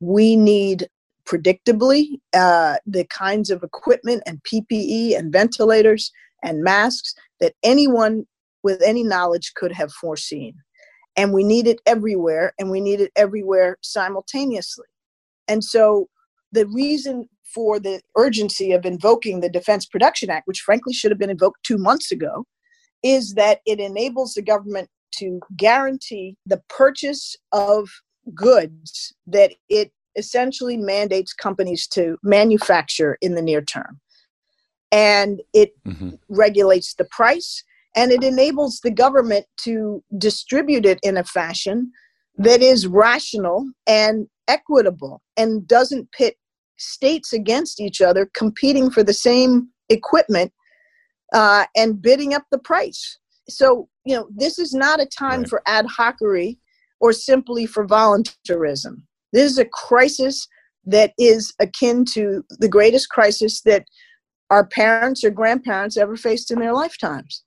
We 0.01 0.37
need 0.37 0.89
predictably 1.27 2.21
uh, 2.35 2.77
the 2.87 3.05
kinds 3.05 3.51
of 3.51 3.63
equipment 3.63 4.23
and 4.27 4.43
PPE 4.43 5.17
and 5.17 5.33
ventilators 5.33 6.11
and 6.43 6.63
masks 6.63 7.15
that 7.41 7.55
anyone 7.63 8.27
with 8.63 8.83
any 8.83 9.05
knowledge 9.05 9.53
could 9.55 9.73
have 9.73 9.93
foreseen. 9.93 10.55
And 11.17 11.33
we 11.33 11.45
need 11.45 11.67
it 11.67 11.81
everywhere, 11.87 12.53
and 12.59 12.71
we 12.71 12.81
need 12.81 13.01
it 13.01 13.13
everywhere 13.17 13.79
simultaneously. 13.83 14.87
And 15.49 15.63
so 15.63 16.09
the 16.53 16.67
reason 16.67 17.29
for 17.53 17.81
the 17.81 18.01
urgency 18.17 18.73
of 18.73 18.87
invoking 18.87 19.41
the 19.41 19.49
Defense 19.49 19.87
Production 19.87 20.31
Act, 20.31 20.47
which 20.47 20.61
frankly 20.61 20.93
should 20.93 21.11
have 21.11 21.19
been 21.19 21.31
invoked 21.31 21.65
two 21.65 21.79
months 21.79 22.13
ago, 22.13 22.45
is 23.03 23.35
that 23.35 23.61
it 23.67 23.81
enables 23.81 24.35
the 24.35 24.43
government 24.43 24.89
to 25.17 25.41
guarantee 25.57 26.37
the 26.47 26.63
purchase 26.69 27.37
of 27.53 27.89
goods 28.35 29.15
that 29.27 29.53
it 29.69 29.93
essentially 30.17 30.77
mandates 30.77 31.33
companies 31.33 31.87
to 31.87 32.17
manufacture 32.23 33.17
in 33.21 33.35
the 33.35 33.43
near 33.43 33.63
term. 33.63 34.01
And 34.93 35.41
it 35.53 35.73
mm-hmm. 35.87 36.11
regulates 36.29 36.95
the 36.95 37.05
price 37.05 37.63
and 37.95 38.13
it 38.13 38.23
enables 38.23 38.81
the 38.81 38.91
government 38.91 39.47
to 39.59 40.03
distribute 40.19 40.87
it 40.87 40.99
in 41.03 41.17
a 41.17 41.25
fashion 41.25 41.93
that 42.37 42.63
is 42.63 42.87
rational 42.87 43.69
and 43.87 44.29
equitable 44.49 45.23
and 45.37 45.67
doesn't 45.67 46.11
pit 46.13 46.37
states 46.77 47.33
against 47.33 47.81
each 47.81 48.01
other 48.01 48.31
competing 48.35 48.91
for 48.91 49.03
the 49.03 49.13
same 49.13 49.69
equipment 49.89 50.53
uh, 51.33 51.67
and 51.77 52.01
bidding 52.01 52.35
up 52.35 52.45
the 52.51 52.59
price. 52.59 53.19
So, 53.49 53.89
you 54.05 54.17
know, 54.17 54.29
this 54.35 54.59
is 54.59 54.73
not 54.73 55.01
a 55.01 55.07
time 55.07 55.41
right. 55.41 55.49
for 55.49 55.63
ad 55.67 55.87
hocery 55.87 56.59
or 57.01 57.13
simply 57.13 57.67
for 57.67 57.87
voluntarism. 57.87 59.07
This 59.33 59.53
is 59.53 59.59
a 59.59 59.65
crisis 59.65 60.47
that 60.87 61.13
is 61.19 61.53
akin 61.61 62.05
to 62.13 62.45
the 62.59 62.69
greatest 62.69 63.11
crisis 63.11 63.63
that 63.63 63.85
our 64.51 64.67
parents 64.67 65.23
or 65.25 65.31
grandparents 65.31 65.97
ever 65.97 66.17
faced 66.17 66.51
in 66.51 66.59
their 66.59 66.73
lifetimes. 66.73 67.45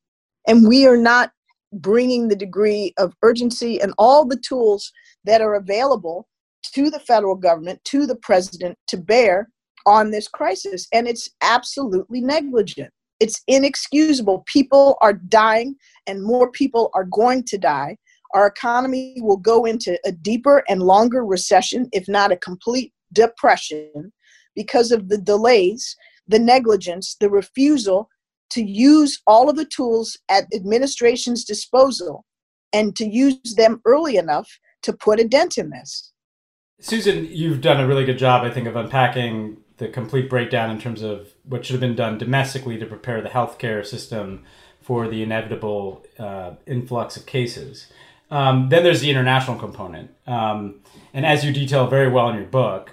And 0.47 0.67
we 0.67 0.88
are 0.88 0.97
not 0.97 1.31
bringing 1.73 2.27
the 2.27 2.36
degree 2.36 2.93
of 2.97 3.13
urgency 3.23 3.81
and 3.81 3.93
all 3.97 4.25
the 4.25 4.41
tools 4.47 4.91
that 5.25 5.41
are 5.41 5.55
available 5.55 6.27
to 6.73 6.89
the 6.89 6.99
federal 6.99 7.36
government, 7.36 7.84
to 7.86 8.05
the 8.05 8.15
president 8.15 8.77
to 8.88 8.97
bear 8.97 9.49
on 9.86 10.11
this 10.11 10.27
crisis. 10.27 10.88
And 10.93 11.07
it's 11.07 11.29
absolutely 11.41 12.21
negligent. 12.21 12.91
It's 13.24 13.41
inexcusable. 13.47 14.43
People 14.47 14.97
are 14.99 15.13
dying, 15.13 15.78
and 16.07 16.21
more 16.21 16.51
people 16.51 16.91
are 16.93 17.05
going 17.05 17.45
to 17.45 17.57
die. 17.57 17.95
Our 18.34 18.47
economy 18.47 19.15
will 19.21 19.38
go 19.38 19.63
into 19.63 19.97
a 20.03 20.11
deeper 20.11 20.61
and 20.67 20.84
longer 20.84 21.26
recession, 21.26 21.88
if 21.93 22.09
not 22.09 22.34
a 22.34 22.36
complete 22.36 22.91
depression, 23.13 24.11
because 24.57 24.91
of 24.91 25.07
the 25.07 25.17
delays, 25.17 25.95
the 26.28 26.38
negligence, 26.38 27.15
the 27.21 27.30
refusal 27.30 28.09
to 28.49 28.61
use 28.61 29.21
all 29.26 29.49
of 29.49 29.55
the 29.55 29.71
tools 29.74 30.17
at 30.28 30.53
administration's 30.53 31.45
disposal 31.45 32.26
and 32.74 32.93
to 32.97 33.05
use 33.07 33.55
them 33.55 33.80
early 33.86 34.17
enough 34.17 34.49
to 34.82 34.91
put 34.91 35.21
a 35.21 35.26
dent 35.26 35.57
in 35.57 35.69
this. 35.69 36.11
Susan, 36.82 37.26
you've 37.32 37.61
done 37.61 37.80
a 37.80 37.88
really 37.88 38.03
good 38.03 38.17
job, 38.17 38.43
I 38.43 38.49
think, 38.49 38.67
of 38.67 38.76
unpacking 38.76 39.62
the 39.84 39.89
complete 39.89 40.29
breakdown 40.29 40.71
in 40.71 40.79
terms 40.79 41.01
of 41.01 41.34
what 41.43 41.65
should 41.65 41.73
have 41.73 41.81
been 41.81 41.95
done 41.95 42.17
domestically 42.17 42.77
to 42.77 42.86
prepare 42.86 43.21
the 43.21 43.29
healthcare 43.29 43.86
system 43.86 44.43
for 44.81 45.07
the 45.07 45.21
inevitable 45.21 46.05
uh, 46.17 46.51
influx 46.65 47.17
of 47.17 47.25
cases. 47.25 47.88
Um, 48.31 48.69
then 48.69 48.84
there's 48.84 49.01
the 49.01 49.09
international 49.09 49.59
component. 49.59 50.11
Um, 50.25 50.79
and 51.13 51.25
as 51.25 51.45
you 51.45 51.53
detail 51.53 51.88
very 51.88 52.09
well 52.09 52.29
in 52.29 52.36
your 52.36 52.45
book, 52.45 52.91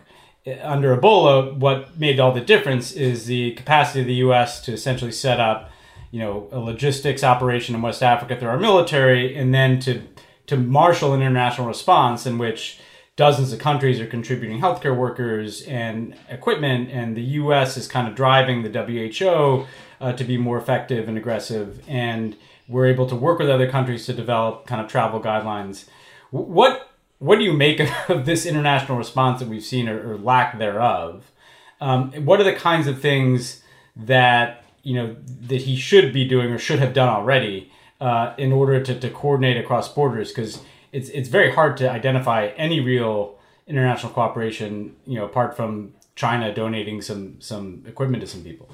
under 0.63 0.97
Ebola, 0.97 1.55
what 1.57 1.99
made 1.99 2.19
all 2.19 2.33
the 2.33 2.41
difference 2.41 2.93
is 2.93 3.27
the 3.27 3.53
capacity 3.53 4.01
of 4.01 4.07
the 4.07 4.15
U.S. 4.15 4.61
to 4.63 4.73
essentially 4.73 5.13
set 5.13 5.39
up, 5.39 5.71
you 6.11 6.19
know, 6.19 6.49
a 6.51 6.59
logistics 6.59 7.23
operation 7.23 7.75
in 7.75 7.83
West 7.83 8.03
Africa 8.03 8.37
through 8.37 8.49
our 8.49 8.59
military, 8.59 9.37
and 9.37 9.55
then 9.55 9.79
to 9.81 10.03
to 10.47 10.57
marshal 10.57 11.15
an 11.15 11.21
international 11.21 11.69
response 11.69 12.27
in 12.27 12.37
which 12.37 12.81
dozens 13.21 13.53
of 13.53 13.59
countries 13.59 14.01
are 14.01 14.07
contributing 14.07 14.63
healthcare 14.63 14.97
workers 14.97 15.61
and 15.65 16.17
equipment, 16.31 16.89
and 16.91 17.15
the 17.15 17.23
U.S. 17.43 17.77
is 17.77 17.87
kind 17.87 18.09
of 18.09 18.15
driving 18.15 18.63
the 18.63 18.71
WHO 18.71 19.67
uh, 20.01 20.15
to 20.15 20.25
be 20.25 20.39
more 20.39 20.57
effective 20.57 21.07
and 21.07 21.19
aggressive, 21.19 21.83
and 21.87 22.35
we're 22.67 22.87
able 22.87 23.07
to 23.07 23.15
work 23.15 23.39
with 23.39 23.51
other 23.51 23.71
countries 23.71 24.07
to 24.07 24.15
develop 24.15 24.67
kind 24.67 24.81
of 24.81 24.89
travel 24.89 25.21
guidelines. 25.21 25.85
What 26.31 26.89
what 27.19 27.37
do 27.39 27.45
you 27.45 27.53
make 27.53 27.79
of 28.09 28.25
this 28.25 28.47
international 28.47 28.97
response 28.97 29.41
that 29.41 29.49
we've 29.49 29.63
seen 29.63 29.87
or, 29.87 30.13
or 30.13 30.17
lack 30.17 30.59
thereof? 30.59 31.31
Um, 31.79 32.13
what 32.25 32.41
are 32.41 32.45
the 32.45 32.55
kinds 32.55 32.87
of 32.87 33.03
things 33.03 33.63
that 33.95 34.65
you 34.83 34.95
know 34.95 35.15
that 35.43 35.61
he 35.61 35.77
should 35.77 36.15
be 36.15 36.25
doing 36.25 36.51
or 36.51 36.59
should 36.59 36.79
have 36.79 36.95
done 36.95 37.11
already 37.11 37.71
uh, 38.01 38.33
in 38.39 38.51
order 38.51 38.83
to, 38.83 38.99
to 38.99 39.11
coordinate 39.11 39.59
across 39.59 39.93
borders? 39.93 40.31
Because 40.31 40.63
it's 40.93 41.09
it's 41.11 41.29
very 41.29 41.53
hard 41.53 41.77
to 41.79 41.91
identify 41.91 42.47
any 42.57 42.81
real 42.81 43.39
international 43.67 44.13
cooperation, 44.13 44.97
you 45.07 45.17
know, 45.17 45.25
apart 45.25 45.57
from 45.57 45.95
China 46.15 46.53
donating 46.55 47.01
some 47.01 47.41
some 47.41 47.85
equipment 47.87 48.21
to 48.23 48.27
some 48.27 48.43
people. 48.43 48.69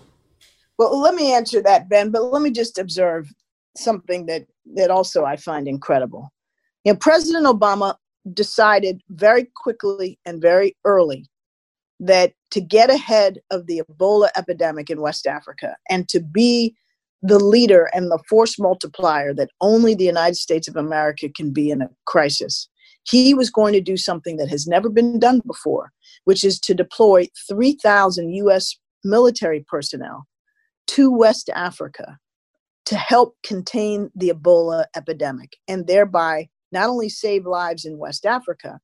Well, 0.78 0.98
let 1.00 1.14
me 1.14 1.32
answer 1.32 1.62
that, 1.62 1.88
Ben. 1.88 2.10
But 2.10 2.22
let 2.24 2.42
me 2.42 2.50
just 2.50 2.78
observe 2.78 3.32
something 3.76 4.26
that 4.26 4.46
that 4.74 4.90
also 4.90 5.24
I 5.24 5.36
find 5.36 5.68
incredible. 5.68 6.32
You 6.84 6.92
know, 6.92 6.98
President 6.98 7.46
Obama 7.46 7.96
decided 8.32 9.02
very 9.10 9.48
quickly 9.54 10.18
and 10.24 10.40
very 10.40 10.76
early 10.84 11.26
that 12.00 12.32
to 12.50 12.60
get 12.60 12.90
ahead 12.90 13.38
of 13.50 13.66
the 13.66 13.82
Ebola 13.88 14.28
epidemic 14.36 14.90
in 14.90 15.00
West 15.00 15.26
Africa 15.26 15.76
and 15.88 16.08
to 16.08 16.20
be 16.20 16.76
the 17.22 17.38
leader 17.38 17.88
and 17.92 18.10
the 18.10 18.22
force 18.28 18.58
multiplier 18.58 19.34
that 19.34 19.50
only 19.60 19.94
the 19.94 20.04
United 20.04 20.36
States 20.36 20.68
of 20.68 20.76
America 20.76 21.28
can 21.28 21.52
be 21.52 21.70
in 21.70 21.82
a 21.82 21.90
crisis, 22.06 22.68
he 23.04 23.34
was 23.34 23.50
going 23.50 23.72
to 23.72 23.80
do 23.80 23.96
something 23.96 24.36
that 24.36 24.48
has 24.48 24.66
never 24.66 24.88
been 24.88 25.18
done 25.18 25.40
before, 25.46 25.92
which 26.24 26.44
is 26.44 26.58
to 26.60 26.74
deploy 26.74 27.26
3,000 27.48 28.34
US 28.34 28.76
military 29.04 29.64
personnel 29.68 30.26
to 30.88 31.10
West 31.10 31.50
Africa 31.54 32.18
to 32.86 32.96
help 32.96 33.36
contain 33.44 34.10
the 34.14 34.30
Ebola 34.30 34.84
epidemic 34.96 35.56
and 35.66 35.86
thereby 35.86 36.48
not 36.72 36.88
only 36.88 37.08
save 37.08 37.46
lives 37.46 37.84
in 37.84 37.98
West 37.98 38.26
Africa, 38.26 38.78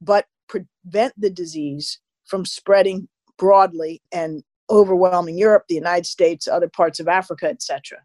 but 0.00 0.26
prevent 0.48 1.14
the 1.16 1.30
disease 1.30 1.98
from 2.26 2.44
spreading 2.44 3.08
broadly 3.38 4.02
and 4.12 4.42
overwhelming 4.70 5.36
Europe, 5.36 5.64
the 5.68 5.74
United 5.74 6.06
States, 6.06 6.48
other 6.48 6.68
parts 6.68 7.00
of 7.00 7.08
Africa, 7.08 7.46
etc. 7.46 7.98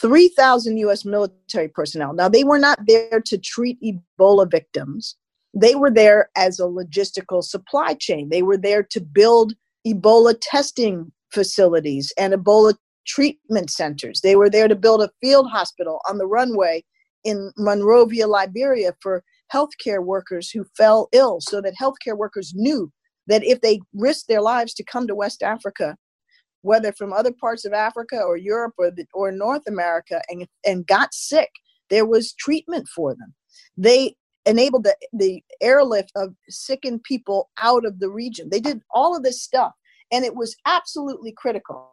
3,000 0.00 0.76
US 0.78 1.04
military 1.04 1.68
personnel. 1.68 2.12
Now, 2.12 2.28
they 2.28 2.44
were 2.44 2.58
not 2.58 2.80
there 2.86 3.20
to 3.24 3.38
treat 3.38 3.78
Ebola 3.82 4.50
victims. 4.50 5.16
They 5.54 5.74
were 5.74 5.90
there 5.90 6.30
as 6.36 6.60
a 6.60 6.64
logistical 6.64 7.42
supply 7.42 7.94
chain. 7.94 8.28
They 8.28 8.42
were 8.42 8.58
there 8.58 8.82
to 8.82 9.00
build 9.00 9.54
Ebola 9.86 10.34
testing 10.40 11.12
facilities 11.32 12.12
and 12.18 12.34
Ebola 12.34 12.74
treatment 13.06 13.70
centers. 13.70 14.20
They 14.20 14.36
were 14.36 14.50
there 14.50 14.68
to 14.68 14.74
build 14.74 15.02
a 15.02 15.10
field 15.20 15.48
hospital 15.50 16.00
on 16.08 16.18
the 16.18 16.26
runway 16.26 16.84
in 17.24 17.52
Monrovia, 17.56 18.26
Liberia 18.26 18.94
for 19.00 19.24
healthcare 19.52 20.04
workers 20.04 20.50
who 20.50 20.64
fell 20.76 21.08
ill 21.12 21.40
so 21.40 21.60
that 21.60 21.74
healthcare 21.80 22.16
workers 22.16 22.52
knew 22.54 22.92
that 23.26 23.44
if 23.44 23.60
they 23.60 23.80
risked 23.94 24.28
their 24.28 24.42
lives 24.42 24.74
to 24.74 24.84
come 24.84 25.06
to 25.06 25.14
West 25.14 25.42
Africa, 25.42 25.96
whether 26.62 26.92
from 26.92 27.12
other 27.12 27.32
parts 27.32 27.64
of 27.64 27.72
Africa 27.72 28.20
or 28.20 28.36
Europe 28.36 28.74
or, 28.78 28.90
the, 28.90 29.06
or 29.14 29.30
North 29.30 29.62
America, 29.68 30.20
and, 30.28 30.46
and 30.64 30.86
got 30.86 31.14
sick, 31.14 31.50
there 31.90 32.06
was 32.06 32.32
treatment 32.34 32.88
for 32.88 33.14
them. 33.14 33.34
They 33.76 34.16
enabled 34.44 34.84
the, 34.84 34.96
the 35.12 35.42
airlift 35.60 36.10
of 36.16 36.34
sickened 36.48 37.02
people 37.02 37.50
out 37.60 37.84
of 37.84 37.98
the 38.00 38.10
region. 38.10 38.48
They 38.50 38.60
did 38.60 38.80
all 38.92 39.16
of 39.16 39.22
this 39.22 39.42
stuff, 39.42 39.72
and 40.12 40.24
it 40.24 40.34
was 40.34 40.56
absolutely 40.66 41.32
critical. 41.36 41.92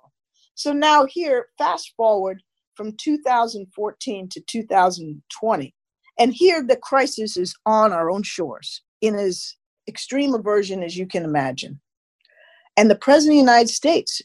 So 0.55 0.71
now, 0.71 1.05
here, 1.05 1.47
fast 1.57 1.93
forward 1.97 2.41
from 2.75 2.95
2014 2.97 4.29
to 4.29 4.41
2020. 4.41 5.73
And 6.19 6.33
here 6.33 6.63
the 6.65 6.77
crisis 6.77 7.37
is 7.37 7.55
on 7.65 7.91
our 7.91 8.09
own 8.09 8.23
shores 8.23 8.81
in 9.01 9.15
as 9.15 9.55
extreme 9.87 10.33
aversion 10.33 10.83
as 10.83 10.97
you 10.97 11.05
can 11.05 11.23
imagine. 11.23 11.79
And 12.77 12.89
the 12.89 12.95
President 12.95 13.39
of 13.39 13.45
the 13.45 13.51
United 13.51 13.69
States 13.69 14.21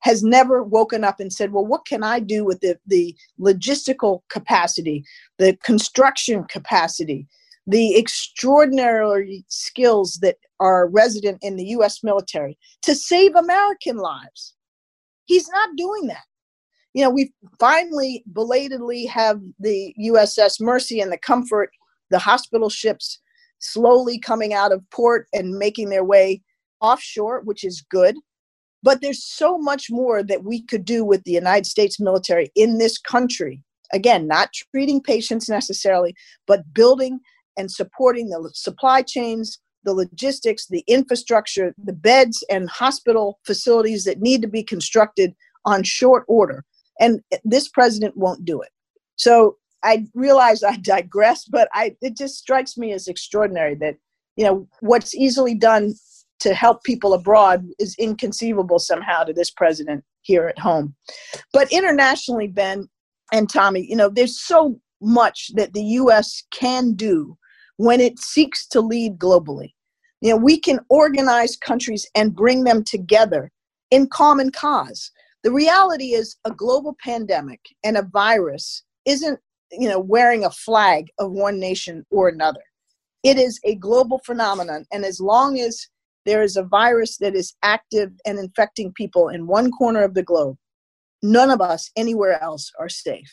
has 0.00 0.22
never 0.22 0.62
woken 0.62 1.04
up 1.04 1.20
and 1.20 1.32
said, 1.32 1.52
well, 1.52 1.66
what 1.66 1.86
can 1.86 2.02
I 2.02 2.18
do 2.18 2.44
with 2.44 2.60
the, 2.60 2.76
the 2.86 3.14
logistical 3.40 4.20
capacity, 4.30 5.04
the 5.38 5.56
construction 5.64 6.44
capacity, 6.44 7.28
the 7.66 7.96
extraordinary 7.96 9.44
skills 9.48 10.18
that 10.22 10.36
are 10.58 10.88
resident 10.88 11.38
in 11.42 11.56
the 11.56 11.66
US 11.66 12.02
military 12.02 12.58
to 12.82 12.94
save 12.94 13.36
American 13.36 13.98
lives? 13.98 14.54
He's 15.26 15.48
not 15.50 15.76
doing 15.76 16.08
that 16.08 16.24
you 16.94 17.02
know, 17.02 17.10
we 17.10 17.32
finally 17.58 18.22
belatedly 18.32 19.06
have 19.06 19.40
the 19.58 19.94
USS 19.98 20.60
Mercy 20.60 21.00
and 21.00 21.10
the 21.10 21.18
Comfort, 21.18 21.70
the 22.10 22.18
hospital 22.18 22.68
ships 22.68 23.20
slowly 23.62 24.18
coming 24.18 24.52
out 24.52 24.72
of 24.72 24.88
port 24.90 25.28
and 25.32 25.58
making 25.58 25.88
their 25.88 26.04
way 26.04 26.42
offshore, 26.80 27.40
which 27.44 27.64
is 27.64 27.84
good. 27.90 28.16
But 28.82 29.00
there's 29.00 29.24
so 29.24 29.58
much 29.58 29.90
more 29.90 30.22
that 30.22 30.44
we 30.44 30.62
could 30.62 30.84
do 30.84 31.04
with 31.04 31.22
the 31.24 31.32
United 31.32 31.66
States 31.66 32.00
military 32.00 32.50
in 32.56 32.78
this 32.78 32.98
country. 32.98 33.62
Again, 33.92 34.26
not 34.26 34.50
treating 34.52 35.00
patients 35.00 35.48
necessarily, 35.48 36.14
but 36.46 36.74
building 36.74 37.20
and 37.56 37.70
supporting 37.70 38.28
the 38.28 38.50
supply 38.54 39.02
chains, 39.02 39.58
the 39.84 39.94
logistics, 39.94 40.66
the 40.66 40.84
infrastructure, 40.86 41.74
the 41.82 41.92
beds 41.92 42.42
and 42.50 42.68
hospital 42.68 43.38
facilities 43.44 44.04
that 44.04 44.20
need 44.20 44.42
to 44.42 44.48
be 44.48 44.62
constructed 44.62 45.34
on 45.64 45.82
short 45.82 46.24
order 46.26 46.64
and 47.00 47.20
this 47.44 47.68
president 47.68 48.16
won't 48.16 48.44
do 48.44 48.60
it. 48.62 48.70
So 49.16 49.56
I 49.84 50.06
realize 50.14 50.62
I 50.62 50.76
digress, 50.82 51.44
but 51.44 51.68
I 51.72 51.96
it 52.00 52.16
just 52.16 52.36
strikes 52.36 52.76
me 52.76 52.92
as 52.92 53.08
extraordinary 53.08 53.74
that 53.76 53.96
you 54.36 54.44
know 54.44 54.68
what's 54.80 55.14
easily 55.14 55.54
done 55.54 55.94
to 56.40 56.54
help 56.54 56.82
people 56.82 57.14
abroad 57.14 57.64
is 57.78 57.94
inconceivable 57.98 58.78
somehow 58.78 59.22
to 59.22 59.32
this 59.32 59.50
president 59.50 60.02
here 60.22 60.48
at 60.48 60.58
home. 60.58 60.94
But 61.52 61.70
internationally, 61.72 62.48
Ben 62.48 62.88
and 63.32 63.48
Tommy, 63.48 63.86
you 63.88 63.94
know, 63.94 64.08
there's 64.08 64.40
so 64.40 64.80
much 65.00 65.50
that 65.54 65.72
the 65.72 65.82
US 65.82 66.42
can 66.52 66.94
do 66.94 67.36
when 67.76 68.00
it 68.00 68.18
seeks 68.18 68.66
to 68.68 68.80
lead 68.80 69.18
globally. 69.18 69.72
You 70.20 70.30
know, 70.30 70.36
we 70.36 70.58
can 70.58 70.80
organize 70.88 71.56
countries 71.56 72.08
and 72.16 72.34
bring 72.34 72.64
them 72.64 72.82
together 72.82 73.52
in 73.92 74.08
common 74.08 74.50
cause 74.50 75.12
the 75.42 75.52
reality 75.52 76.14
is 76.14 76.36
a 76.44 76.50
global 76.50 76.96
pandemic 77.02 77.60
and 77.84 77.96
a 77.96 78.02
virus 78.02 78.84
isn't 79.06 79.38
you 79.72 79.88
know 79.88 80.00
wearing 80.00 80.44
a 80.44 80.50
flag 80.50 81.08
of 81.18 81.32
one 81.32 81.58
nation 81.58 82.04
or 82.10 82.28
another 82.28 82.62
it 83.22 83.38
is 83.38 83.60
a 83.64 83.74
global 83.76 84.20
phenomenon 84.24 84.84
and 84.92 85.04
as 85.04 85.20
long 85.20 85.58
as 85.58 85.88
there 86.24 86.42
is 86.42 86.56
a 86.56 86.62
virus 86.62 87.16
that 87.18 87.34
is 87.34 87.54
active 87.62 88.12
and 88.24 88.38
infecting 88.38 88.92
people 88.92 89.28
in 89.28 89.46
one 89.46 89.70
corner 89.70 90.02
of 90.02 90.14
the 90.14 90.22
globe, 90.22 90.56
none 91.22 91.50
of 91.50 91.60
us 91.60 91.90
anywhere 91.96 92.42
else 92.42 92.70
are 92.78 92.88
safe. 92.88 93.32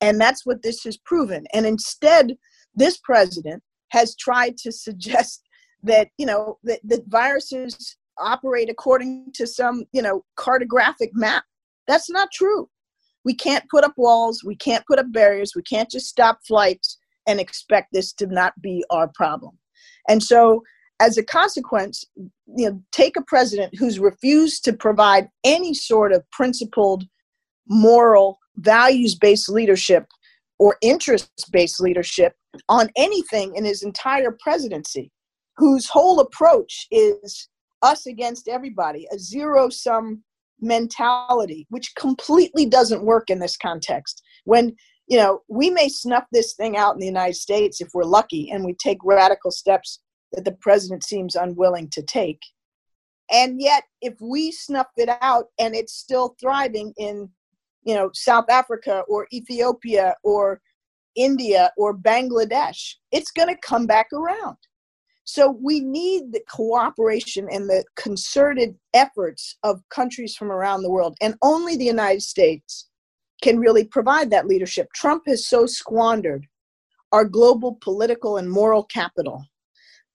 And 0.00 0.20
that's 0.20 0.44
what 0.44 0.62
this 0.62 0.84
has 0.84 0.96
proven. 0.98 1.46
And 1.52 1.66
instead, 1.66 2.36
this 2.74 2.98
president 2.98 3.62
has 3.90 4.16
tried 4.16 4.56
to 4.58 4.72
suggest 4.72 5.42
that, 5.82 6.08
you 6.18 6.26
know, 6.26 6.58
that, 6.64 6.80
that 6.84 7.04
viruses 7.06 7.96
operate 8.18 8.68
according 8.70 9.30
to 9.34 9.46
some, 9.46 9.84
you 9.92 10.02
know, 10.02 10.24
cartographic 10.36 11.10
map. 11.12 11.44
That's 11.86 12.10
not 12.10 12.28
true. 12.32 12.68
We 13.26 13.34
can't 13.34 13.68
put 13.68 13.82
up 13.82 13.94
walls, 13.96 14.44
we 14.44 14.54
can't 14.54 14.86
put 14.86 15.00
up 15.00 15.10
barriers, 15.10 15.52
we 15.56 15.62
can't 15.62 15.90
just 15.90 16.06
stop 16.06 16.38
flights 16.46 16.96
and 17.26 17.40
expect 17.40 17.88
this 17.92 18.12
to 18.14 18.26
not 18.28 18.52
be 18.62 18.84
our 18.88 19.08
problem. 19.08 19.58
And 20.08 20.22
so 20.22 20.62
as 21.00 21.18
a 21.18 21.24
consequence, 21.24 22.04
you 22.14 22.70
know, 22.70 22.80
take 22.92 23.16
a 23.16 23.22
president 23.22 23.74
who's 23.76 23.98
refused 23.98 24.64
to 24.64 24.72
provide 24.72 25.28
any 25.42 25.74
sort 25.74 26.12
of 26.12 26.22
principled, 26.30 27.04
moral, 27.68 28.38
values-based 28.58 29.48
leadership 29.48 30.06
or 30.60 30.76
interest-based 30.80 31.80
leadership 31.80 32.34
on 32.68 32.88
anything 32.96 33.56
in 33.56 33.64
his 33.64 33.82
entire 33.82 34.36
presidency, 34.40 35.10
whose 35.56 35.88
whole 35.88 36.20
approach 36.20 36.86
is 36.92 37.48
us 37.82 38.06
against 38.06 38.46
everybody, 38.46 39.08
a 39.12 39.18
zero-sum 39.18 40.22
mentality, 40.60 41.66
which 41.70 41.94
completely 41.94 42.66
doesn't 42.66 43.04
work 43.04 43.30
in 43.30 43.38
this 43.38 43.56
context. 43.56 44.22
When 44.44 44.74
you 45.06 45.16
know, 45.16 45.42
we 45.48 45.70
may 45.70 45.88
snuff 45.88 46.24
this 46.32 46.54
thing 46.54 46.76
out 46.76 46.94
in 46.94 47.00
the 47.00 47.06
United 47.06 47.36
States 47.36 47.80
if 47.80 47.88
we're 47.94 48.04
lucky 48.04 48.50
and 48.50 48.64
we 48.64 48.74
take 48.74 48.98
radical 49.04 49.50
steps 49.50 50.00
that 50.32 50.44
the 50.44 50.56
president 50.60 51.04
seems 51.04 51.36
unwilling 51.36 51.88
to 51.90 52.02
take. 52.02 52.40
And 53.30 53.60
yet, 53.60 53.84
if 54.02 54.14
we 54.20 54.52
snuff 54.52 54.88
it 54.96 55.08
out 55.20 55.46
and 55.58 55.74
it's 55.74 55.94
still 55.94 56.36
thriving 56.40 56.92
in, 56.96 57.28
you 57.84 57.94
know, 57.94 58.10
South 58.14 58.46
Africa 58.50 59.02
or 59.08 59.26
Ethiopia 59.32 60.14
or 60.22 60.60
India 61.16 61.72
or 61.76 61.96
Bangladesh, 61.96 62.94
it's 63.12 63.30
going 63.30 63.48
to 63.48 63.60
come 63.62 63.86
back 63.86 64.08
around. 64.12 64.56
So 65.26 65.58
we 65.60 65.80
need 65.80 66.32
the 66.32 66.42
cooperation 66.48 67.48
and 67.50 67.68
the 67.68 67.84
concerted 67.96 68.76
efforts 68.94 69.58
of 69.64 69.82
countries 69.90 70.36
from 70.36 70.52
around 70.52 70.82
the 70.82 70.90
world. 70.90 71.16
And 71.20 71.34
only 71.42 71.76
the 71.76 71.84
United 71.84 72.22
States 72.22 72.88
can 73.42 73.58
really 73.58 73.84
provide 73.84 74.30
that 74.30 74.46
leadership. 74.46 74.86
Trump 74.94 75.24
has 75.26 75.48
so 75.48 75.66
squandered 75.66 76.46
our 77.10 77.24
global 77.24 77.76
political 77.82 78.36
and 78.36 78.48
moral 78.48 78.84
capital 78.84 79.44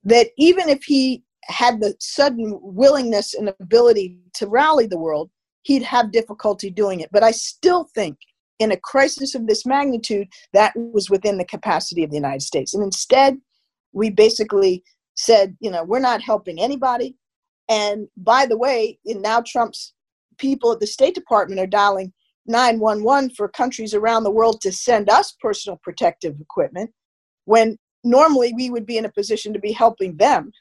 that 0.05 0.29
even 0.37 0.69
if 0.69 0.83
he 0.83 1.23
had 1.43 1.81
the 1.81 1.93
sudden 1.99 2.57
willingness 2.61 3.33
and 3.33 3.53
ability 3.59 4.17
to 4.35 4.47
rally 4.47 4.87
the 4.87 4.97
world, 4.97 5.29
he'd 5.63 5.83
have 5.83 6.13
difficulty 6.13 6.69
doing 6.69 7.01
it. 7.01 7.09
But 7.11 7.23
I 7.23 7.31
still 7.31 7.83
think 7.93 8.17
in 8.59 8.71
a 8.71 8.77
crisis 8.77 9.35
of 9.35 9.47
this 9.47 9.65
magnitude, 9.65 10.27
that 10.53 10.71
was 10.75 11.09
within 11.09 11.37
the 11.37 11.45
capacity 11.45 12.03
of 12.03 12.11
the 12.11 12.15
United 12.15 12.43
States. 12.43 12.73
And 12.73 12.83
instead, 12.83 13.37
we 13.91 14.09
basically 14.09 14.83
said, 15.15 15.55
you 15.59 15.71
know, 15.71 15.83
we're 15.83 15.99
not 15.99 16.21
helping 16.21 16.59
anybody. 16.59 17.15
And 17.69 18.07
by 18.17 18.45
the 18.45 18.57
way, 18.57 18.99
now 19.05 19.41
Trump's 19.45 19.93
people 20.37 20.71
at 20.71 20.79
the 20.79 20.87
State 20.87 21.15
Department 21.15 21.59
are 21.59 21.67
dialing 21.67 22.11
911 22.47 23.31
for 23.35 23.47
countries 23.47 23.93
around 23.93 24.23
the 24.23 24.31
world 24.31 24.61
to 24.61 24.71
send 24.71 25.09
us 25.09 25.35
personal 25.39 25.79
protective 25.83 26.35
equipment 26.39 26.91
when 27.45 27.77
normally 28.03 28.53
we 28.53 28.69
would 28.69 28.85
be 28.85 28.97
in 28.97 29.05
a 29.05 29.11
position 29.11 29.53
to 29.53 29.59
be 29.59 29.71
helping 29.71 30.17
them. 30.17 30.51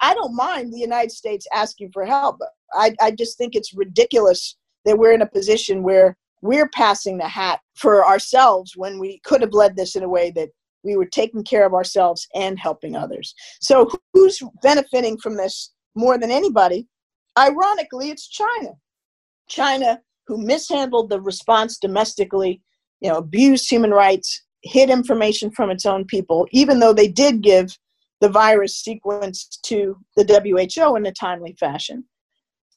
I 0.00 0.14
don't 0.14 0.36
mind 0.36 0.72
the 0.72 0.78
United 0.78 1.12
States 1.12 1.46
asking 1.54 1.90
for 1.92 2.04
help. 2.04 2.38
I, 2.74 2.94
I 3.00 3.10
just 3.12 3.38
think 3.38 3.54
it's 3.54 3.74
ridiculous 3.74 4.56
that 4.84 4.98
we're 4.98 5.12
in 5.12 5.22
a 5.22 5.26
position 5.26 5.82
where 5.82 6.16
we're 6.42 6.68
passing 6.68 7.16
the 7.18 7.28
hat 7.28 7.60
for 7.74 8.06
ourselves 8.06 8.74
when 8.76 8.98
we 8.98 9.20
could 9.24 9.40
have 9.40 9.54
led 9.54 9.74
this 9.74 9.96
in 9.96 10.02
a 10.02 10.08
way 10.08 10.30
that 10.32 10.50
we 10.86 10.96
were 10.96 11.06
taking 11.06 11.44
care 11.44 11.66
of 11.66 11.74
ourselves 11.74 12.26
and 12.34 12.58
helping 12.58 12.96
others. 12.96 13.34
So, 13.60 13.90
who's 14.14 14.40
benefiting 14.62 15.18
from 15.18 15.36
this 15.36 15.72
more 15.94 16.16
than 16.16 16.30
anybody? 16.30 16.86
Ironically, 17.38 18.10
it's 18.10 18.28
China. 18.28 18.70
China, 19.48 20.00
who 20.26 20.38
mishandled 20.38 21.10
the 21.10 21.20
response 21.20 21.78
domestically, 21.78 22.62
you 23.00 23.10
know, 23.10 23.18
abused 23.18 23.68
human 23.68 23.90
rights, 23.90 24.42
hid 24.62 24.88
information 24.88 25.50
from 25.50 25.70
its 25.70 25.84
own 25.84 26.04
people, 26.04 26.46
even 26.52 26.78
though 26.78 26.94
they 26.94 27.08
did 27.08 27.42
give 27.42 27.76
the 28.20 28.28
virus 28.28 28.76
sequence 28.76 29.58
to 29.64 29.96
the 30.16 30.24
WHO 30.24 30.96
in 30.96 31.06
a 31.06 31.12
timely 31.12 31.54
fashion. 31.60 32.04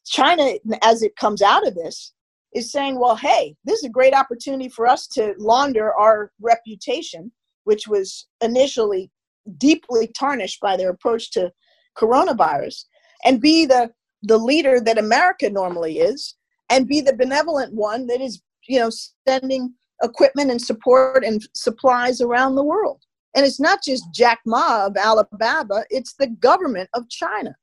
China, 0.06 0.54
as 0.82 1.02
it 1.04 1.16
comes 1.16 1.42
out 1.42 1.66
of 1.66 1.76
this, 1.76 2.14
is 2.54 2.72
saying, 2.72 3.00
well, 3.00 3.16
hey, 3.16 3.56
this 3.64 3.80
is 3.80 3.86
a 3.86 3.90
great 3.90 4.14
opportunity 4.14 4.70
for 4.70 4.88
us 4.88 5.08
to 5.08 5.34
launder 5.38 5.94
our 5.94 6.32
reputation, 6.42 7.32
which 7.70 7.88
was 7.88 8.28
initially 8.42 9.12
deeply 9.60 10.08
tarnished 10.18 10.60
by 10.60 10.76
their 10.76 10.90
approach 10.90 11.30
to 11.30 11.52
coronavirus, 11.96 12.86
and 13.24 13.40
be 13.40 13.68
the, 13.68 13.92
the 14.24 14.40
leader 14.40 14.80
that 14.80 14.98
America 14.98 15.52
normally 15.52 16.00
is, 16.00 16.36
and 16.72 16.88
be 16.88 17.00
the 17.00 17.16
benevolent 17.16 17.72
one 17.72 18.08
that 18.08 18.22
is, 18.22 18.42
you 18.68 18.80
know, 18.80 18.90
sending 19.28 19.72
equipment 20.02 20.50
and 20.50 20.60
support 20.60 21.24
and 21.24 21.48
supplies 21.54 22.22
around 22.22 22.56
the 22.56 22.64
world. 22.64 23.04
And 23.36 23.46
it's 23.46 23.60
not 23.60 23.84
just 23.84 24.04
Jack 24.16 24.40
Ma 24.48 24.88
of 24.88 24.98
Alibaba, 24.98 25.84
it's 25.92 26.16
the 26.16 26.30
government 26.40 26.90
of 26.96 27.08
China. 27.08 27.56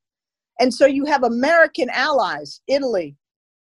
And 0.61 0.73
so 0.73 0.85
you 0.85 1.03
have 1.03 1.23
American 1.23 1.89
allies, 1.89 2.61
Italy, 2.67 3.17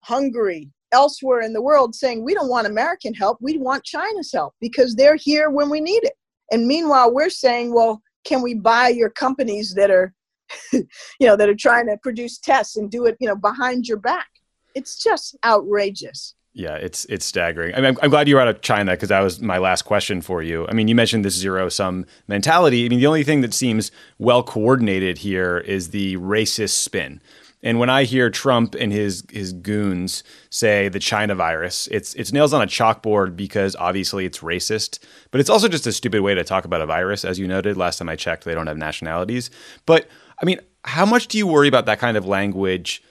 Hungary, 0.04 0.70
elsewhere 0.92 1.42
in 1.42 1.52
the 1.52 1.60
world 1.60 1.94
saying, 1.94 2.24
we 2.24 2.32
don't 2.32 2.48
want 2.48 2.66
American 2.66 3.12
help, 3.12 3.36
we 3.42 3.58
want 3.58 3.84
China's 3.84 4.32
help 4.32 4.54
because 4.58 4.94
they're 4.94 5.16
here 5.16 5.50
when 5.50 5.68
we 5.68 5.80
need 5.80 6.02
it. 6.04 6.14
And 6.50 6.66
meanwhile, 6.66 7.12
we're 7.12 7.30
saying, 7.30 7.72
well, 7.74 8.02
can 8.24 8.42
we 8.42 8.54
buy 8.54 8.88
your 8.88 9.10
companies 9.10 9.74
that 9.74 9.90
are, 9.90 10.12
you 10.72 10.86
know, 11.20 11.36
that 11.36 11.48
are 11.48 11.54
trying 11.54 11.86
to 11.86 11.96
produce 11.98 12.38
tests 12.38 12.76
and 12.76 12.90
do 12.90 13.06
it, 13.06 13.16
you 13.20 13.28
know, 13.28 13.36
behind 13.36 13.86
your 13.86 13.98
back? 13.98 14.28
It's 14.74 15.02
just 15.02 15.36
outrageous. 15.44 16.34
Yeah, 16.52 16.74
it's 16.74 17.04
it's 17.04 17.24
staggering. 17.24 17.74
I 17.74 17.76
mean, 17.76 17.86
I'm, 17.86 17.98
I'm 18.02 18.10
glad 18.10 18.26
you 18.26 18.34
were 18.34 18.40
out 18.40 18.48
of 18.48 18.60
China 18.60 18.92
because 18.92 19.10
that 19.10 19.20
was 19.20 19.40
my 19.40 19.58
last 19.58 19.82
question 19.82 20.20
for 20.20 20.42
you. 20.42 20.66
I 20.68 20.72
mean, 20.72 20.88
you 20.88 20.96
mentioned 20.96 21.24
this 21.24 21.36
zero 21.36 21.68
sum 21.68 22.06
mentality. 22.26 22.84
I 22.84 22.88
mean, 22.88 22.98
the 22.98 23.06
only 23.06 23.22
thing 23.22 23.40
that 23.42 23.54
seems 23.54 23.92
well 24.18 24.42
coordinated 24.42 25.18
here 25.18 25.58
is 25.58 25.90
the 25.90 26.16
racist 26.16 26.70
spin. 26.70 27.20
And 27.62 27.78
when 27.78 27.90
I 27.90 28.04
hear 28.04 28.30
Trump 28.30 28.74
and 28.74 28.92
his 28.92 29.22
his 29.30 29.52
goons 29.52 30.24
say 30.48 30.88
the 30.88 30.98
China 30.98 31.34
virus, 31.34 31.88
it's 31.88 32.14
it's 32.14 32.32
nails 32.32 32.52
on 32.52 32.62
a 32.62 32.66
chalkboard 32.66 33.36
because 33.36 33.76
obviously 33.76 34.24
it's 34.24 34.38
racist, 34.38 34.98
but 35.30 35.40
it's 35.40 35.50
also 35.50 35.68
just 35.68 35.86
a 35.86 35.92
stupid 35.92 36.22
way 36.22 36.34
to 36.34 36.44
talk 36.44 36.64
about 36.64 36.80
a 36.80 36.86
virus. 36.86 37.24
As 37.24 37.38
you 37.38 37.46
noted 37.46 37.76
last 37.76 37.98
time 37.98 38.08
I 38.08 38.16
checked, 38.16 38.44
they 38.44 38.54
don't 38.54 38.66
have 38.66 38.78
nationalities. 38.78 39.50
But 39.84 40.08
I 40.40 40.46
mean, 40.46 40.60
how 40.84 41.04
much 41.04 41.28
do 41.28 41.36
you 41.36 41.46
worry 41.46 41.68
about 41.68 41.86
that 41.86 41.98
kind 41.98 42.16
of 42.16 42.26
language 42.26 43.02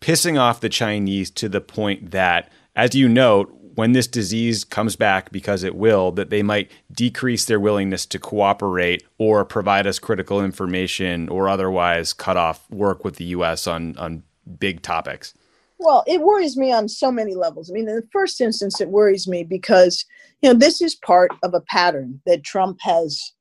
pissing 0.00 0.40
off 0.40 0.60
the 0.60 0.68
Chinese 0.68 1.30
to 1.32 1.48
the 1.48 1.60
point 1.60 2.12
that 2.12 2.50
as 2.76 2.94
you 2.94 3.08
note, 3.08 3.52
when 3.78 3.92
this 3.92 4.08
disease 4.08 4.64
comes 4.64 4.96
back, 4.96 5.30
because 5.30 5.62
it 5.62 5.76
will, 5.76 6.10
that 6.10 6.30
they 6.30 6.42
might 6.42 6.68
decrease 6.90 7.44
their 7.44 7.60
willingness 7.60 8.06
to 8.06 8.18
cooperate 8.18 9.06
or 9.18 9.44
provide 9.44 9.86
us 9.86 10.00
critical 10.00 10.44
information 10.44 11.28
or 11.28 11.48
otherwise 11.48 12.12
cut 12.12 12.36
off 12.36 12.68
work 12.70 13.04
with 13.04 13.14
the 13.14 13.26
U.S. 13.26 13.68
on, 13.68 13.96
on 13.96 14.24
big 14.58 14.82
topics? 14.82 15.32
Well, 15.78 16.02
it 16.08 16.22
worries 16.22 16.56
me 16.56 16.72
on 16.72 16.88
so 16.88 17.12
many 17.12 17.36
levels. 17.36 17.70
I 17.70 17.74
mean, 17.74 17.88
in 17.88 17.94
the 17.94 18.08
first 18.12 18.40
instance, 18.40 18.80
it 18.80 18.88
worries 18.88 19.28
me 19.28 19.44
because, 19.44 20.04
you 20.42 20.52
know, 20.52 20.58
this 20.58 20.82
is 20.82 20.96
part 20.96 21.30
of 21.44 21.54
a 21.54 21.60
pattern 21.60 22.20
that 22.26 22.42
Trump 22.42 22.78
has 22.80 23.32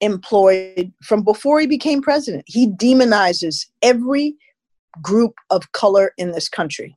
employed 0.00 0.90
from 1.02 1.22
before 1.22 1.60
he 1.60 1.66
became 1.66 2.00
president. 2.00 2.44
He 2.46 2.66
demonizes 2.66 3.66
every 3.82 4.36
group 5.02 5.34
of 5.50 5.72
color 5.72 6.14
in 6.16 6.32
this 6.32 6.48
country 6.48 6.96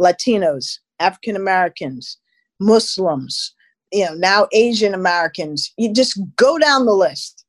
Latinos, 0.00 0.78
African 1.00 1.36
Americans, 1.36 2.18
Muslims, 2.60 3.54
you 3.92 4.04
know, 4.04 4.14
now 4.14 4.48
Asian 4.52 4.94
Americans. 4.94 5.72
You 5.76 5.92
just 5.92 6.20
go 6.36 6.58
down 6.58 6.86
the 6.86 6.92
list 6.92 7.44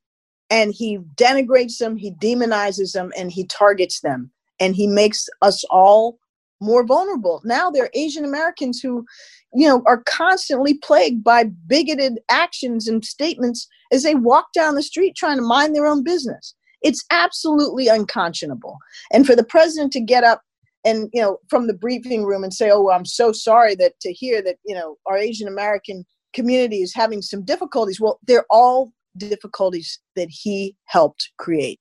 and 0.50 0.74
he 0.74 1.00
denigrates 1.16 1.78
them, 1.78 1.98
he 1.98 2.12
demonizes 2.12 2.94
them, 2.94 3.12
and 3.18 3.32
he 3.32 3.46
targets 3.46 4.02
them. 4.02 4.32
And 4.60 4.76
he 4.76 4.88
makes 4.88 5.30
us 5.42 5.64
all 5.70 6.18
more 6.62 6.86
vulnerable. 6.86 7.42
Now 7.46 7.70
there 7.70 7.86
are 7.86 7.92
Asian 7.94 8.26
Americans 8.26 8.80
who, 8.82 9.06
you 9.54 9.68
know, 9.68 9.82
are 9.86 10.04
constantly 10.04 10.74
plagued 10.74 11.24
by 11.24 11.46
bigoted 11.68 12.20
actions 12.30 12.88
and 12.88 13.04
statements 13.06 13.68
as 13.92 14.04
they 14.04 14.16
walk 14.16 14.48
down 14.54 14.76
the 14.76 14.84
street 14.84 15.16
trying 15.16 15.38
to 15.38 15.44
mind 15.44 15.76
their 15.76 15.86
own 15.86 16.04
business. 16.04 16.56
It's 16.82 17.06
absolutely 17.12 17.88
unconscionable. 17.88 18.78
And 19.12 19.26
for 19.26 19.36
the 19.36 19.44
president 19.44 19.92
to 19.94 20.02
get 20.02 20.24
up 20.24 20.42
and 20.86 21.10
you 21.14 21.22
know 21.22 21.38
from 21.50 21.68
the 21.68 21.74
briefing 21.74 22.24
room 22.24 22.44
and 22.44 22.54
say 22.54 22.70
oh 22.72 22.90
i'm 22.90 23.06
so 23.06 23.32
sorry 23.32 23.76
that 23.76 24.00
to 24.00 24.14
hear 24.14 24.42
that 24.42 24.58
you 24.66 24.74
know 24.74 24.96
our 25.06 25.18
asian 25.18 25.48
american 25.48 26.06
community 26.34 26.78
is 26.78 26.94
having 26.94 27.22
some 27.22 27.44
difficulties 27.44 28.00
well 28.00 28.20
they're 28.28 28.46
all 28.50 28.92
difficulties 29.18 30.00
that 30.16 30.30
he 30.30 30.76
helped 30.86 31.32
create 31.38 31.80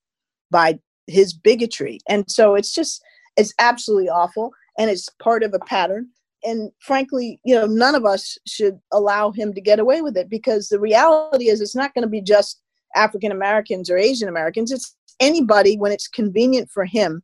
by 0.50 0.78
his 1.06 1.32
bigotry. 1.32 1.98
And 2.08 2.30
so 2.30 2.54
it's 2.54 2.74
just, 2.74 3.02
it's 3.36 3.54
absolutely 3.58 4.08
awful. 4.08 4.52
And 4.78 4.90
it's 4.90 5.08
part 5.22 5.42
of 5.42 5.54
a 5.54 5.58
pattern. 5.60 6.08
And 6.44 6.70
frankly, 6.80 7.40
you 7.44 7.54
know, 7.54 7.66
none 7.66 7.94
of 7.94 8.04
us 8.04 8.38
should 8.46 8.78
allow 8.92 9.32
him 9.32 9.52
to 9.54 9.60
get 9.60 9.80
away 9.80 10.02
with 10.02 10.16
it 10.16 10.30
because 10.30 10.68
the 10.68 10.78
reality 10.78 11.48
is 11.48 11.60
it's 11.60 11.74
not 11.74 11.94
going 11.94 12.02
to 12.02 12.08
be 12.08 12.20
just 12.20 12.60
African 12.94 13.32
Americans 13.32 13.90
or 13.90 13.98
Asian 13.98 14.28
Americans. 14.28 14.70
It's 14.70 14.94
anybody 15.18 15.76
when 15.76 15.90
it's 15.90 16.06
convenient 16.06 16.70
for 16.70 16.84
him 16.84 17.22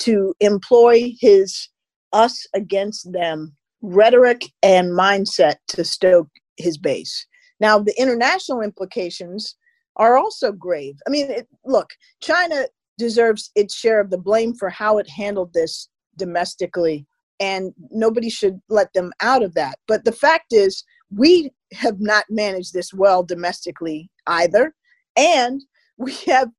to 0.00 0.34
employ 0.40 1.12
his 1.20 1.68
us 2.12 2.46
against 2.54 3.12
them 3.12 3.54
rhetoric 3.82 4.44
and 4.62 4.90
mindset 4.90 5.56
to 5.68 5.84
stoke 5.84 6.28
his 6.56 6.78
base. 6.78 7.26
Now, 7.60 7.78
the 7.78 7.94
international 7.98 8.62
implications 8.62 9.56
are 9.96 10.16
also 10.16 10.52
grave. 10.52 10.94
I 11.06 11.10
mean, 11.10 11.30
it, 11.30 11.48
look, 11.64 11.90
China 12.20 12.66
deserves 12.98 13.50
its 13.54 13.74
share 13.74 14.00
of 14.00 14.10
the 14.10 14.18
blame 14.18 14.54
for 14.54 14.68
how 14.70 14.98
it 14.98 15.08
handled 15.08 15.52
this 15.52 15.88
domestically, 16.16 17.06
and 17.40 17.72
nobody 17.90 18.30
should 18.30 18.60
let 18.68 18.92
them 18.92 19.12
out 19.20 19.42
of 19.42 19.54
that. 19.54 19.78
But 19.86 20.04
the 20.04 20.12
fact 20.12 20.52
is, 20.52 20.84
we 21.14 21.50
have 21.72 22.00
not 22.00 22.24
managed 22.30 22.72
this 22.72 22.92
well 22.92 23.22
domestically 23.22 24.10
either, 24.26 24.74
and 25.16 25.62
we 25.98 26.14
have 26.26 26.50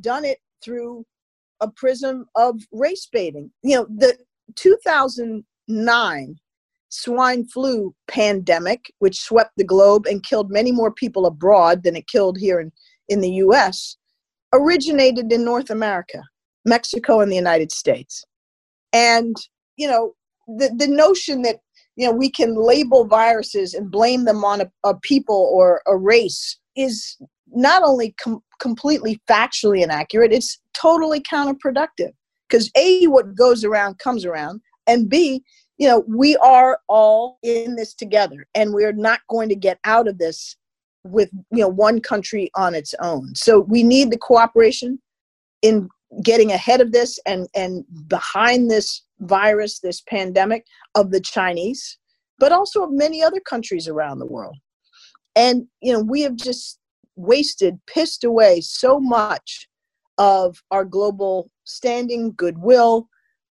done 0.00 0.24
it 0.24 0.38
through 0.62 1.04
a 1.60 1.70
prism 1.70 2.26
of 2.36 2.60
race 2.72 3.08
baiting. 3.10 3.50
You 3.62 3.76
know, 3.76 3.86
the 3.88 4.16
2009 4.56 6.36
swine 6.88 7.46
flu 7.46 7.94
pandemic, 8.08 8.92
which 8.98 9.20
swept 9.20 9.52
the 9.56 9.64
globe 9.64 10.06
and 10.06 10.22
killed 10.22 10.50
many 10.50 10.72
more 10.72 10.92
people 10.92 11.26
abroad 11.26 11.82
than 11.84 11.96
it 11.96 12.08
killed 12.08 12.36
here 12.38 12.60
in, 12.60 12.72
in 13.08 13.20
the 13.20 13.30
US, 13.44 13.96
originated 14.52 15.32
in 15.32 15.44
North 15.44 15.70
America, 15.70 16.22
Mexico, 16.64 17.20
and 17.20 17.30
the 17.30 17.36
United 17.36 17.72
States. 17.72 18.24
And, 18.92 19.36
you 19.76 19.88
know, 19.88 20.14
the, 20.46 20.74
the 20.76 20.88
notion 20.88 21.42
that, 21.42 21.60
you 21.96 22.06
know, 22.06 22.12
we 22.12 22.30
can 22.30 22.56
label 22.56 23.04
viruses 23.04 23.74
and 23.74 23.90
blame 23.90 24.24
them 24.24 24.44
on 24.44 24.60
a, 24.60 24.70
a 24.84 24.98
people 24.98 25.50
or 25.52 25.82
a 25.86 25.96
race 25.96 26.58
is 26.80 27.16
not 27.52 27.82
only 27.82 28.14
com- 28.22 28.42
completely 28.60 29.20
factually 29.28 29.82
inaccurate, 29.82 30.32
it's 30.32 30.60
totally 30.74 31.20
counterproductive. 31.20 32.12
Because 32.48 32.70
A, 32.76 33.06
what 33.06 33.34
goes 33.34 33.64
around 33.64 33.98
comes 33.98 34.24
around, 34.24 34.60
and 34.86 35.08
B, 35.08 35.42
you 35.78 35.86
know, 35.88 36.04
we 36.08 36.36
are 36.38 36.78
all 36.88 37.38
in 37.42 37.76
this 37.76 37.94
together, 37.94 38.46
and 38.54 38.74
we're 38.74 38.92
not 38.92 39.20
going 39.28 39.48
to 39.48 39.54
get 39.54 39.78
out 39.84 40.08
of 40.08 40.18
this 40.18 40.56
with 41.04 41.30
you 41.50 41.60
know 41.60 41.68
one 41.68 42.00
country 42.00 42.50
on 42.54 42.74
its 42.74 42.94
own. 43.00 43.34
So 43.34 43.60
we 43.60 43.82
need 43.82 44.10
the 44.10 44.18
cooperation 44.18 45.00
in 45.62 45.88
getting 46.22 46.50
ahead 46.52 46.80
of 46.80 46.92
this 46.92 47.18
and 47.26 47.48
and 47.54 47.84
behind 48.08 48.70
this 48.70 49.02
virus, 49.20 49.80
this 49.80 50.00
pandemic 50.02 50.66
of 50.94 51.10
the 51.10 51.20
Chinese, 51.20 51.98
but 52.38 52.52
also 52.52 52.82
of 52.82 52.90
many 52.92 53.22
other 53.22 53.40
countries 53.40 53.88
around 53.88 54.18
the 54.18 54.26
world. 54.26 54.56
And 55.36 55.66
you 55.80 55.92
know, 55.92 56.00
we 56.00 56.22
have 56.22 56.36
just 56.36 56.78
wasted, 57.16 57.78
pissed 57.86 58.24
away 58.24 58.60
so 58.60 58.98
much 58.98 59.68
of 60.18 60.62
our 60.70 60.84
global 60.84 61.50
standing, 61.64 62.32
goodwill, 62.36 63.08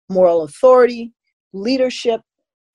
moral 0.09 0.43
authority, 0.43 1.13
leadership, 1.53 2.21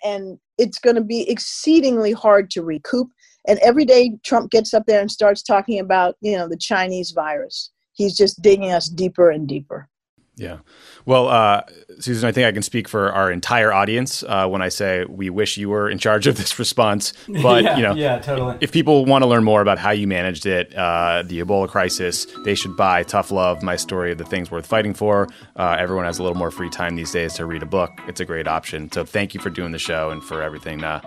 and 0.05 0.39
it's 0.59 0.79
going 0.79 0.97
to 0.97 1.03
be 1.03 1.29
exceedingly 1.29 2.13
hard 2.13 2.51
to 2.51 2.63
recoup. 2.63 3.09
And 3.47 3.59
every 3.61 3.85
day 3.85 4.13
Trump 4.25 4.51
gets 4.51 4.73
up 4.73 4.85
there 4.87 5.01
and 5.01 5.11
starts 5.11 5.43
talking 5.43 5.79
about, 5.81 6.17
you 6.21 6.37
know, 6.37 6.49
the 6.49 6.57
Chinese 6.57 7.11
virus. 7.11 7.71
He's 7.93 8.17
just 8.17 8.43
digging 8.43 8.73
us 8.73 8.89
deeper 8.89 9.31
and 9.31 9.47
deeper. 9.47 9.89
Yeah. 10.37 10.59
Well, 11.07 11.29
uh, 11.29 11.63
Susan, 12.01 12.29
I 12.29 12.33
think 12.33 12.47
I 12.47 12.53
can 12.53 12.63
speak 12.63 12.89
for 12.89 13.13
our 13.13 13.31
entire 13.31 13.73
audience 13.73 14.25
uh, 14.25 14.49
when 14.49 14.63
I 14.63 14.69
say 14.69 15.05
we 15.05 15.31
wish 15.31 15.57
you 15.57 15.69
were 15.69 15.89
in 15.89 15.99
charge 15.99 16.27
of 16.27 16.37
this 16.37 16.59
response. 16.59 17.13
But, 17.29 17.63
yeah, 17.63 17.77
you 17.77 17.83
know, 17.83 17.95
yeah, 17.95 18.19
totally. 18.19 18.57
if 18.61 18.73
people 18.73 19.05
want 19.05 19.23
to 19.23 19.29
learn 19.29 19.45
more 19.45 19.61
about 19.61 19.79
how 19.79 19.91
you 19.91 20.09
managed 20.09 20.47
it, 20.47 20.75
uh, 20.75 21.23
the 21.25 21.41
Ebola 21.41 21.69
crisis, 21.69 22.27
they 22.45 22.55
should 22.55 22.77
buy 22.77 23.05
Tough 23.05 23.31
Love, 23.31 23.63
My 23.63 23.77
Story 23.77 24.13
of 24.13 24.19
the 24.19 24.25
Things 24.25 24.51
Worth 24.51 24.67
Fighting 24.67 24.95
For. 24.95 25.29
Uh, 25.57 25.77
everyone 25.79 26.05
has 26.05 26.19
a 26.19 26.23
little 26.23 26.39
more 26.39 26.51
free 26.51 26.71
time 26.71 26.97
these 26.97 27.13
days 27.13 27.35
to 27.35 27.47
read 27.47 27.63
a 27.63 27.67
book. 27.67 27.93
It's 28.09 28.21
a 28.21 28.25
great 28.25 28.49
option. 28.49 28.91
So 28.91 29.05
thank 29.05 29.35
you 29.35 29.41
for 29.41 29.51
doing 29.51 29.71
the 29.71 29.79
show 29.79 30.11
and 30.11 30.23
for 30.25 30.43
everything 30.43 30.83
uh, 30.83 31.01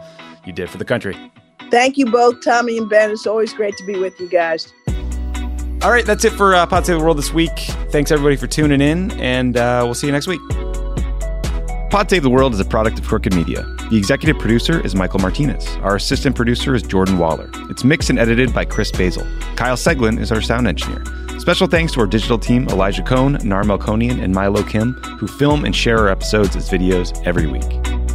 you 0.46 0.54
did 0.54 0.70
for 0.70 0.78
the 0.78 0.86
country. 0.86 1.18
Thank 1.70 1.98
you 1.98 2.06
both, 2.06 2.44
Tommy 2.46 2.78
and 2.78 2.90
Ben. 2.90 3.12
It's 3.12 3.28
always 3.28 3.54
great 3.54 3.76
to 3.76 3.86
be 3.86 3.98
with 3.98 4.18
you 4.22 4.30
guys. 4.30 4.72
All 5.84 5.92
right, 5.92 6.06
that's 6.06 6.26
it 6.26 6.34
for 6.34 6.56
uh, 6.56 6.66
Pod 6.66 6.88
Save 6.88 6.98
the 6.98 7.04
World 7.04 7.20
this 7.20 7.32
week. 7.32 7.56
Thanks 7.92 8.12
everybody 8.12 8.36
for 8.36 8.48
tuning 8.48 8.82
in, 8.82 9.12
and 9.12 9.56
uh, 9.56 9.82
we'll 9.86 9.94
see 9.94 10.08
you 10.08 10.12
next 10.12 10.26
week. 10.26 10.42
Pod 11.92 12.10
Save 12.10 12.24
the 12.24 12.32
World 12.32 12.54
is 12.56 12.60
a 12.60 12.66
product 12.66 12.98
of 12.98 13.06
Crooked 13.06 13.36
Media. 13.36 13.62
The 13.92 13.96
executive 13.96 14.40
producer 14.40 14.84
is 14.84 14.96
Michael 14.96 15.20
Martinez. 15.20 15.68
Our 15.78 15.96
assistant 15.96 16.36
producer 16.36 16.74
is 16.74 16.82
Jordan 16.82 17.20
Waller. 17.20 17.48
It's 17.70 17.84
mixed 17.84 18.10
and 18.10 18.18
edited 18.18 18.56
by 18.56 18.66
Chris 18.66 18.92
Basil. 18.92 19.26
Kyle 19.56 19.78
Seglin 19.78 20.20
is 20.20 20.32
our 20.32 20.42
sound 20.42 20.68
engineer. 20.68 21.04
Special 21.40 21.68
thanks 21.68 21.94
to 21.94 22.00
our 22.00 22.08
digital 22.08 22.40
team, 22.40 22.68
Elijah 22.70 23.04
Cone, 23.04 23.38
Nar 23.44 23.64
Melkonian, 23.64 24.22
and 24.22 24.34
Milo 24.34 24.64
Kim, 24.64 24.94
who 25.20 25.28
film 25.28 25.64
and 25.64 25.76
share 25.76 26.00
our 26.00 26.10
episodes 26.10 26.56
as 26.56 26.70
videos 26.70 27.16
every 27.26 27.46
week. 27.46 28.07